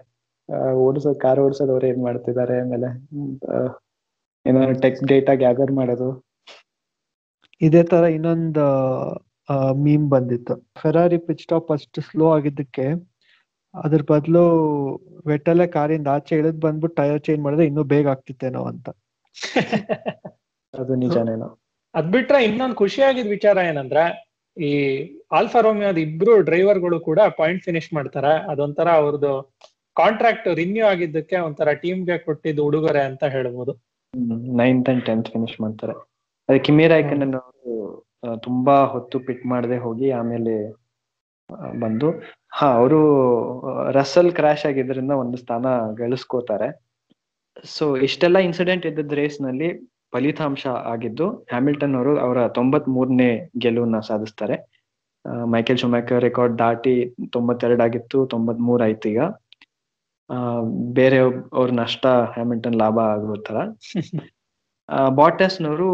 ಓಡಿಸೋ 0.83 1.11
ಕಾರ್ 1.23 1.41
ಓಡಿಸೋದು 1.43 1.73
ಅವರೇ 1.75 1.89
ಏನ್ 1.89 2.01
ಮಾಡ್ತಿದ್ದಾರೆ 2.05 2.55
ಆಮೇಲೆ 2.63 2.89
ಏನಾದ್ರು 4.45 4.75
ಟೆಕ್ 4.83 4.99
ಡೇಟಾ 5.11 5.33
ಗ್ಯಾದರ್ 5.35 5.73
ಮಾಡೋದು. 5.79 6.09
ಇದೇ 7.61 7.81
ತರ 7.91 8.03
ಇನ್ನೊಂದು 8.15 8.65
ಮೀಮ್ 9.83 10.05
ಬಂದಿತ್ತು. 10.11 10.55
ಫೆರಾರಿ 10.79 11.17
ಪಿಚ್ 11.25 11.43
ಸ್ಟಾಪ್ 11.45 11.71
ಅಷ್ಟು 11.75 12.01
ಸ್ಲೋ 12.01 12.25
ಆಗಿದ್ದಕ್ಕೆ 12.35 12.85
ಅದ್ರ 13.75 14.01
ಬದಲು 14.09 14.43
ವೆಟಲೆ 15.25 15.65
ಕಾರಿಂದ 15.75 16.07
ಆಚೆ 16.15 16.35
ಇಳಿದ್ 16.39 16.61
ಬಂದ್ಬಿಟ್ಟು 16.65 16.97
ಟೈರ್ 16.99 17.21
ಚೇಂಜ್ 17.27 17.41
ಮಾಡಿದ್ರೆ 17.45 17.67
ಇನ್ನೂ 17.71 17.83
ಬೇಗ 17.93 18.07
ಆಗ್ತಿತ್ತೇನೋ 18.13 18.63
ಅಂತ. 18.71 18.87
ಅದು 20.73 20.93
ನಿಜನೇನೋ. 21.01 21.49
ಅದ್ 21.95 22.11
ಬಿಟ್ರೆ 22.11 22.43
ಇನ್ನೊಂದು 22.43 22.75
ಖುಷಿಯಾಗಿದ್ 22.75 23.27
ವಿಚಾರ 23.27 23.57
ಏನಂದ್ರೆ, 23.57 24.03
ಈ 24.63 24.71
ಆಲ್ಫಾ 25.31 25.59
ರೋಮಿಯೋದ 25.61 25.97
ಇಬ್ರು 25.97 26.41
ಡ್ರೈವರ್ಗಳು 26.41 26.99
ಕೂಡ 26.99 27.19
ಪಾಯಿಂಟ್ 27.37 27.63
ಫಿನಿಶ್ 27.63 27.93
ಮಾಡ್ತಾರೆ. 27.93 28.51
ಅದೊಂಥರ 28.51 28.87
ಅವ್ರದ್ದು 28.87 29.57
ಕಾಂಟ್ರಾಕ್ಟ್ 29.95 30.47
ರಿನ್ಯೂ 30.47 30.85
ಆಗಿದ್ದಕ್ಕೆ 30.85 31.37
ಒಂಥರ 31.37 31.73
ಟೀಮ್ಗೆ 31.73 32.17
ಕೊಟ್ಟಿದ್ದು 32.17 32.65
ಉಡುಗೊರೆ 32.65 33.01
ಅಂತ 33.01 33.23
ಹೇಳ್ಬೋದು. 33.23 33.73
ನೈನ್ತ್ 34.57 34.89
ಅಂಡ್ 34.89 35.05
ಟೆಂತ್ 35.05 35.29
ಫಿನಿಶ್ 35.29 35.61
ಮಾಡ್ತಾರೆ. 35.61 35.93
ಅದೇ 36.49 36.59
ಕಿಮಿ 36.59 36.87
ರಾಯ್ಕನನ್ 36.87 37.35
ಅವರು 37.35 38.05
ತುಂಬಾ 38.37 38.83
ಹೊತ್ತು 38.85 39.19
ಪಿಟ್ 39.19 39.45
ಮಾಡದೆ 39.45 39.77
ಹೋಗಿ 39.77 40.11
ಆಮೇಲೆ 40.11 40.71
ಬಂದು, 41.79 42.11
ಹಾ, 42.53 42.67
ಅವರು 42.67 42.99
ರಸಲ್ 43.91 44.31
ಕ್ರಾಶ್ 44.31 44.65
ಆಗಿದ್ರಿಂದ 44.65 45.11
ಒಂದು 45.11 45.37
ಸ್ಥಾನ 45.37 45.65
ಗಳಿಸ್ಕೋತಾರೆ. 45.95 46.89
ಸೊ 47.63 47.97
ಇಷ್ಟೆಲ್ಲ 47.97 48.37
ಇನ್ಸಿಡೆಂಟ್ 48.37 48.85
ಇದ್ದದ 48.85 49.11
ರೇಸ್ನಲ್ಲಿ 49.11 49.98
ಫಲಿತಾಂಶ 50.11 50.67
ಆಗಿದ್ದು 50.67 51.29
ಹ್ಯಾಮಿಲ್ಟನ್ 51.29 51.95
ಅವರು 51.95 52.19
ಅವರ 52.19 52.47
ತೊಂಬತ್ 52.47 52.89
ಮೂರನೇ 52.89 53.49
ಗೆಲುವನ್ನ 53.57 53.99
ಸಾಧಿಸ್ತಾರೆ. 53.99 54.79
ಮೈಕೆಲ್ 55.45 55.77
ಶುಮ್ಯಾಕರ್ 55.77 56.21
ರೆಕಾರ್ಡ್ 56.21 56.59
ದಾಟಿ 56.59 57.15
ತೊಂಬತ್ತೆರಡು 57.31 57.83
ಆಗಿತ್ತು 57.83 58.25
ತೊಂಬತ್ 58.25 58.59
ಮೂರ್ 58.59 58.81
ಆಯ್ತು 58.81 59.09
ಈಗ. 59.09 59.19
ಆ, 60.31 60.61
ಬೇರೆ 60.93 61.17
ಅವ್ರ 61.53 61.69
ನಷ್ಟ 61.71 62.05
ಹ್ಯಾಮಿಲ್ಟನ್ 62.05 62.75
ಲಾಭ 62.75 62.99
ಆಗೋ 62.99 63.35
ತರ 63.35 63.55
ಬಾಟಸ್ನವರು 65.09 65.89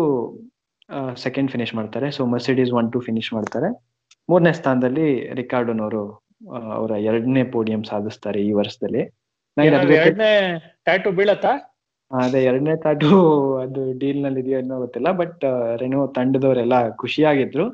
ಸೆಕೆಂಡ್ 1.15 1.51
ಫಿನಿಶ್ 1.51 1.75
ಮಾಡ್ತಾರೆ. 1.75 2.11
So 2.11 2.25
Mercedes 2.25 2.71
one 2.71 2.91
two 2.91 2.99
finish 2.99 3.33
ಮಾಡ್ತಾರೆ. 3.33 3.69
ಮೂರನೇ 4.29 4.53
ಸ್ಥಾನದಲ್ಲಿ 4.53 5.33
ರಿಕಾರ್ಡೋನವರು 5.33 6.23
ಅವರ 6.73 6.91
ಎರಡನೇ 6.91 7.43
ಪೋಡಿಯಂ 7.43 7.83
ಸಾಧಿಸ್ತಾರೆ 7.83 8.41
ಈ 8.41 8.51
ವರ್ಷದಲ್ಲಿ. 8.51 9.03
ನಂಗೆ 9.57 9.93
ಎರಡನೇ 9.93 10.61
ಟ್ಯಾಟು 10.83 11.11
ಬೀಳತ್ತಾ? 11.11 11.74
ಅದೇ 12.11 12.39
ಎರಡನೇ 12.43 12.73
ತಾಟು 12.75 13.07
ಅದು 13.63 13.81
ಡೀಲ್ನಲ್ಲಿ 14.01 14.39
ಇದೆಯೋ 14.39 14.57
ಏನೋ 14.59 14.75
ಗೊತ್ತಿಲ್ಲ 14.79 15.09
ಬಟ್ 15.21 15.43
ರೆನೋ 15.81 16.01
ತಂಡದವರೆಲ್ಲ 16.17 16.75
ಖುಷಿಯಾಗಿದ್ರು. 17.01 17.65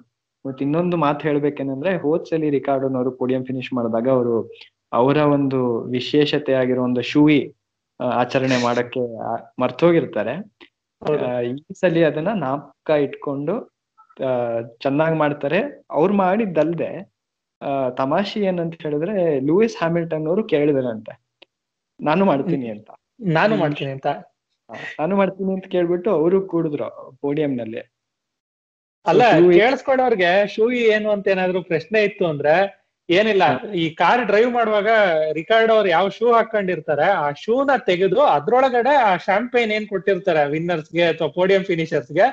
ಮತ್ತೆ 0.45 0.61
ಇನ್ನೊಂದು 0.65 0.97
ಮಾತು 0.97 1.21
ಹೇಳ್ಬೇಕೇನಂದ್ರೆ 1.27 1.91
ಹೋದ್ 1.97 2.27
ಸಲಿ 2.29 2.47
ರಿಕಾರ್ಡೋನವರು 2.49 3.11
ಪೋಡಿಯಂ 3.19 3.43
ಫಿನಿಶ್ 3.45 3.71
ಮಾಡಿದಾಗ 3.73 4.07
ಅವರು 4.09 4.35
ಅವರ 4.91 5.17
ಒಂದು 5.35 5.59
ವಿಶೇಷತೆ 5.89 6.53
ಆಗಿರೋ 6.53 6.81
ಒಂದು 6.83 7.01
ಶೂಯಿ 7.11 7.41
ಆಚರಣೆ 8.21 8.57
ಮಾಡಕ್ಕೆ 8.63 9.01
ಮರ್ತೋಗಿರ್ತಾರೆ. 9.61 10.33
ಈ 11.49 11.73
ಸಲಿ 11.81 12.01
ಅದನ್ನ 12.03 12.31
ನಾಪಕ 12.45 12.89
ಇಟ್ಕೊಂಡು 13.05 13.55
ಚೆನ್ನಾಗಿ 14.83 15.17
ಮಾಡ್ತಾರೆ. 15.17 15.59
ಅವ್ರು 15.97 16.13
ಮಾಡಿದ್ದಲ್ದೆ 16.23 16.91
ತಮಾಷೆ 17.97 18.39
ಏನಂತ 18.49 18.75
ಹೇಳಿದ್ರೆ 18.85 19.15
ಲೂಯಿಸ್ 19.47 19.77
ಹ್ಯಾಮಿಲ್ಟನ್ 19.77 20.25
ಅವರು 20.27 20.43
ಕೇಳಿದ್ರಂತೆ. 20.53 21.13
ನಾನು 21.99 22.23
ಮಾಡ್ತೀನಿ 22.25 22.67
ಅಂತ. 22.75 22.89
ನಾನು 23.21 23.53
ಮಾಡ್ತೀನಿ 23.57 23.91
ಅಂತ. 23.91 24.09
ನಾನು 24.99 25.13
ಮಾಡ್ತೀನಿ 25.15 25.51
ಅಂತ 25.53 25.65
ಕೇಳ್ಬಿಟ್ಟು 25.67 26.09
ಅವರು 26.11 26.37
ಕೂಡಿದ್ರು 26.47 26.87
ಪೋಡಿಯಂ 27.21 27.53
ನಲ್ಲಿ 27.55 27.81
ಅಲ್ಲ 29.05 29.23
ಕೇಳಿಸ್ಕೊಂಡವ್ರಿಗೆ 29.53 30.31
ಶೂ 30.47 30.63
ಏನು 30.87 31.09
ಅಂತ 31.11 31.27
ಏನಾದ್ರು 31.27 31.61
ಪ್ರಶ್ನೆ 31.63 32.03
ಇತ್ತು 32.03 32.25
ಅಂದ್ರೆ 32.27 32.53
ಏನಿಲ್ಲ 33.09 33.43
ಈ 33.73 33.85
ಕಾರ್ 33.95 34.25
ಡ್ರೈವ್ 34.25 34.51
ಮಾಡುವಾಗ 34.51 34.89
ರಿಕಾರ್ಡ್ 35.33 35.71
ಅವ್ರು 35.71 35.89
ಯಾವ 35.89 36.09
ಶೂ 36.09 36.33
ಹಾಕೊಂಡಿರ್ತಾರೆ 36.33 37.07
ಆ 37.17 37.31
ಶೂನ 37.33 37.71
ತೆಗೆದು 37.85 38.21
ಅದ್ರೊಳಗಡೆ 38.35 38.95
ಆ 39.01 39.17
ಶಾಂಪೇನ್ 39.17 39.71
ಏನ್ 39.71 39.87
ಕೊಟ್ಟಿರ್ತಾರೆ 39.87 40.43
ವಿನ್ನರ್ಸ್ಗೆ 40.45 41.05
ಅಥವಾ 41.07 41.29
ಪೋಡಿಯಂ 41.29 41.63
ಫಿನಿಷರ್ಸ್ಗೆ 41.63 42.27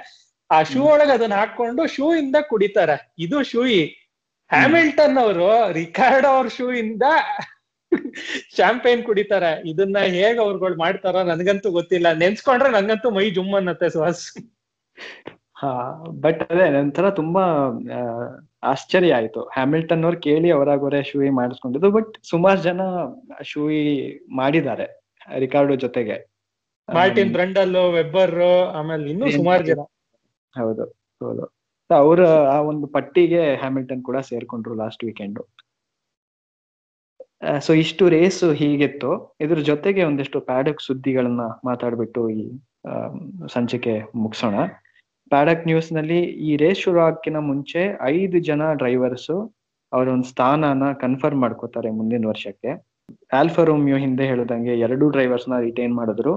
ಆ 0.51 0.59
ಶೂ 0.62 0.83
ಒಳಗೆ 0.85 1.12
ಅದನ್ನ 1.12 1.35
ಹಾಕೊಂಡು 1.35 1.83
ಶೂ 1.87 2.14
ಇಂದ 2.14 2.37
ಕುಡಿತಾರೆ. 2.51 2.94
ಇದು 3.18 3.38
ಶೂಯಿ 3.42 3.81
ಹ್ಯಾಮಿಲ್ಟನ್ 4.51 5.18
ಅವರು 5.18 5.48
ರಿಕಾರ್ಡ್ 5.72 6.27
ಅವ್ರ 6.27 6.48
ಶೂ 6.48 6.72
ಇಂದ 6.72 7.03
ಶಾಂಪೇನ್ 8.57 9.03
ಕುಡಿತಾರೆ. 9.03 9.51
ಇದನ್ನ 9.70 9.98
ಹೇಗ್ 10.16 10.38
ಅವ್ರುಗಳು 10.38 10.77
ಮಾಡ್ತಾರೋ 10.77 11.22
ನನ್ಗಂತೂ 11.22 11.70
ಗೊತ್ತಿಲ್ಲ. 11.70 12.07
ನೆನ್ಸ್ಕೊಂಡ್ರೆ 12.12 12.70
ನನ್ಗಂತೂ 12.72 13.11
ಮೈ 13.11 13.27
ಜುಮ್ 13.31 13.55
ಅನ್ನತ್ತೆ 13.55 13.88
ಸುಹಾಸ್. 13.90 14.24
ಹಾ 15.55 15.70
ಬಟ್ 16.24 16.53
ಅದೇ 16.53 16.66
ನಂತರ 16.70 17.11
ತುಂಬಾ 17.11 17.44
ಆಶ್ಚರ್ಯ 18.62 19.14
ಆಯ್ತು. 19.14 19.40
ಹ್ಯಾಮಿಲ್ಟನ್ 19.55 20.05
ಅವ್ರು 20.05 20.18
ಕೇಳಿ 20.20 20.51
ಅವರಾಗೋರೆ 20.51 21.01
ಶೂಯಿ 21.03 21.31
ಮಾಡಿಸ್ಕೊಂಡಿದ್ದು 21.31 21.90
ಬಟ್ 21.90 22.12
ಸುಮಾರು 22.31 22.61
ಜನ 22.62 22.81
ಶೂಯಿ 23.42 23.85
ಮಾಡಿದ್ದಾರೆ 24.37 24.87
ರಿಕಾರ್ಡೋ 25.38 25.77
ಜೊತೆಗೆ. 25.77 26.16
ಮಾರ್ಟಿನ್ 26.88 27.33
ಬ್ರಂಡಲ್ 27.33 27.74
ವೆಬ್ಬರ್ 27.92 28.37
ಆಮೇಲೆ 28.74 29.11
ಇನ್ನು 29.11 29.27
ಸುಮಾರು 29.31 29.64
ಜನ. 29.64 29.81
ಹೌದು 30.55 30.85
ಹೌದು. 31.20 31.44
ಅವರ 31.90 32.20
ಆ 32.55 32.61
ಒಂದು 32.61 32.87
ಪಟ್ಟಿಗೆ 32.87 33.42
ಹ್ಯಾಮಿಲ್ಟನ್ 33.57 34.03
ಕೂಡ 34.03 34.18
ಸೇರ್ಕೊಂಡ್ರು 34.31 34.74
ಲಾಸ್ಟ್ 34.74 35.05
ವೀಕೆಂಡ್ 35.05 35.38
ಸೊ 37.66 37.72
ಇಷ್ಟು 37.83 38.05
ರೇಸ್ 38.14 38.44
ಹೀಗಿತ್ತು. 38.61 39.11
ಇದ್ರ 39.44 39.59
ಜೊತೆಗೆ 39.70 40.03
ಒಂದಿಷ್ಟು 40.09 40.38
ಪ್ಯಾಡಕ್ 40.51 40.81
ಸುದ್ದಿಗಳನ್ನ 40.88 41.42
ಮಾತಾಡ್ಬಿಟ್ಟು 41.68 42.22
ಈ 42.38 42.44
ಸಂಚಿಕೆ 43.55 43.94
ಮುಗಿಸೋಣ. 44.22 44.57
ಪ್ಯಾಡಕ್ 45.33 45.64
ನ್ಯೂಸ್ನಲ್ಲಿ 45.70 46.18
ಈ 46.48 46.51
ರೇಸ್ 46.62 46.83
ಶುರು 46.85 47.01
ಆಗಿನ 47.07 47.38
ಮುಂಚೆ 47.51 47.83
ಐದು 48.16 48.38
ಜನ 48.48 48.62
ಡ್ರೈವರ್ಸ್ 48.81 49.33
ಅವರ 49.92 50.07
ಒಂದು 50.14 50.27
ಸ್ಥಾನನ 50.33 50.87
ಕನ್ಫರ್ಮ್ 51.03 51.42
ಮಾಡ್ಕೋತಾರೆ 51.44 51.90
ಮುಂದಿನ 51.98 52.27
ವರ್ಷಕ್ಕೆ. 52.33 52.70
ಆಲ್ಫಾ 53.40 53.62
ರೋಮಿಯೋ 53.68 53.98
ಹಿಂದೆ 54.05 54.24
ಹೇಳಿದಂಗೆ 54.31 54.72
ಎರಡು 54.87 55.05
ಡ್ರೈವರ್ಸ್ನ 55.14 55.59
ರಿಟೈನ್ 55.66 55.94
ಮಾಡಿದ್ರು. 56.01 56.33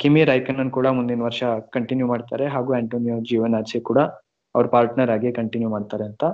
ಕಿಮಿ 0.00 0.22
ರೈಕನನ್ 0.30 0.70
ಕೂಡ 0.76 0.86
ಮುಂದಿನ 0.98 1.22
ವರ್ಷ 1.28 1.44
ಕಂಟಿನ್ಯೂ 1.74 2.06
ಮಾಡ್ತಾರೆ 2.12 2.44
ಹಾಗೂ 2.54 2.70
ಆಂಟೋನಿಯೋ 2.78 3.16
ಜಿವನಾಚಿ 3.30 3.78
ಕೂಡ 3.88 4.00
ಅವ್ರ 4.54 4.66
ಪಾರ್ಟ್ನರ್ 4.74 5.10
ಆಗಿ 5.16 5.30
ಕಂಟಿನ್ಯೂ 5.40 5.70
ಮಾಡ್ತಾರೆ 5.74 6.04
ಅಂತ. 6.10 6.24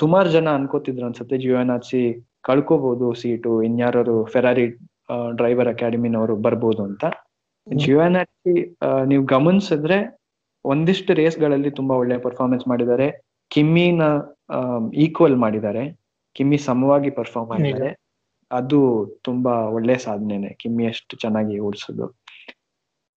ಸುಮಾರು 0.00 0.28
ಜನ 0.36 0.48
ಅನ್ಕೋತಿದ್ರು 0.58 1.04
ಅನ್ಸುತ್ತೆ. 1.08 1.36
ಜಿವನಾಚಿ 1.44 2.02
ಕಳ್ಕೋಬಹುದು 2.44 3.14
ಸೀಟು 3.14 3.62
ಇನ್ಯಾರು 3.62 4.24
ಫೆರಾರಿ 4.24 4.66
ಡ್ರೈವರ್ 5.36 5.68
ಅಕಾಡೆಮಿನವರು 5.68 6.36
ಬರ್ಬೋದು 6.36 6.82
ಅಂತ. 6.82 7.04
ಜಿಯೋನಾಟಿ 7.66 8.54
ನೀವು 9.06 9.22
ಗಮನಿಸಿದ್ರೆ 9.24 9.98
ಒಂದಿಷ್ಟು 10.64 11.14
ರೇಸ್ಗಳಲ್ಲಿ 11.14 11.70
ತುಂಬಾ 11.70 11.94
ಒಳ್ಳೆ 11.96 12.16
ಪರ್ಫಾರ್ಮೆನ್ಸ್ 12.18 12.68
ಮಾಡಿದ್ದಾರೆ. 12.68 13.08
ಕಿಮ್ಮಿನ 13.50 14.02
ಈಕ್ವಲ್ 14.94 15.36
ಮಾಡಿದ್ದಾರೆ. 15.36 15.84
ಕಿಮ್ಮಿ 16.36 16.58
ಸಮವಾಗಿ 16.58 17.10
ಪರ್ಫಾರ್ಮ್ 17.10 17.48
ಮಾಡಿದ್ದಾರೆ. 17.48 17.90
ಅದು 18.50 18.78
ತುಂಬಾ 19.22 19.54
ಒಳ್ಳೆ 19.76 19.96
ಸಾಧನೆನೆ. 19.98 20.50
ಕಿಮ್ಮಿ 20.60 20.84
ಅಷ್ಟು 20.86 21.16
ಚೆನ್ನಾಗಿ 21.16 21.58
ಓಡಿಸೋದು. 21.58 22.06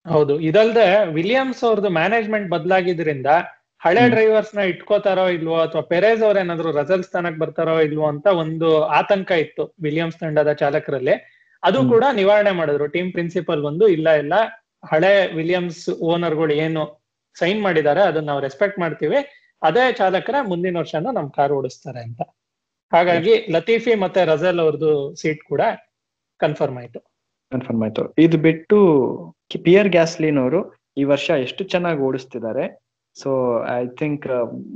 ಹೌದು. 0.06 0.40
ಇದಲ್ದೆ 0.40 0.88
ವಿಲಿಯಮ್ಸ್ 1.14 1.64
ಅವ್ರದ್ದು 1.64 1.90
ಮ್ಯಾನೇಜ್ಮೆಂಟ್ 1.90 2.50
ಬದಲಾಗಿದ್ರಿಂದ 2.52 3.30
ಹಳೆ 3.84 4.04
ಡ್ರೈವರ್ಸ್ನ 4.13 4.62
ಇಟ್ಕೋತಾರೋ 4.72 5.26
ಇಲ್ವೋ 5.38 5.56
ಅಥವಾ 5.65 5.84
ಪೆರೇಸ್ 5.91 6.22
ಅವ್ರ 6.28 6.38
ಏನಾದ್ರು 6.43 6.69
ರಜಲ್ 6.80 7.04
ಸ್ಥಾನಕ್ 7.08 7.39
ಬರ್ತಾರೋ 7.43 7.76
ಇಲ್ವೋ 7.88 8.06
ಅಂತ 8.13 8.28
ಒಂದು 8.43 8.67
ಆತಂಕ 9.00 9.32
ಇತ್ತು 9.46 9.63
ವಿಲಿಯಮ್ಸ್ 9.86 10.19
ತಂಡದ 10.22 10.52
ಚಾಲಕರಲ್ಲಿ. 10.62 11.15
ಅದು 11.63 11.80
ಕೂಡ 11.93 12.04
ನಿವಾರಣೆ 12.19 12.52
ಮಾಡಿದ್ರು. 12.60 12.86
ಟೀಮ್ 12.96 13.10
ಪ್ರಿನ್ಸಿಪಲ್ 13.15 13.62
ಒಂದು 13.69 13.86
ಇಲ್ಲ 13.96 14.10
ಇಲ್ಲ. 14.24 14.36
ಹಳೆ 14.91 15.12
ವಿಲಿಯಮ್ಸ್ 15.39 15.84
ಓನರ್ಗಳು 16.12 16.54
ಏನು 16.65 16.82
ಸೈನ್ 17.36 17.60
ಮಾಡಿದ್ದಾರೆ 17.65 18.02
ಅದನ್ನ 18.10 18.28
ನಾವು 18.32 18.41
ರೆಸ್ಪೆಕ್ಟ್ 18.48 18.80
ಮಾಡ್ತೀವಿ. 18.84 19.19
ಅದೇ 19.62 19.84
ಚಾಲಕರ 20.00 20.36
ಮುಂದಿನ 20.52 20.78
ವರ್ಷನ 20.82 21.12
ನಮ್ 21.17 21.30
ಕಾರ್ 21.38 21.54
ಓಡಿಸ್ತಾರೆ 21.58 22.02
ಅಂತ. 22.08 22.22
ಹಾಗಾಗಿ 22.91 23.34
ಲತೀಫಿ 23.56 23.93
ಮತ್ತೆ 24.04 24.22
ರಜಲ್ 24.32 24.60
ಅವ್ರದ್ದು 24.63 24.91
ಸೀಟ್ 25.22 25.43
ಕೂಡ 25.52 25.62
ಕನ್ಫರ್ಮ್ 26.39 26.78
ಆಯ್ತು. 26.82 27.00
ಕನ್ಫರ್ಮ್ 27.52 27.84
ಆಯ್ತು. 27.88 28.04
ಇದು 28.26 28.38
ಬಿಟ್ಟು 28.48 28.78
ಪಿಯರ್ 29.67 29.89
ಗ್ಯಾಸ್ಲಿನ್ 29.96 30.39
ಅವರು 30.43 30.60
ಈ 31.02 31.04
ವರ್ಷ 31.13 31.30
ಎಷ್ಟು 31.46 31.63
ಚೆನ್ನಾಗಿ 31.74 32.02
ಓಡಿಸ್ತಿದ್ದಾರೆ? 32.08 32.65
ಸೊ 33.17 33.32
ಐ 33.73 33.84
ಥಿಂಕ್ 33.99 34.26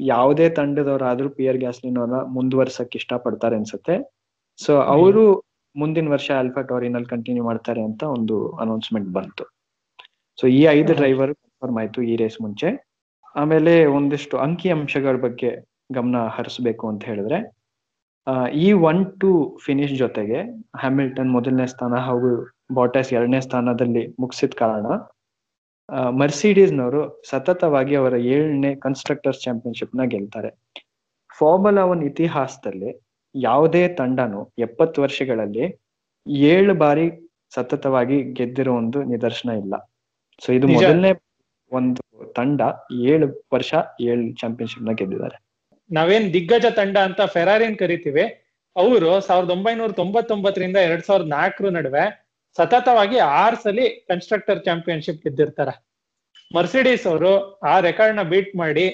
ಯಾವುದೇ 0.07 0.47
ತಂಡದವರಾದ್ರೂ 0.49 1.29
ಪಿಯರ್ 1.37 1.57
ಗ್ಯಾಸ್ಲಿನ್ 1.57 1.97
ಅವ್ರನ್ನ 1.97 2.19
ಮುಂದುವರ್ಸಕ್ 2.35 2.95
ಇಷ್ಟ 2.99 3.13
ಪಡ್ತಾರೆ 3.25 3.55
ಅನ್ಸುತ್ತೆ 3.55 3.95
ಸೊ 4.59 4.73
ಅವರು 4.95 5.23
ಮುಂದಿನ 5.75 6.07
ವರ್ಷ 6.09 6.27
ಆಲ್ಫಾ 6.41 6.61
ಟೋರಿನಲ್ 6.69 7.05
ಕಂಟಿನ್ಯೂ 7.05 7.43
ಮಾಡ್ತಾರೆ 7.43 7.81
ಅಂತ 7.87 8.03
ಒಂದು 8.15 8.35
ಅನೌನ್ಸ್ಮೆಂಟ್ 8.63 9.09
ಬಂತು. 9.17 9.43
ಸೊ 10.39 10.45
ಈ 10.57 10.61
ಐದು 10.77 10.91
ಡ್ರೈವರ್ 10.93 11.33
ಕನ್ಫರ್ಮ್ 11.35 11.77
ಆಯ್ತು 11.81 11.99
ಈ 12.11 12.13
ರೇಸ್ 12.21 12.37
ಮುಂಚೆ. 12.45 12.69
ಆಮೇಲೆ 13.35 13.73
ಒಂದಿಷ್ಟು 13.97 14.35
ಅಂಕಿ 14.37 14.69
ಅಂಶಗಳ 14.75 15.15
ಬಗ್ಗೆ 15.25 15.51
ಗಮನ 15.91 16.17
ಹರಿಸ್ಬೇಕು 16.37 16.85
ಅಂತ 16.91 17.03
ಹೇಳಿದ್ರೆ 17.03 17.39
ಈ 18.63 18.67
ಒನ್ 18.89 19.01
ಟು 19.21 19.29
ಫಿನಿಶ್ 19.65 19.93
ಜೊತೆಗೆ 19.95 20.39
ಹ್ಯಾಮಿಲ್ಟನ್ 20.81 21.29
ಮೊದಲನೇ 21.35 21.67
ಸ್ಥಾನ 21.73 21.95
ಹಾಗೂ 22.07 22.31
ಬಾಟಸ್ 22.75 23.11
ಎರಡನೇ 23.17 23.39
ಸ್ಥಾನದಲ್ಲಿ 23.47 24.03
ಮುಗಿಸಿದ 24.19 24.55
ಕಾರಣ 24.63 24.87
ಮರ್ಸಿಡೀಸ್ನವರು 26.21 27.01
ಸತತವಾಗಿ 27.29 27.93
ಅವರ 27.95 28.13
ಏಳನೇ 28.35 28.71
ಕನ್ಸ್ಟ್ರಕ್ಟರ್ಸ್ 28.85 29.41
ಚಾಂಪಿಯನ್ಶಿಪ್ನ 29.45 30.05
ಗೆಲ್ತಾರೆ. 30.13 30.49
ಫಾರ್ಮುಲಾ 31.39 31.83
ಒನ್ 31.91 32.01
ಇತಿಹಾಸದಲ್ಲಿ 32.09 32.91
ಯಾವುದೇ 33.35 33.83
ತಂಡನು 33.99 34.41
ಎಪ್ಪತ್ತು 34.65 34.97
ವರ್ಷಗಳಲ್ಲಿ 35.05 35.65
ಏಳು 36.53 36.73
ಬಾರಿ 36.83 37.07
ಸತತವಾಗಿ 37.55 38.17
ಗೆದ್ದಿರೋ 38.37 38.71
ಒಂದು 38.81 38.99
ನಿದರ್ಶನ 39.13 39.49
ಇಲ್ಲ. 39.63 39.75
ಸೊ 40.41 40.49
ಇದು 40.57 40.67
ಮೊದಲನೇ 40.67 41.11
ಒಂದು 41.71 42.01
ತಂಡ 42.37 42.61
ಏಳು 43.11 43.27
ವರ್ಷ 43.55 43.73
ಏಳು 44.09 44.23
ಚಾಂಪಿಯನ್ಶಿಪ್ನ 44.41 44.93
ಗೆದ್ದಿದ್ದಾರೆ. 44.99 45.37
ನಾವೇನ್ 45.89 46.27
ದಿಗ್ಗಜ 46.33 46.65
ತಂಡ 46.79 46.97
ಅಂತ 47.07 47.21
ಫೆರಾರಿನ್ 47.35 47.77
ಕರಿತೀವಿ. 47.81 48.25
ಅವರು 48.75 49.09
ಸಾವಿರದ 49.27 49.51
ಒಂಬೈನೂರ 49.57 49.91
ತೊಂಬತ್ತೊಂಬತ್ತರಿಂದ 50.01 50.77
ಎರಡ್ 50.87 51.05
ಸಾವಿರದ 51.07 51.29
ನಾಲ್ಕರ 51.37 51.69
ನಡುವೆ 51.77 52.03
ಸತತವಾಗಿ 52.57 53.17
ಆರ್ 53.43 53.57
ಸಲಿ 53.63 53.85
ಕನ್ಸ್ಟ್ರಕ್ಟರ್ 54.09 54.61
ಚಾಂಪಿಯನ್ಶಿಪ್ 54.67 55.21
ಗೆದ್ದಿರ್ತಾರೆ. 55.25 55.73
ಮರ್ಸಿಡೀಸ್ 56.51 57.05
ಅವರು 57.11 57.31
ಆ 57.71 57.73
ರೆಕಾರ್ಡ್ನ 57.87 58.23
ಬೀಟ್ 58.33 58.53
ಮಾಡಿ 58.61 58.85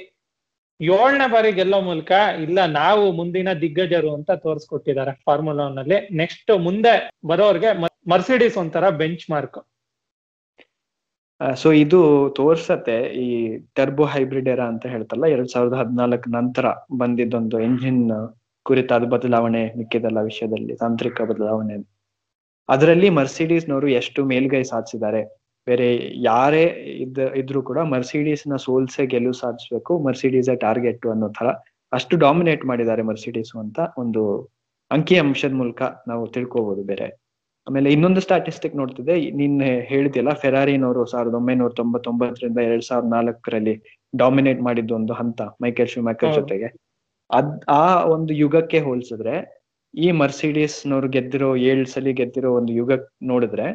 ಏಳನೇ 0.79 1.27
ಬಾರಿ 1.33 1.49
ಗೆಲ್ಲೋ 1.57 1.79
ಮೂಲಕ 1.87 2.11
ಇಲ್ಲ 2.45 2.59
ನಾವು 2.79 3.03
ಮುಂದಿನ 3.19 3.49
ದಿಗ್ಗಜರು 3.63 4.09
ಅಂತ 4.17 4.31
ತೋರಿಸ್ಕೊಟ್ಟಿದ್ದಾರೆ 4.45 5.11
ಫಾರ್ಮುಲಾ 5.27 5.65
ಒನ್ 5.69 5.77
ಅಲ್ಲಿ 5.81 5.97
ನೆಕ್ಸ್ಟ್ 6.21 6.51
ಮುಂದೆ 6.65 6.93
ಬರೋರ್ಗೆ 7.31 7.69
ಮರ್ಸಿಡೀಸ್ 8.13 8.57
ಒಂಥರ 8.63 8.89
ಬೆಂಚ್ 9.01 9.25
ಮಾರ್ಕ್ 9.33 9.59
ಸೊ 11.61 11.69
ಇದು 11.83 11.99
ತೋರ್ಸತ್ತೆ 12.37 12.97
ಈ 13.23 13.27
ಟರ್ಬೋ 13.77 14.05
ಹೈಬ್ರಿಡ್ 14.13 14.49
ಎರಾ 14.51 14.65
ಅಂತ 14.73 14.83
ಹೇಳ್ತಲ್ಲ, 14.93 15.25
ಎರಡ್ 15.35 15.49
ಸಾವಿರದ 15.53 15.75
ಹದಿನಾಲ್ಕು 15.81 16.29
ನಂತರ 16.37 16.65
ಬಂದಿದ್ದೊಂದು 17.01 17.57
ಎಂಜಿನ್ 17.67 18.03
ಕುರಿತಾದ 18.65 19.07
ಬದಲಾವಣೆ 19.13 19.63
ಮಿಕ್ಕಿದೆಲ್ಲ 19.79 20.19
ವಿಷಯದಲ್ಲಿ 20.29 20.73
ತಾಂತ್ರಿಕ 20.83 21.21
ಬದಲಾವಣೆ. 21.31 21.75
ಅದರಲ್ಲಿ 22.69 23.09
ಮರ್ಸಿಡೀಸ್ನವರು 23.09 23.87
ಎಷ್ಟು 23.91 24.19
ಮೇಲ್ಗೈ 24.25 24.63
ಸಾಧಿಸಿದ್ದಾರೆ? 24.63 25.21
ಬೇರೆ 25.67 25.87
ಯಾರೇ 26.23 26.63
ಇದ್ದ 27.03 27.17
ಇದ್ರು 27.35 27.61
ಕೂಡ 27.61 27.79
ಮರ್ಸಿಡೀಸ್ನ 27.91 28.55
ಸೋಲ್ಸೆ 28.57 29.03
ಗೆಲುವು 29.05 29.33
ಸಾಧಿಸ್ಬೇಕು 29.33 29.93
ಮರ್ಸಿಡೀಸ್ 29.99 30.49
ಟಾರ್ಗೆಟ್ 30.59 31.05
ಅನ್ನೋ 31.07 31.29
ತರ 31.29 31.49
ಅಷ್ಟು 31.91 32.17
ಡಾಮಿನೇಟ್ 32.17 32.63
ಮಾಡಿದ್ದಾರೆ 32.65 33.01
ಮರ್ಸಿಡೀಸ್ 33.01 33.51
ಅಂತ 33.55 33.79
ಒಂದು 33.97 34.21
ಅಂಕಿ 34.91 35.15
ಅಂಶದ 35.19 35.53
ಮೂಲಕ 35.53 35.81
ನಾವು 36.07 36.23
ತಿಳ್ಕೊಬಹುದು 36.27 36.83
ಬೇರೆ. 36.83 37.07
ಆಮೇಲೆ 37.67 37.89
ಇನ್ನೊಂದು 37.91 38.21
ಸ್ಟಾಟಿಸ್ಟಿಕ್ 38.21 38.75
ನೋಡ್ತಿದ್ದೆ 38.75 39.15
ನಿನ್ನೆ 39.31 39.69
ಹೇಳಿದ್ಯಲ್ಲ 39.81 40.31
ಫೆರಾರಿನವರು 40.35 41.05
ಸಾವಿರದ 41.05 41.35
ಒಂಬೈನೂರ 41.35 41.71
ತೊಂಬತ್ತೊಂಬತ್ತರಿಂದ 41.71 42.59
ಎರಡ್ 42.59 42.83
ಸಾವಿರದ 42.83 43.09
ನಾಲ್ಕರಲ್ಲಿ 43.09 43.75
ಡಾಮಿನೇಟ್ 44.13 44.61
ಮಾಡಿದ್ದು 44.61 44.95
ಒಂದು 44.95 45.13
ಹಂತ 45.13 45.41
ಮೈಕೆಲ್ 45.61 45.89
ಹೌದು. 45.89 46.33
ಜೊತೆಗೆ. 46.39 46.69
ಅದ್ 47.29 47.51
ಆ 47.75 47.83
ಒಂದು 48.15 48.33
ಯುಗಕ್ಕೆ 48.33 48.79
ಹೋಲಿಸಿದ್ರೆ 48.79 49.35
ಈ 49.93 50.09
ಮರ್ಸಿಡೀಸ್ 50.19 50.77
ನವರು 50.87 51.07
ಗೆದ್ದಿರೋ 51.15 51.49
ಏಳ್ 51.69 51.83
ಸಲಿ 51.93 52.13
ಗೆದ್ದಿರೋ 52.19 52.51
ಒಂದು 52.59 52.71
ಯುಗ 52.73 52.93
ನೋಡಿದ್ರೆ 53.31 53.67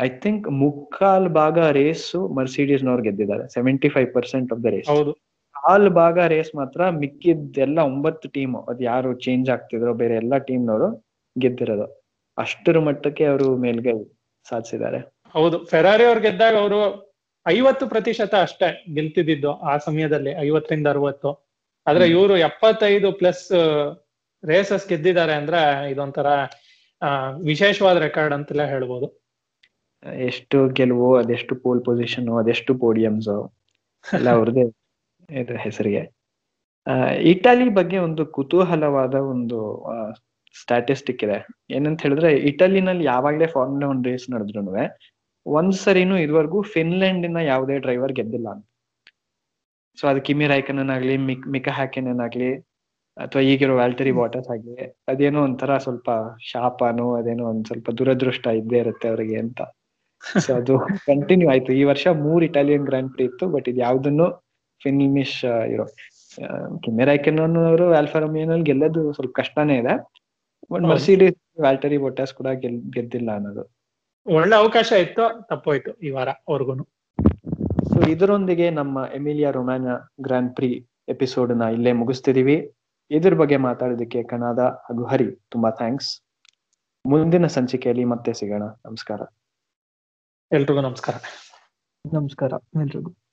ಐ 0.00 0.08
ಥಿಂಕ್ 0.22 0.44
ಮುಕ್ಕಾಲ್ 0.60 1.26
ಭಾಗ 1.38 1.58
ರೇಸು 1.76 2.20
ಮರ್ಸಿಡೀಸ್ 2.36 2.84
ನವ್ರು 2.86 3.02
ಗೆದ್ದಿದ್ದಾರೆ 3.02 3.44
seventy 3.54 3.88
five 3.88 4.08
percent 4.14 4.52
of 4.52 4.62
the 4.64 4.70
race 4.74 4.88
ಹೌದು. 4.92 5.12
ಕಾಲ್ 5.56 5.88
ಭಾಗ 5.98 6.18
ರೇಸ್ 6.32 6.50
ಮಾತ್ರ 6.54 6.80
ಮಿಕ್ಕಿದ್ದೆಲ್ಲ 7.00 7.78
ಒಂಬತ್ತು 7.90 8.26
ಟೀಮ್ 8.28 8.54
ಅದ್ 8.70 8.80
ಯಾರು 8.82 9.10
ಚೇಂಜ್ 9.24 9.48
ಆಗ್ತಿದ್ರು 9.50 9.92
ಬೇರೆ 9.94 10.14
ಎಲ್ಲಾ 10.16 10.38
ಟೀಮ್ನವರು 10.48 10.88
ಗೆದ್ದಿರೋದು. 11.36 11.86
ಅಷ್ಟರ 12.38 12.78
ಮಟ್ಟಕ್ಕೆ 12.86 13.24
ಅವರು 13.26 13.48
ಮೇಲ್ಗೆ 13.56 13.92
ಸಾಧಿಸಿದ್ದಾರೆ. 14.46 14.98
ಹೌದು. 15.34 15.56
ಫೆರಾರಿ 15.70 16.04
ಅವ್ರು 16.04 16.20
ಗೆದ್ದಾಗ 16.20 16.54
ಅವರು 16.56 16.80
ಐವತ್ತು 17.46 17.84
ಪ್ರತಿಶತ 17.88 18.34
ಅಷ್ಟೇ 18.46 18.68
ಗೆಲ್ತಿದ್ದು 18.94 19.52
ಆ 19.64 19.74
ಸಮಯದಲ್ಲಿ 19.86 20.32
ಐವತ್ತರಿಂದ 20.46 20.88
ಅರವತ್ತು. 20.94 21.30
ಆದ್ರೆ. 21.86 22.06
ಇವರು 22.14 22.34
ಎಪ್ಪತ್ತೈದು 22.48 23.10
ಪ್ಲಸ್ 23.12 23.44
ರೇಸಸ್ 24.44 24.88
ಗೆದ್ದಿದ್ದಾರೆ 24.88 25.34
ಅಂದ್ರೆ 25.40 25.60
ಇದೊಂಥರ 25.92 26.28
ವಿಶೇಷವಾದ 27.50 27.96
ರೆಕಾರ್ಡ್ 28.06 28.34
ಅಂತೆಲ್ಲ 28.36 28.64
ಹೇಳ್ಬೋದು. 28.64 29.06
ಎಷ್ಟು 30.28 30.58
ಗೆಲುವು, 30.78 31.08
ಅದೆಷ್ಟು 31.20 31.54
ಪೋಲ್ 31.64 31.80
ಪೊಸಿಷನ್ 31.84 32.28
ಅದೆಷ್ಟು 32.42 32.72
ಪೋಡಿಯಮ್ಸ್ 32.84 33.30
ಎಲ್ಲ 34.04 34.28
ಅವ್ರದೇ 34.38 34.64
ಇದು 35.40 35.54
ಹೆಸರಿಗೆ. 35.66 36.02
ಇಟಲಿ 37.32 37.68
ಬಗ್ಗೆ 37.78 37.98
ಒಂದು 37.98 38.22
ಕುತೂಹಲವಾದ 38.36 39.14
ಒಂದು 39.32 39.58
ಸ್ಟ್ಯಾಟಿಸ್ಟಿಕ್ 40.54 41.22
ಇದೆ. 41.24 41.38
ಏನಂತ 41.76 41.98
ಹೇಳಿದ್ರೆ, 42.06 42.30
ಇಟಲಿನಲ್ಲಿ 42.50 43.04
ಯಾವಾಗಲೇ 43.04 43.48
ಫಾರ್ಮುಲಾ 43.56 43.88
ಒನ್ 43.94 44.02
ರೇಸ್ 44.08 44.26
ನಡೆದ್ರು 44.34 44.62
ಒಂದ್ 45.46 45.76
ಸರಿನು 45.82 46.16
ಇದುವರೆಗೂ 46.22 46.58
ಫಿನ್ಲೆಂಡಿನ 46.72 47.38
ಯಾವುದೇ 47.52 47.76
ಡ್ರೈವರ್ 47.84 48.12
ಗೆದ್ದಿಲ್ಲ 48.12 48.48
ಸೊ 49.98 50.04
ಅದು 50.08 50.20
ಕಿಮಿ 50.26 50.46
ರೈಕನನ್ 50.46 50.90
ಆಗ್ಲಿ 50.96 51.14
ಮಿಕ್ 51.28 51.46
ಮಿಕ 51.54 51.68
ಆಗ್ಲಿ 52.26 52.50
ಅಥವಾ 53.18 53.42
ಈಗಿರೋ 53.50 53.74
ವ್ಯಾಲ್ಟರಿ 53.80 54.12
ವಾಟರ್ಸ್ 54.18 54.50
ಆಗ್ಲಿ 54.54 54.84
ಅದೇನೋ 55.12 55.38
ಒಂಥರ 55.48 55.78
ಸ್ವಲ್ಪ 55.86 56.10
ಶಾಪನೋ 56.50 57.06
ಅದೇನೋ 57.20 57.44
ಒಂದ್ 57.50 57.64
ಸ್ವಲ್ಪ 57.70 57.90
ದುರದೃಷ್ಟ 57.98 58.46
ಇದ್ದೇ 58.60 58.78
ಇರುತ್ತೆ 58.84 59.06
ಅವರಿಗೆ 59.08 59.36
ಅಂತ. 59.44 59.60
ಸೊ 60.44 60.50
ಅದು 60.60 60.74
ಕಂಟಿನ್ಯೂ 61.08 61.48
ಆಯ್ತು. 61.52 61.70
ಈ 61.80 61.82
ವರ್ಷ 61.90 62.06
ಮೂರ್ 62.24 62.44
ಇಟಾಲಿಯನ್ 62.44 62.86
ಗ್ರ್ಯಾಂಡ್ 62.88 63.10
ಪ್ರಿ 63.14 63.24
ಇತ್ತು 63.24 63.46
ಬಟ್ 63.54 63.66
ಇದು 63.72 63.80
ಯಾವ್ದನ್ನು 63.86 64.26
ಫಿನಿಮಿಶ್ 64.82 65.38
ಇರೋ 65.74 65.86
ಅವರು 67.70 67.86
ಆಲ್ಫಾ 68.00 68.18
ರೊಮಿಯೋನಲ್ಲಿ 68.24 68.66
ಗೆಲ್ಲೋದು 68.70 69.02
ಸ್ವಲ್ಪ 69.12 69.32
ಕಷ್ಟನೇ 69.40 69.76
ಇದೆ. 69.82 69.94
ಬಟ್ 70.72 70.86
ಮರ್ಸಿಡಿಸ್ 70.92 71.38
ವ್ಯಾಲ್ಟರಿ 71.64 71.98
ವಾಟರ್ಸ್ 72.04 72.34
ಕೂಡ 72.34 72.48
ಗೆಲ್ 72.62 72.78
ಗೆದ್ದಿಲ್ಲ 72.96 73.30
ಅನ್ನೋದು. 73.38 73.64
ಒಳ್ಳೆ 74.26 74.54
ಅವಕಾಶ 74.62 74.88
ಇತ್ತು 75.04 75.24
ತಪ್ಪೋಯ್ತು 75.50 75.90
ಈ 76.06 76.10
ವಾರ 76.16 76.30
ಅವ್ರಿಗೂನು. 76.50 76.84
ಸೊ 77.90 77.98
ಇದರೊಂದಿಗೆ 78.14 78.66
ನಮ್ಮ 78.70 78.98
ಎಮಿಲಿಯಾ 79.14 79.50
ರೊಮ್ಯಾನ 79.50 79.94
ಗ್ರ್ಯಾಂಡ್ 80.20 80.52
ಪ್ರಿ 80.56 80.70
ಎಪಿಸೋಡ್ನ 81.14 81.66
ಇಲ್ಲೇ 81.76 81.92
ಮುಗಿಸ್ತಿದೀವಿ. 81.92 82.56
ಇದ್ರ 83.10 83.34
ಬಗ್ಗೆ 83.34 83.56
ಮಾತಾಡೋದಕ್ಕೆ 83.56 84.22
ಕಣಾದ 84.22 84.58
ಹಾಗೂ 84.58 85.04
ಹರಿ 85.04 85.36
ತುಂಬಾ 85.50 85.70
ಥ್ಯಾಂಕ್ಸ್ 85.70 86.20
ಮುಂದಿನ 87.06 87.46
ಸಂಚಿಕೆಯಲ್ಲಿ 87.46 88.04
ಮತ್ತೆ 88.04 88.32
ಸಿಗೋಣ. 88.32 88.62
ನಮಸ್ಕಾರ. 88.62 89.20
ಎಲ್ರಿಗೂ 90.52 90.80
ನಮಸ್ಕಾರ. 90.80 91.14
ನಮಸ್ಕಾರ. 92.14 92.52
ಎಲ್ರಿಗೂ. 92.80 93.27